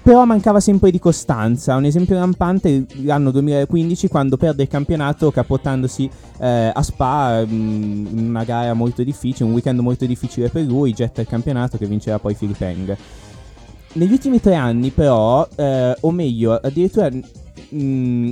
Però 0.00 0.24
mancava 0.24 0.60
sempre 0.60 0.92
di 0.92 1.00
costanza. 1.00 1.74
Un 1.74 1.84
esempio 1.84 2.14
lampante 2.14 2.76
è 2.76 2.82
l'anno 3.02 3.32
2015 3.32 4.06
quando 4.06 4.36
perde 4.36 4.62
il 4.62 4.68
campionato 4.68 5.32
capottandosi 5.32 6.08
eh, 6.38 6.70
a 6.72 6.82
Spa 6.84 7.44
mm, 7.44 8.06
in 8.06 8.28
una 8.28 8.44
gara 8.44 8.72
molto 8.72 9.02
difficile, 9.02 9.46
un 9.46 9.54
weekend 9.54 9.80
molto 9.80 10.06
difficile 10.06 10.48
per 10.48 10.62
lui, 10.62 10.92
getta 10.92 11.22
il 11.22 11.26
campionato 11.26 11.76
che 11.76 11.86
vincerà 11.86 12.20
poi 12.20 12.34
Philip 12.34 12.60
Eng. 12.60 12.96
Negli 13.94 14.12
ultimi 14.12 14.40
tre 14.40 14.54
anni, 14.54 14.90
però, 14.90 15.48
eh, 15.56 15.96
o 16.00 16.10
meglio, 16.10 16.54
addirittura 16.54 17.10
mm, 17.74 18.30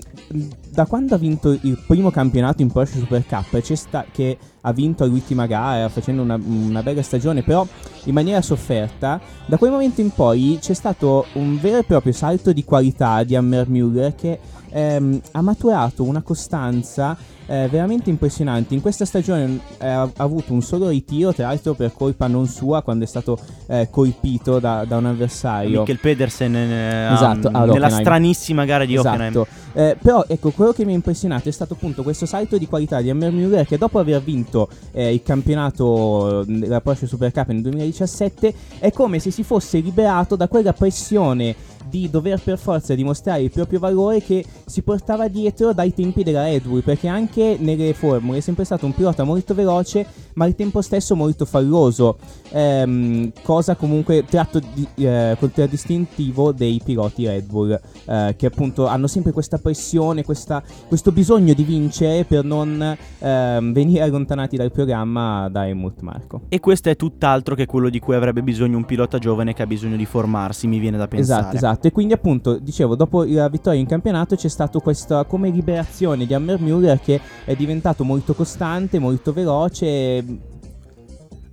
da 0.77 0.85
quando 0.85 1.15
ha 1.15 1.19
vinto 1.19 1.53
il 1.63 1.83
primo 1.87 2.11
campionato 2.11 2.61
in 2.61 2.71
Porsche 2.71 2.99
Super 2.99 3.25
Cup, 3.27 3.59
c'è 3.63 3.75
sta- 3.75 4.05
che 4.13 4.37
ha 4.61 4.73
vinto 4.75 5.05
all'ultima 5.05 5.47
gara 5.47 5.89
facendo 5.89 6.21
una, 6.21 6.39
una 6.39 6.83
bella 6.83 7.01
stagione, 7.01 7.43
però 7.43 7.67
in 8.05 8.13
maniera 8.13 8.43
sofferta, 8.43 9.19
da 9.47 9.57
quel 9.57 9.71
momento 9.71 10.03
in 10.03 10.11
poi 10.11 10.59
c'è 10.61 10.75
stato 10.75 11.25
un 11.33 11.59
vero 11.59 11.79
e 11.79 11.85
proprio 11.85 12.13
salto 12.13 12.53
di 12.53 12.63
qualità 12.63 13.23
di 13.23 13.35
Hammermüller 13.35 14.15
che 14.15 14.39
ehm, 14.69 15.19
ha 15.33 15.41
maturato 15.41 16.03
una 16.03 16.21
costanza 16.21 17.17
eh, 17.47 17.69
veramente 17.71 18.11
impressionante. 18.11 18.75
In 18.75 18.81
questa 18.81 19.05
stagione 19.05 19.61
eh, 19.79 19.87
ha, 19.87 20.11
avuto 20.17 20.53
un 20.53 20.63
solo 20.63 20.89
ritiro, 20.89 21.33
tra 21.33 21.47
l'altro 21.47 21.75
per 21.75 21.93
colpa 21.95 22.27
non 22.27 22.47
sua, 22.47 22.83
quando 22.83 23.05
è 23.05 23.07
stato 23.07 23.39
eh, 23.69 23.89
colpito 23.91 24.59
da, 24.59 24.85
da 24.87 24.97
un 24.97 25.07
avversario. 25.07 25.81
Mikkel 25.81 26.01
Pedersen 26.01 26.55
eh, 26.55 27.13
Esatto, 27.13 27.49
nella 27.49 27.65
Hockenheim. 27.65 28.01
stranissima 28.01 28.65
gara 28.65 28.85
di 28.85 28.97
Hockenheim. 28.97 29.31
Esatto. 29.31 29.47
Eh, 29.73 29.97
però 30.01 30.25
ecco, 30.27 30.51
quello 30.51 30.66
che 30.73 30.85
mi 30.85 30.93
ha 30.93 30.95
impressionato 30.95 31.49
è 31.49 31.53
stato 31.53 31.75
appunto 31.75 32.03
questo 32.03 32.27
salto 32.27 32.59
di 32.59 32.67
qualità 32.67 33.01
di 33.01 33.11
Hammermüller 33.11 33.67
che 33.67 33.79
dopo 33.79 33.99
aver 33.99 34.23
vinto 34.23 34.69
eh, 34.93 35.13
il 35.13 35.23
campionato 35.23 36.43
eh, 36.43 36.45
della 36.47 36.81
Porsche 36.81 37.07
Super 37.07 37.33
Cup 37.33 37.49
nel 37.49 37.63
2017 37.63 38.55
è 38.79 38.93
come 38.93 39.19
se 39.19 39.31
si 39.31 39.43
fosse 39.43 39.79
liberato 39.79 40.37
da 40.37 40.49
quella 40.49 40.73
pressione 40.73 41.55
di 41.89 42.11
dover 42.11 42.41
per 42.41 42.59
forza 42.59 42.95
dimostrare 42.95 43.43
il 43.43 43.51
proprio 43.51 43.79
valore 43.79 44.23
che 44.23 44.45
si 44.65 44.83
portava 44.83 45.29
dietro 45.29 45.73
dai 45.73 45.93
tempi 45.95 46.23
della 46.23 46.45
Red 46.45 46.67
Bull 46.67 46.83
perché 46.83 47.09
anche 47.09 47.57
nelle 47.61 47.95
formule 47.95 48.39
è 48.39 48.41
sempre 48.41 48.65
stato 48.65 48.87
un 48.87 48.95
pilota 48.95 49.25
molto 49.25 49.55
veloce 49.55 50.07
ma 50.35 50.45
al 50.45 50.55
tempo 50.55 50.83
stesso 50.83 51.17
molto 51.17 51.45
falloso 51.45 52.19
ehm, 52.51 53.33
cosa 53.43 53.75
comunque 53.75 54.25
tratto 54.25 54.61
di, 54.61 54.87
eh, 54.97 55.37
contraddistintivo 55.39 56.53
dei 56.53 56.81
piloti 56.85 57.27
Red 57.27 57.47
Bull 57.47 57.79
eh, 58.07 58.35
che 58.37 58.47
appunto 58.47 58.87
hanno 58.87 59.07
sempre 59.07 59.33
questa 59.33 59.59
pressione 59.59 60.25
questa- 60.25 60.63
questo 60.89 61.13
bisogno 61.13 61.55
di 61.55 61.65
vincere 61.65 62.25
per 62.25 62.45
non 62.45 62.97
ehm, 63.19 63.73
venire 63.73 64.03
allontanati 64.03 64.57
dal 64.57 64.73
programma 64.73 65.49
da 65.49 65.67
Helmut 65.67 66.01
Marko 66.01 66.43
E 66.49 66.61
questo 66.61 66.91
è 66.91 66.97
tutt'altro 66.97 67.55
che 67.55 67.67
quello 67.67 67.89
di 67.89 67.99
cui 67.99 68.15
avrebbe 68.15 68.43
bisogno 68.43 68.77
un 68.77 68.85
pilota 68.85 69.19
giovane 69.19 69.55
che 69.55 69.63
ha 69.63 69.67
bisogno 69.67 69.97
di 69.97 70.05
formarsi, 70.05 70.67
mi 70.67 70.79
viene 70.79 70.97
da 70.97 71.09
pensare. 71.09 71.41
Esatto, 71.41 71.57
esatto. 71.57 71.76
E 71.83 71.93
quindi 71.93 72.13
appunto, 72.13 72.59
dicevo, 72.59 72.95
dopo 72.95 73.25
la 73.25 73.49
vittoria 73.49 73.79
in 73.79 73.87
campionato 73.87 74.37
c'è 74.37 74.49
stata 74.49 74.79
questa 74.81 75.25
come 75.25 75.51
liberazione 75.51 76.27
di 76.27 76.35
Hammermüller 76.35 77.01
che 77.01 77.21
è 77.45 77.55
diventato 77.55 78.05
molto 78.05 78.35
costante, 78.35 78.99
molto 78.99 79.33
veloce. 79.33 80.25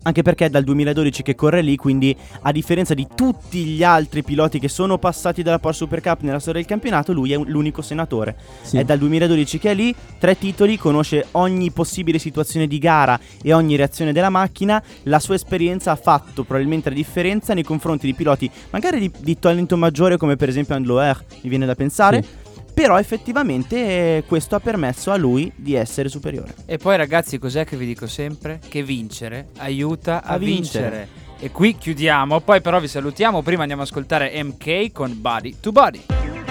Anche 0.04 0.22
perché 0.22 0.46
è 0.46 0.50
dal 0.50 0.64
2012 0.64 1.24
che 1.24 1.36
corre 1.36 1.62
lì, 1.62 1.76
quindi 1.76 2.16
a 2.42 2.52
differenza 2.52 2.94
di 2.94 3.08
tutti 3.14 3.64
gli 3.64 3.84
altri 3.84 4.24
piloti 4.24 4.60
che 4.60 4.68
sono 4.68 4.98
passati 4.98 5.44
dalla 5.44 5.60
Porsche 5.60 5.84
Super 5.84 6.02
Cup 6.02 6.22
nella 6.22 6.40
storia 6.40 6.60
del 6.62 6.70
campionato, 6.70 7.14
lui 7.14 7.32
è 7.32 7.36
un- 7.36 7.46
l'unico 7.48 7.82
senatore. 7.82 8.36
Sì. 8.62 8.78
È 8.78 8.84
dal 8.84 8.98
2012 8.98 9.58
che 9.60 9.72
è 9.72 9.74
lì, 9.74 9.94
tre 10.20 10.38
titoli, 10.38 10.78
conosce 10.78 11.28
ogni 11.32 11.72
possibile 11.72 12.20
situazione 12.20 12.68
di 12.68 12.78
gara 12.78 13.20
e 13.42 13.54
ogni 13.54 13.76
reazione 13.76 14.12
della 14.14 14.30
macchina. 14.30 14.82
La 15.04 15.20
sua 15.20 15.36
esperienza 15.36 15.92
ha 15.92 15.96
fatto 15.96 16.44
probabilmente 16.44 16.90
la 16.90 16.96
differenza 16.96 17.54
nei 17.54 17.64
confronti 17.64 18.06
di 18.06 18.14
piloti 18.14 18.50
magari 18.72 19.00
di, 19.00 19.12
di 19.20 19.40
talento 19.40 19.78
maggiore 19.78 20.18
come 20.18 20.36
per 20.36 20.50
esempio 20.50 20.76
Andloer, 20.76 21.24
mi 21.42 21.50
viene 21.50 21.66
da 21.66 21.76
pensare. 21.76 22.22
Sì. 22.22 22.43
Però 22.74 22.98
effettivamente 22.98 23.76
eh, 24.18 24.24
questo 24.28 24.56
ha 24.56 24.60
permesso 24.60 25.12
a 25.12 25.16
lui 25.16 25.52
di 25.56 25.76
essere 25.76 26.10
superiore. 26.10 26.54
E 26.66 26.78
poi 26.78 26.98
ragazzi, 26.98 27.38
cos'è 27.38 27.66
che 27.66 27.78
vi 27.78 27.86
dico 27.86 28.08
sempre? 28.08 28.60
Che 28.68 28.84
vincere 28.84 29.50
aiuta 29.58 30.24
a, 30.24 30.34
A 30.34 30.38
vincere. 30.38 30.90
vincere. 30.90 31.08
E 31.40 31.52
qui 31.52 31.76
chiudiamo, 31.78 32.40
poi 32.40 32.62
però 32.62 32.80
vi 32.80 32.88
salutiamo, 32.88 33.42
prima 33.42 33.62
andiamo 33.62 33.82
ad 33.82 33.88
ascoltare 33.90 34.42
MK 34.44 34.92
con 34.92 35.14
Body 35.20 35.58
to 35.60 35.72
Body. 35.72 36.43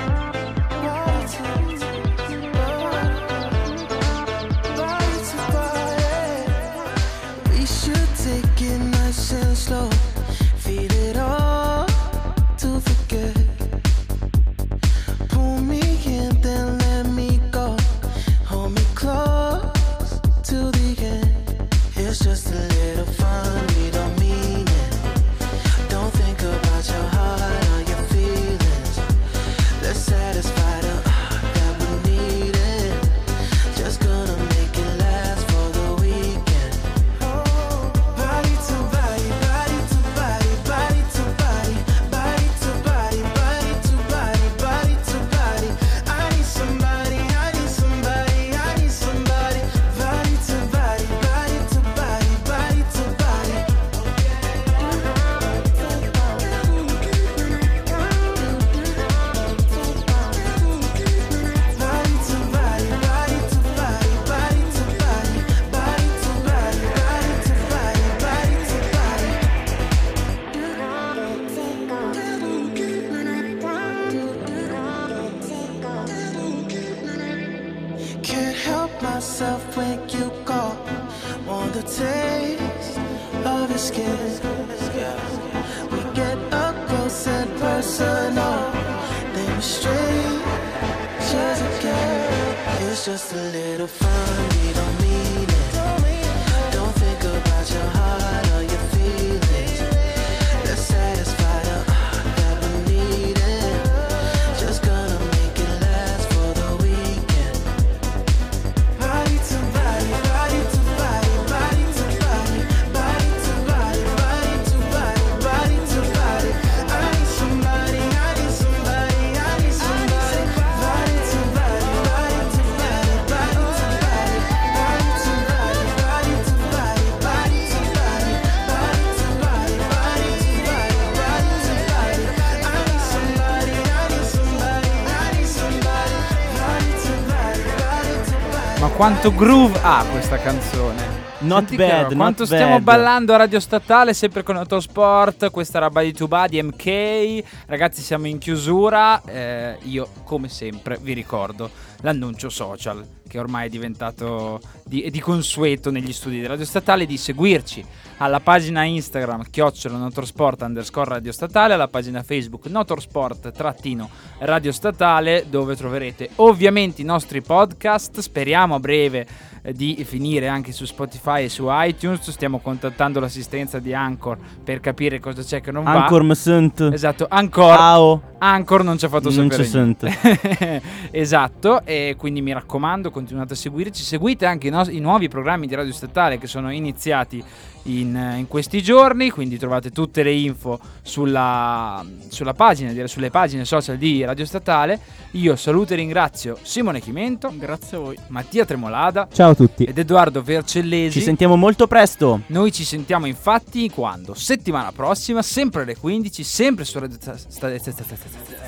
Quanto 139.02 139.34
groove 139.34 139.80
ha 139.82 140.04
questa 140.12 140.38
canzone? 140.38 141.01
Not 141.42 141.68
Senti 141.68 141.76
bad, 141.76 141.90
roba, 141.90 142.02
not 142.02 142.16
Quanto 142.16 142.46
stiamo 142.46 142.74
bad. 142.74 142.82
ballando 142.82 143.34
a 143.34 143.36
Radio 143.36 143.60
Statale, 143.60 144.14
sempre 144.14 144.42
con 144.42 144.56
Autosport, 144.56 145.50
questa 145.50 145.78
roba 145.80 146.02
di 146.02 146.12
Tuba 146.12 146.46
di 146.46 146.62
MK. 146.62 147.42
Ragazzi, 147.66 148.02
siamo 148.02 148.26
in 148.26 148.38
chiusura. 148.38 149.20
eh, 149.24 149.76
io, 149.82 150.08
come 150.24 150.48
sempre, 150.48 150.98
vi 151.00 151.12
ricordo 151.12 151.70
l'annuncio 152.02 152.48
social, 152.48 153.04
che 153.28 153.38
ormai 153.38 153.66
è 153.66 153.70
diventato 153.70 154.60
di, 154.84 155.08
di 155.10 155.20
consueto 155.20 155.90
negli 155.90 156.12
studi 156.12 156.40
di 156.40 156.46
Radio 156.46 156.64
Statale, 156.64 157.06
di 157.06 157.16
seguirci 157.16 157.84
alla 158.18 158.40
pagina 158.40 158.84
Instagram 158.84 159.44
chiocciola 159.50 159.96
Notorsport 159.96 160.62
underscore 160.62 161.10
Radio 161.10 161.32
Statale, 161.32 161.74
alla 161.74 161.88
pagina 161.88 162.22
Facebook 162.22 162.66
Notorsport 162.66 163.50
trattino 163.52 164.08
Radio 164.40 164.70
Statale, 164.72 165.46
dove 165.48 165.76
troverete 165.76 166.30
ovviamente 166.36 167.02
i 167.02 167.04
nostri 167.04 167.40
podcast. 167.40 168.20
Speriamo 168.20 168.74
a 168.74 168.80
breve 168.80 169.26
eh, 169.62 169.72
di 169.72 170.04
finire 170.04 170.48
anche 170.48 170.72
su 170.72 170.84
Spotify 170.84 171.31
e 171.38 171.48
su 171.48 171.66
iTunes. 171.68 172.30
Stiamo 172.30 172.58
contattando 172.58 173.20
l'assistenza 173.20 173.78
di 173.78 173.94
Anchor 173.94 174.38
per 174.62 174.80
capire 174.80 175.20
cosa 175.20 175.42
c'è 175.42 175.60
che 175.60 175.70
non 175.70 175.84
va. 175.84 176.02
Ancora 176.02 176.24
mi 176.24 176.34
sento. 176.34 176.92
Esatto, 176.92 177.26
Anchor. 177.28 177.76
Ciao. 177.76 178.22
Anchor 178.38 178.82
non 178.82 178.98
ci 178.98 179.04
ha 179.04 179.08
fatto 179.08 179.30
Non 179.30 179.48
sapere 179.50 179.64
ci 179.64 179.76
niente. 179.76 180.82
esatto, 181.12 181.84
e 181.84 182.16
quindi 182.18 182.42
mi 182.42 182.52
raccomando, 182.52 183.10
continuate 183.10 183.52
a 183.52 183.56
seguirci. 183.56 184.02
Seguite 184.02 184.46
anche 184.46 184.66
i, 184.66 184.70
nos- 184.70 184.88
i 184.88 184.98
nuovi 184.98 185.28
programmi 185.28 185.66
di 185.66 185.74
Radio 185.74 185.92
Statale 185.92 186.38
che 186.38 186.46
sono 186.46 186.72
iniziati 186.72 187.42
in, 187.84 188.34
in 188.38 188.46
questi 188.48 188.82
giorni. 188.82 189.30
Quindi 189.30 189.58
trovate 189.58 189.90
tutte 189.90 190.22
le 190.22 190.32
info 190.32 190.78
sulla, 191.02 192.04
sulla 192.28 192.54
pagina, 192.54 193.06
sulle 193.06 193.30
pagine 193.30 193.64
social 193.64 193.96
di 193.96 194.24
Radio 194.24 194.44
Statale. 194.44 194.98
Io 195.32 195.56
saluto 195.56 195.94
e 195.94 195.96
ringrazio 195.96 196.58
Simone 196.62 197.00
Chimento, 197.00 197.50
Grazie 197.56 197.96
a 197.96 198.00
voi. 198.00 198.16
Mattia 198.28 198.64
Tremolada 198.66 199.28
Ciao 199.32 199.50
a 199.50 199.54
tutti. 199.54 199.84
ed 199.84 199.96
Edoardo 199.96 200.42
Vercellesi. 200.42 201.18
Ci 201.18 201.24
sentiamo 201.24 201.56
molto 201.56 201.86
presto. 201.86 202.40
Noi 202.48 202.70
ci 202.72 202.84
sentiamo 202.84 203.26
infatti 203.26 203.88
quando? 203.88 204.34
Settimana 204.34 204.92
prossima, 204.92 205.40
sempre 205.42 205.82
alle 205.82 205.96
15, 205.96 206.42
sempre 206.44 206.84
su 206.84 206.98
Radio 206.98 207.16
Sta- 207.18 207.36
Sta- 207.36 207.48
Sta- 207.78 207.90
Sta- 207.92 208.04
Sta- 208.04 208.16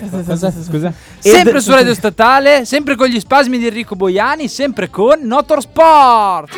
Sta- 0.07 0.23
Cosa? 0.25 0.51
Scusa? 0.51 0.93
Sempre 1.19 1.61
su 1.61 1.71
Radio 1.71 1.93
Statale, 1.95 2.65
sempre 2.65 2.97
con 2.97 3.09
gli 3.09 3.21
spasmi 3.21 3.59
di 3.59 3.67
Enrico 3.67 3.95
Boiani, 3.95 4.49
sempre 4.49 4.89
con 4.89 5.21
Notorsport. 5.23 6.51